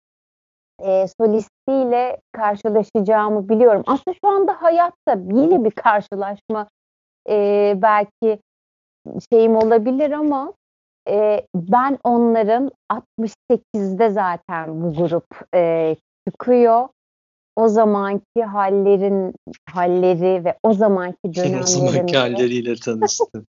e, 0.84 1.06
solistiyle 1.22 2.18
karşılaşacağımı 2.32 3.50
biliyorum. 3.50 3.84
Aslında 3.88 4.18
şu 4.24 4.30
anda 4.30 4.62
hayatta 4.62 5.18
yine 5.32 5.64
bir 5.64 5.72
karşılaşma 5.72 6.68
e, 7.30 7.74
belki 7.82 8.40
şeyim 9.32 9.56
olabilir 9.56 10.12
ama 10.12 10.54
e, 11.10 11.46
ben 11.56 11.98
onların 12.04 12.72
68'de 12.92 14.10
zaten 14.10 14.84
bu 14.84 14.94
grup 14.94 15.56
e, 15.56 15.96
çıkıyor. 16.28 16.88
O 17.56 17.68
zamanki 17.68 18.44
hallerin 18.44 19.34
halleri 19.70 20.46
ve 20.46 20.58
o 20.64 20.74
zamanki 20.74 21.18
Sen 21.36 21.60
o 21.60 21.64
zamanki 21.64 22.18
halleriyle 22.18 22.76
tanıştın. 22.76 23.48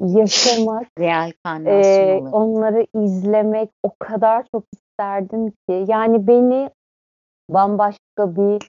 yaşamak 0.00 0.86
ee, 0.98 1.02
Reenkarnasyonu. 1.02 2.30
onları 2.30 2.86
izlemek 2.94 3.70
o 3.82 3.90
kadar 3.98 4.44
çok 4.54 4.64
isterdim 4.94 5.50
ki. 5.50 5.84
Yani 5.88 6.26
beni 6.26 6.70
bambaşka 7.50 8.36
bir 8.36 8.68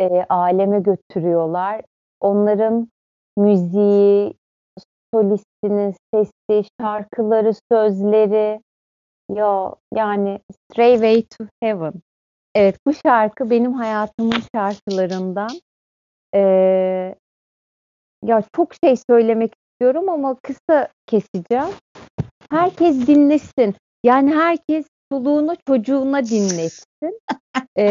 e, 0.00 0.24
aleme 0.28 0.80
götürüyorlar. 0.80 1.82
Onların 2.20 2.88
müziği, 3.36 4.34
solistinin 5.14 5.94
sesi, 6.14 6.68
şarkıları, 6.80 7.52
sözleri. 7.72 8.60
Ya 9.34 9.74
yani 9.94 10.40
Stray 10.52 11.22
to 11.22 11.44
Heaven. 11.62 11.94
Evet 12.54 12.76
bu 12.86 12.94
şarkı 12.94 13.50
benim 13.50 13.72
hayatımın 13.72 14.42
şarkılarından. 14.54 15.50
Ee, 16.34 17.14
ya 18.24 18.42
çok 18.56 18.72
şey 18.84 18.96
söylemek 19.10 19.52
istiyorum 19.54 20.08
ama 20.08 20.36
kısa 20.42 20.88
keseceğim. 21.06 21.74
Herkes 22.50 23.06
dinlesin. 23.06 23.74
Yani 24.04 24.34
herkes 24.34 24.86
çoluğuna 25.12 25.56
çocuğuna 25.66 26.24
dinletsin. 26.24 26.86
Ee, 27.78 27.84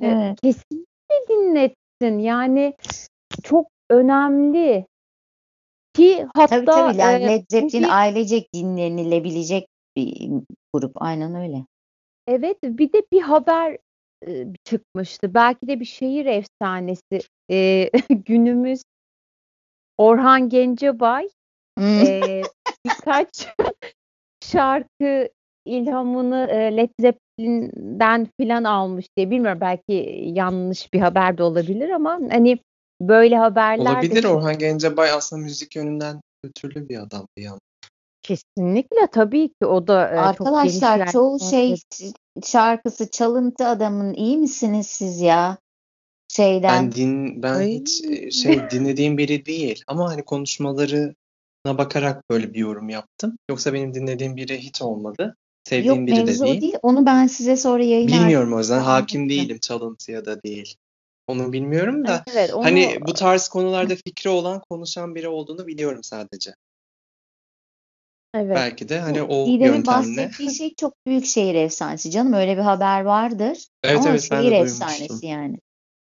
Evet. 0.00 0.40
kesinlikle 0.42 1.28
dinletsin. 1.28 2.18
Yani 2.18 2.74
çok 3.42 3.66
önemli. 3.90 4.86
Ki 5.94 6.26
hatta 6.34 6.48
Tabii 6.56 6.64
tabii 6.66 6.96
yani 6.96 7.24
e, 7.24 7.28
Led 7.28 7.44
Zeppelin 7.50 7.82
bir- 7.84 7.98
ailecek 7.98 8.54
dinlenilebilecek 8.54 9.66
bir 9.96 10.30
grup. 10.74 10.92
Aynen 10.94 11.34
öyle. 11.34 11.64
Evet 12.26 12.56
bir 12.62 12.92
de 12.92 13.02
bir 13.12 13.20
haber 13.20 13.78
e, 14.26 14.46
çıkmıştı. 14.64 15.34
Belki 15.34 15.68
de 15.68 15.80
bir 15.80 15.84
şehir 15.84 16.26
efsanesi. 16.26 17.20
E, 17.50 17.90
günümüz 18.10 18.82
Orhan 19.98 20.48
Gencebay 20.48 21.28
Hmm. 21.78 22.00
e, 22.06 22.42
birkaç 22.86 23.48
şarkı 24.44 25.28
ilhamını 25.68 26.46
e, 26.50 26.76
Led 26.76 26.90
Zeppelin'den 27.00 28.28
filan 28.40 28.64
almış 28.64 29.06
diye 29.16 29.30
bilmiyorum 29.30 29.60
belki 29.60 30.22
yanlış 30.34 30.92
bir 30.92 31.00
haber 31.00 31.38
de 31.38 31.42
olabilir 31.42 31.90
ama 31.90 32.18
hani 32.30 32.58
böyle 33.00 33.36
haberler 33.36 33.86
de 33.86 33.90
Olabilir 33.90 34.22
çok- 34.22 34.36
Orhan 34.36 34.58
Gencebay 34.58 35.10
aslında 35.10 35.42
müzik 35.42 35.76
yönünden 35.76 36.20
kültürlü 36.42 36.88
bir 36.88 36.98
adam 37.02 37.26
bir 37.36 37.42
yan. 37.42 37.58
kesinlikle 38.22 39.06
tabii 39.12 39.48
ki 39.48 39.66
o 39.66 39.86
da 39.86 40.08
e, 40.08 40.34
çok 40.36 40.46
geniş 40.46 40.82
Arkadaşlar 40.82 41.12
çoğu 41.12 41.36
yelpazede- 41.36 41.50
şey 41.50 41.76
şarkısı 42.44 43.10
çalıntı 43.10 43.66
adamın. 43.66 44.14
İyi 44.14 44.36
misiniz 44.38 44.86
siz 44.86 45.20
ya? 45.20 45.58
Şeyden. 46.32 46.70
Ben 46.84 46.92
din 46.92 47.42
ben 47.42 47.54
Ay. 47.54 47.72
hiç 47.72 48.04
e, 48.04 48.30
şey 48.30 48.70
dinlediğim 48.70 49.18
biri 49.18 49.46
değil 49.46 49.82
ama 49.86 50.10
hani 50.10 50.22
konuşmalarına 50.24 51.14
bakarak 51.64 52.30
böyle 52.30 52.54
bir 52.54 52.58
yorum 52.58 52.88
yaptım. 52.88 53.36
Yoksa 53.50 53.72
benim 53.72 53.94
dinlediğim 53.94 54.36
biri 54.36 54.58
hiç 54.58 54.82
olmadı. 54.82 55.36
Yok 55.76 55.84
Sevdiğim 55.84 56.06
biri 56.06 56.16
de 56.16 56.24
mevzu 56.24 56.44
o 56.44 56.46
değil. 56.46 56.60
değil. 56.60 56.74
Onu 56.82 57.06
ben 57.06 57.26
size 57.26 57.56
sonra 57.56 57.84
yayın 57.84 58.08
Bilmiyorum 58.08 58.54
o 58.54 58.58
yüzden 58.58 58.80
hakim 58.80 59.28
değilim 59.28 59.58
çalıntıya 59.58 60.24
da 60.24 60.42
değil. 60.42 60.74
Onu 61.26 61.52
bilmiyorum 61.52 62.06
da 62.06 62.24
Evet, 62.32 62.54
onu 62.54 62.64
hani 62.64 62.98
bu 63.00 63.12
tarz 63.12 63.48
konularda 63.48 63.94
fikri 63.96 64.30
olan 64.30 64.62
konuşan 64.70 65.14
biri 65.14 65.28
olduğunu 65.28 65.66
biliyorum 65.66 66.04
sadece. 66.04 66.54
evet. 68.34 68.56
Belki 68.56 68.88
de 68.88 69.00
hani 69.00 69.22
o 69.22 69.46
Didem'in 69.46 69.74
yöntemle. 69.74 69.86
bahsettiği 69.86 70.54
şey 70.54 70.74
çok 70.74 70.94
büyük 71.06 71.26
şehir 71.26 71.54
efsanesi. 71.54 72.10
Canım 72.10 72.32
öyle 72.32 72.56
bir 72.56 72.62
haber 72.62 73.00
vardır. 73.00 73.66
Evet 73.82 73.96
Ama 73.96 74.10
evet 74.10 74.28
ben 74.30 74.38
de 74.38 74.42
şehir 74.42 74.52
duymuştum. 74.52 74.88
efsanesi 74.88 75.26
yani. 75.26 75.58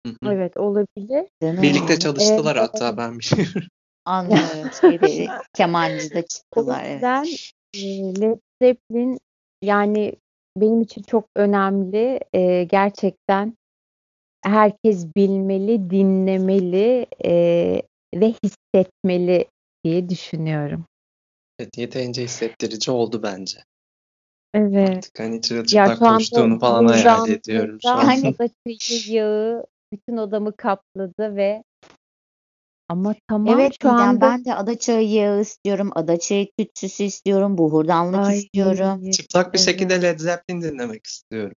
Hı 0.05 0.13
hı. 0.23 0.33
Evet 0.33 0.57
olabilir. 0.57 1.25
Birlikte 1.41 1.99
çalıştılar 1.99 2.55
Evet. 2.55 2.69
hatta 2.73 2.97
ben 2.97 3.19
biliyorum. 3.19 3.61
Anlıyorum. 4.05 4.71
Şeyde, 4.81 5.27
kemancıda 5.53 6.19
O 6.21 6.27
çıktılar. 6.27 6.83
Evet. 6.85 6.93
yüzden 6.93 7.25
e, 7.73 8.21
Led 8.21 8.39
Zeppelin 8.61 9.19
yani 9.63 10.13
benim 10.57 10.81
için 10.81 11.01
çok 11.01 11.25
önemli. 11.35 12.19
E, 12.33 12.63
gerçekten 12.63 13.57
herkes 14.43 15.05
bilmeli, 15.15 15.89
dinlemeli 15.89 17.05
e, 17.25 17.31
ve 18.15 18.33
hissetmeli 18.43 19.45
diye 19.83 20.09
düşünüyorum. 20.09 20.85
Evet, 21.59 21.77
yeterince 21.77 22.23
hissettirici 22.23 22.91
oldu 22.91 23.23
bence. 23.23 23.59
Evet. 24.53 24.89
Artık 24.89 25.19
hani 25.19 25.41
çırılçıplak 25.41 25.99
koştuğunu 25.99 26.59
falan 26.59 26.85
hayal 26.85 27.29
ediyorum 27.29 27.77
şu 27.81 27.89
an. 27.89 27.97
Hani- 28.05 28.37
da 28.39 28.47
yağı 29.07 29.65
bütün 29.93 30.17
odamı 30.17 30.55
kapladı 30.57 31.35
ve 31.35 31.63
ama 32.89 33.15
tamam 33.29 33.59
Evet 33.59 33.73
şu 33.81 33.87
Didem 33.87 33.99
anda 33.99 34.21
ben 34.21 34.45
de 34.45 34.55
adaçayı 34.55 35.09
yağı 35.09 35.41
istiyorum. 35.41 35.91
Adaçayı 35.95 36.47
tütsüsü 36.57 37.03
istiyorum. 37.03 37.57
Buhurdanlık 37.57 38.19
Ay, 38.19 38.37
istiyorum. 38.37 39.11
Çıplak 39.11 39.53
bir 39.53 39.59
evet. 39.59 39.69
şekilde 39.69 40.01
Led 40.01 40.19
Zeppelin 40.19 40.61
dinlemek 40.61 41.05
istiyorum. 41.05 41.55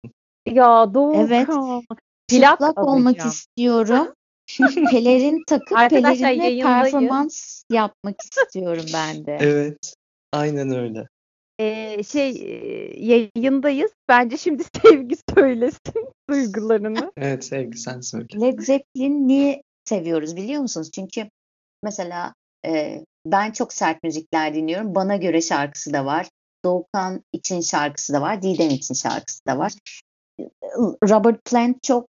Ya 0.47 0.95
Doğukan. 0.95 1.27
Evet. 1.27 1.49
Plak 2.31 2.53
Çıplak 2.53 2.79
olmak 2.79 3.15
alacağım. 3.15 3.31
istiyorum. 3.31 4.15
Pelerin 4.91 5.43
takıp 5.47 5.79
Arkadaşlar, 5.79 6.15
pelerinle 6.17 6.45
yayındayız. 6.45 6.93
performans 6.93 7.63
yapmak 7.73 8.15
istiyorum 8.23 8.85
ben 8.95 9.27
de. 9.27 9.39
Evet. 9.41 9.95
Aynen 10.33 10.71
öyle. 10.71 11.09
Ee, 11.61 12.03
şey 12.03 12.31
e, 12.31 13.05
yayındayız. 13.05 13.91
Bence 14.09 14.37
şimdi 14.37 14.63
Sevgi 14.83 15.17
söylesin 15.35 16.09
duygularını. 16.31 17.13
Evet 17.17 17.45
sevgi 17.45 17.79
sen 17.79 18.01
söyle. 18.01 18.27
Led 18.41 18.59
Zeppelin 18.59 19.29
niye 19.29 19.63
seviyoruz 19.89 20.37
biliyor 20.37 20.63
musunuz? 20.63 20.91
Çünkü 20.95 21.31
mesela 21.83 22.35
e, 22.67 23.05
ben 23.27 23.53
çok 23.53 23.73
sert 23.73 24.03
müzikler 24.03 24.55
dinliyorum. 24.55 24.95
Bana 24.95 25.17
göre 25.17 25.41
şarkısı 25.41 25.93
da 25.93 26.05
var. 26.05 26.29
Doğukan 26.65 27.25
için 27.33 27.61
şarkısı 27.61 28.13
da 28.13 28.21
var. 28.21 28.43
Didem 28.43 28.71
için 28.71 28.95
şarkısı 28.95 29.41
da 29.49 29.59
var. 29.59 29.73
Robert 31.11 31.45
Plant 31.45 31.83
çok 31.83 32.09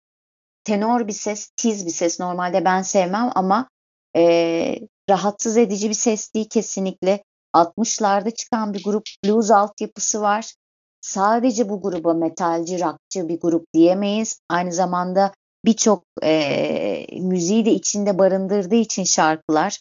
tenor 0.64 1.09
bir 1.09 1.12
ses, 1.12 1.51
tiz 1.57 1.87
bir 1.87 1.91
ses. 1.91 2.20
Normalde 2.20 2.64
ben 2.64 2.83
sevmem 2.83 3.31
ama 3.35 3.68
e, 4.16 4.77
rahatsız 5.11 5.57
edici 5.57 5.89
bir 5.89 5.95
ses 5.95 6.35
değil 6.35 6.49
kesinlikle. 6.49 7.25
60'larda 7.55 8.35
çıkan 8.35 8.75
bir 8.75 8.85
grup 8.85 9.03
blues 9.25 9.51
altyapısı 9.51 10.20
var. 10.20 10.55
Sadece 11.01 11.68
bu 11.68 11.81
gruba 11.81 12.14
metalci, 12.14 12.81
rockçı 12.81 13.29
bir 13.29 13.41
grup 13.41 13.66
diyemeyiz. 13.75 14.41
Aynı 14.49 14.73
zamanda 14.73 15.33
birçok 15.65 16.05
e, 16.23 17.07
müziği 17.21 17.65
de 17.65 17.71
içinde 17.71 18.19
barındırdığı 18.19 18.75
için 18.75 19.05
şarkılar 19.05 19.81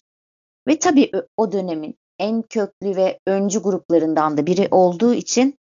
ve 0.67 0.79
tabii 0.79 1.11
o 1.37 1.51
dönemin 1.51 1.95
en 2.19 2.41
köklü 2.41 2.95
ve 2.95 3.19
öncü 3.27 3.59
gruplarından 3.59 4.37
da 4.37 4.45
biri 4.45 4.67
olduğu 4.71 5.13
için 5.13 5.55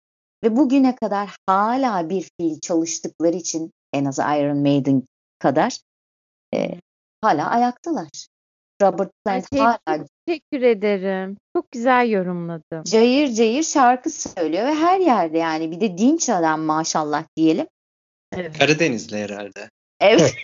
ve 0.45 0.57
bugüne 0.57 0.97
kadar 0.97 1.37
hala 1.47 2.11
bir 2.11 2.31
fiil 2.37 2.61
çalıştıkları 2.61 3.37
için 3.37 3.73
en 3.93 4.05
az 4.05 4.19
Iron 4.19 4.59
Maiden 4.59 5.03
kadar 5.39 5.79
e, 6.55 6.81
hala 7.21 7.51
ayaktalar. 7.51 8.27
Robert 8.83 9.11
Plant 9.25 9.45
Sevgi, 9.53 9.63
hala 9.63 10.07
teşekkür 10.27 10.63
ederim. 10.63 11.37
Çok 11.57 11.71
güzel 11.71 12.11
yorumladın. 12.11 12.83
cayır 12.85 13.29
cayır 13.29 13.63
şarkı 13.63 14.11
söylüyor 14.11 14.67
ve 14.67 14.75
her 14.75 15.01
yerde 15.01 15.39
yani 15.39 15.71
bir 15.71 15.81
de 15.81 15.99
dinç 15.99 16.29
adam 16.29 16.61
maşallah 16.61 17.25
diyelim. 17.37 17.67
Evet. 18.33 18.59
Karadenizli 18.59 19.17
herhalde. 19.17 19.71
Evet. 20.01 20.35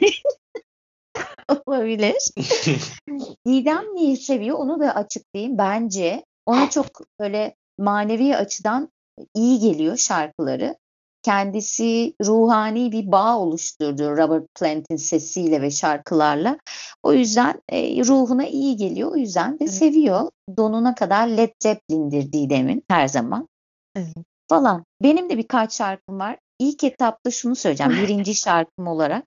Olabilir. 1.66 2.14
Didem 3.46 3.84
niye 3.94 4.16
seviyor 4.16 4.58
onu 4.58 4.80
da 4.80 4.94
açıklayayım. 4.94 5.58
Bence 5.58 6.24
ona 6.46 6.70
çok 6.70 6.86
böyle 7.20 7.54
manevi 7.78 8.36
açıdan 8.36 8.88
iyi 9.34 9.58
geliyor 9.58 9.96
şarkıları. 9.96 10.76
Kendisi 11.22 12.14
ruhani 12.24 12.92
bir 12.92 13.12
bağ 13.12 13.38
oluşturdu 13.38 14.16
Robert 14.16 14.54
Plant'in 14.54 14.96
sesiyle 14.96 15.62
ve 15.62 15.70
şarkılarla. 15.70 16.58
O 17.02 17.12
yüzden 17.12 17.62
e, 17.68 18.04
ruhuna 18.04 18.46
iyi 18.46 18.76
geliyor. 18.76 19.12
O 19.12 19.16
yüzden 19.16 19.58
de 19.58 19.68
seviyor. 19.68 20.30
Donuna 20.56 20.94
kadar 20.94 21.26
Led 21.26 21.52
Zeppelin'dir 21.62 22.32
Didem'in 22.32 22.82
her 22.88 23.08
zaman 23.08 23.48
Evet. 23.96 24.14
falan. 24.48 24.84
Benim 25.02 25.30
de 25.30 25.38
birkaç 25.38 25.74
şarkım 25.76 26.18
var. 26.18 26.38
İlk 26.58 26.84
etapta 26.84 27.30
şunu 27.30 27.56
söyleyeceğim. 27.56 27.92
Birinci 28.02 28.34
şarkım 28.34 28.86
olarak. 28.86 29.24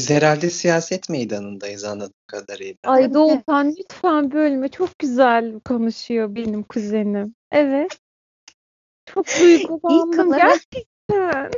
Biz 0.00 0.10
herhalde 0.10 0.50
siyaset 0.50 1.08
meydanındayız 1.08 1.84
anladığım 1.84 2.12
kadarıyla. 2.26 2.74
Ay. 2.84 3.14
Doğukan 3.14 3.74
lütfen 3.78 4.32
bölme. 4.32 4.68
Çok 4.68 4.98
güzel 4.98 5.60
konuşuyor 5.60 6.34
benim 6.34 6.62
kuzenim. 6.62 7.34
Evet. 7.52 7.98
Çok 9.06 9.26
duygulandım 9.40 10.32
gerçekten. 10.32 11.50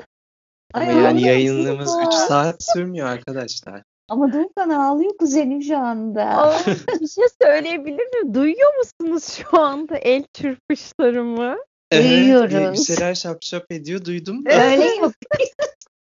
Ama 0.74 0.84
Ay, 0.84 0.86
yani 0.86 1.08
ağlıyor 1.08 1.26
yayınımız 1.26 1.94
musun? 1.94 2.04
3 2.06 2.14
saat 2.14 2.56
sürmüyor 2.72 3.06
arkadaşlar. 3.08 3.82
Ama 4.08 4.32
Doğukan 4.32 4.70
ağlıyor 4.70 5.16
kuzenim 5.18 5.62
şu 5.62 5.78
anda. 5.78 6.22
Aa, 6.24 6.58
bir 7.00 7.08
şey 7.08 7.24
söyleyebilir 7.42 8.06
miyim? 8.14 8.34
Duyuyor 8.34 8.74
musunuz 8.78 9.24
şu 9.32 9.60
anda 9.60 9.96
el 9.96 10.24
çırpışlarımı? 10.32 11.56
Evet, 11.90 12.04
bir- 12.04 12.10
bir 12.10 12.50
Duyuyoruz. 12.50 12.86
şeyler 12.86 13.14
şap 13.14 13.42
şap 13.42 13.72
ediyor 13.72 14.04
duydum 14.04 14.46
da. 14.46 14.50
Öyle 14.50 14.84
yapıyor. 14.84 15.12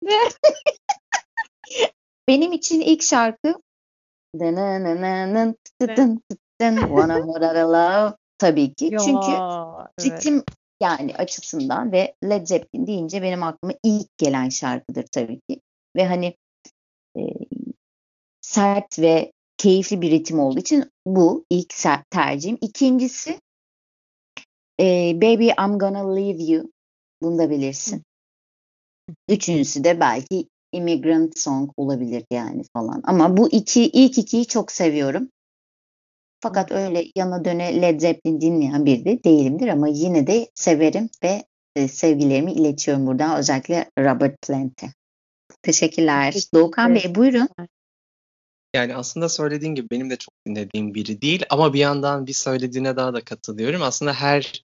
Benim 2.28 2.52
için 2.52 2.80
ilk 2.80 3.02
şarkı 3.02 3.54
Wanna 6.58 7.16
Wanna 7.16 7.72
Love 7.72 8.16
tabii 8.38 8.74
ki. 8.74 8.88
Ya, 8.92 8.98
Çünkü 8.98 9.30
evet. 9.30 10.20
ritim 10.20 10.44
yani 10.82 11.16
açısından 11.16 11.92
ve 11.92 12.14
Led 12.24 12.46
Zeppelin 12.46 12.86
deyince 12.86 13.22
benim 13.22 13.42
aklıma 13.42 13.74
ilk 13.84 14.18
gelen 14.18 14.48
şarkıdır 14.48 15.04
tabii 15.12 15.40
ki. 15.50 15.60
Ve 15.96 16.06
hani 16.06 16.36
e, 17.16 17.22
sert 18.40 18.98
ve 18.98 19.32
keyifli 19.56 20.02
bir 20.02 20.10
ritim 20.10 20.40
olduğu 20.40 20.58
için 20.58 20.90
bu 21.06 21.44
ilk 21.50 21.74
tercihim. 22.10 22.58
İkincisi 22.60 23.40
e, 24.80 25.12
Baby 25.14 25.48
I'm 25.48 25.78
Gonna 25.78 26.14
Leave 26.14 26.42
You. 26.42 26.72
Bunu 27.22 27.38
da 27.38 27.50
bilirsin. 27.50 28.02
Üçüncüsü 29.28 29.84
de 29.84 30.00
belki 30.00 30.48
Immigrant 30.72 31.38
Song 31.38 31.70
olabilir 31.76 32.24
yani 32.32 32.62
falan. 32.72 33.00
Ama 33.04 33.36
bu 33.36 33.48
iki 33.50 33.82
ilk 33.82 34.18
ikiyi 34.18 34.46
çok 34.46 34.72
seviyorum. 34.72 35.28
Fakat 36.40 36.72
öyle 36.72 37.04
yana 37.16 37.44
döne 37.44 37.82
Led 37.82 38.00
Zeppelin 38.00 38.40
dinleyen 38.40 38.86
biri 38.86 39.04
de 39.04 39.24
değilimdir 39.24 39.68
ama 39.68 39.88
yine 39.88 40.26
de 40.26 40.48
severim 40.54 41.10
ve 41.22 41.44
e, 41.76 41.88
sevgilerimi 41.88 42.52
iletiyorum 42.52 43.06
buradan 43.06 43.38
özellikle 43.38 43.90
Robert 43.98 44.42
Plant'e. 44.42 44.92
Teşekkürler. 45.62 46.32
Teşekkür 46.32 46.58
Doğukan 46.58 46.94
Bey 46.94 47.14
buyurun. 47.14 47.48
Yani 48.74 48.94
aslında 48.94 49.28
söylediğin 49.28 49.74
gibi 49.74 49.90
benim 49.90 50.10
de 50.10 50.16
çok 50.16 50.34
dinlediğim 50.46 50.94
biri 50.94 51.22
değil 51.22 51.44
ama 51.50 51.72
bir 51.72 51.78
yandan 51.78 52.26
bir 52.26 52.32
söylediğine 52.32 52.96
daha 52.96 53.14
da 53.14 53.24
katılıyorum. 53.24 53.82
Aslında 53.82 54.12
her 54.12 54.64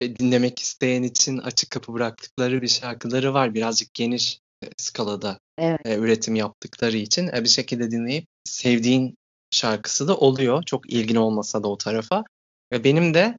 e, 0.00 0.16
dinlemek 0.16 0.58
isteyen 0.58 1.02
için 1.02 1.38
açık 1.38 1.70
kapı 1.70 1.92
bıraktıkları 1.92 2.62
bir 2.62 2.68
şarkıları 2.68 3.34
var. 3.34 3.54
Birazcık 3.54 3.94
geniş 3.94 4.40
skalada 4.76 5.38
Evet. 5.58 5.80
e, 5.84 5.96
üretim 5.96 6.34
yaptıkları 6.34 6.96
için 6.96 7.28
e, 7.28 7.44
bir 7.44 7.48
şekilde 7.48 7.90
dinleyip 7.90 8.26
sevdiğin 8.44 9.14
şarkısı 9.50 10.08
da 10.08 10.16
oluyor. 10.16 10.62
Çok 10.62 10.92
ilgin 10.92 11.16
olmasa 11.16 11.62
da 11.62 11.68
o 11.68 11.78
tarafa. 11.78 12.24
Ve 12.72 12.84
benim 12.84 13.14
de 13.14 13.38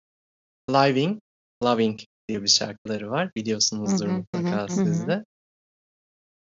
Living, 0.69 1.19
Loving 1.63 1.99
diye 2.27 2.43
bir 2.43 2.47
şarkıları 2.47 3.11
var. 3.11 3.31
Biliyorsunuzdur 3.35 4.05
Hı 4.05 4.09
hı, 4.09 4.13
mutlaka 4.13 4.63
hı 4.63 4.67
siz 4.67 5.07
de. 5.07 5.23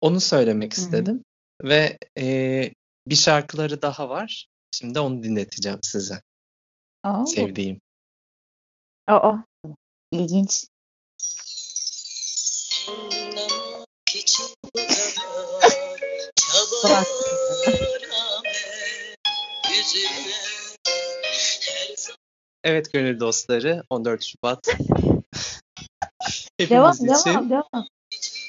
Onu 0.01 0.21
söylemek 0.21 0.73
istedim. 0.73 1.25
Ve 1.63 1.99
e, 2.19 2.71
bir 3.07 3.15
şarkıları 3.15 3.83
daha 3.83 4.09
var. 4.09 4.47
Şimdi 4.73 5.01
onu 5.01 5.23
dinleteceğim 5.23 5.79
size. 5.83 6.23
Oo, 7.05 7.27
Sevdiğim. 7.27 7.81
Aa, 9.07 9.37
ilginç. 10.13 10.67
Zaman 16.83 17.05
Evet 22.65 22.93
gönül 22.93 23.21
dostları 23.21 23.85
14 23.91 24.25
Şubat. 24.25 24.67
Devam, 26.61 26.93
hepimiz 26.93 27.21
için, 27.21 27.31
devam, 27.31 27.51
devam. 27.51 27.87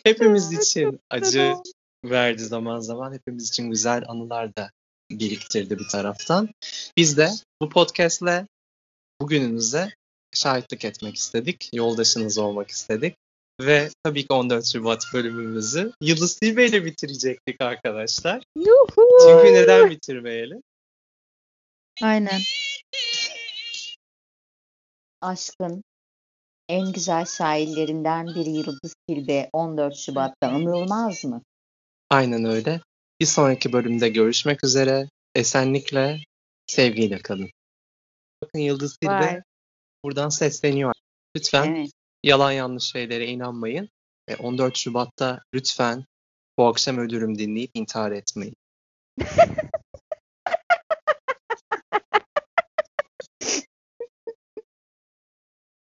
hepimiz 0.03 0.53
için 0.53 0.99
acı 1.09 1.39
devam. 1.39 1.63
verdi 2.05 2.45
zaman 2.45 2.79
zaman. 2.79 3.13
Hepimiz 3.13 3.49
için 3.49 3.69
güzel 3.69 4.03
anılar 4.07 4.55
da 4.55 4.71
biriktirdi 5.11 5.79
bir 5.79 5.87
taraftan. 5.87 6.49
Biz 6.97 7.17
de 7.17 7.29
bu 7.61 7.69
podcastle 7.69 8.47
bugününüze 9.21 9.93
şahitlik 10.33 10.85
etmek 10.85 11.15
istedik. 11.15 11.69
Yoldaşınız 11.73 12.37
olmak 12.37 12.69
istedik. 12.69 13.15
Ve 13.61 13.89
tabii 14.03 14.21
ki 14.27 14.33
14 14.33 14.65
Şubat 14.65 15.03
bölümümüzü 15.13 15.91
Yıldız 16.01 16.39
Tilbe 16.39 16.65
ile 16.65 16.85
bitirecektik 16.85 17.61
arkadaşlar. 17.61 18.43
yuhu. 18.55 19.07
Çünkü 19.21 19.53
neden 19.53 19.89
bitirmeyelim? 19.89 20.61
Aynen. 22.01 22.41
Aşkın 25.21 25.83
en 26.69 26.91
güzel 26.91 27.25
şairlerinden 27.25 28.27
biri 28.27 28.49
Yıldız 28.49 28.95
Tilbe 29.07 29.49
14 29.53 29.95
Şubat'ta 29.95 30.47
anılmaz 30.47 31.25
mı? 31.25 31.41
Aynen 32.09 32.45
öyle. 32.45 32.81
Bir 33.19 33.25
sonraki 33.25 33.73
bölümde 33.73 34.09
görüşmek 34.09 34.63
üzere. 34.63 35.09
Esenlikle, 35.35 36.19
sevgiyle 36.67 37.19
kalın. 37.19 37.49
Bakın 38.43 38.59
Yıldız 38.59 38.97
Tilbe 38.97 39.13
Vay. 39.13 39.41
buradan 40.03 40.29
sesleniyor. 40.29 40.93
Lütfen 41.37 41.75
Evet. 41.75 41.91
Yalan 42.23 42.51
yanlış 42.51 42.83
şeylere 42.83 43.25
inanmayın. 43.25 43.89
E, 44.27 44.35
14 44.35 44.77
Şubat'ta 44.77 45.41
lütfen 45.53 46.05
bu 46.57 46.67
akşam 46.67 46.97
ölürüm 46.97 47.37
dinleyip 47.37 47.71
intihar 47.73 48.11
etmeyin. 48.11 48.55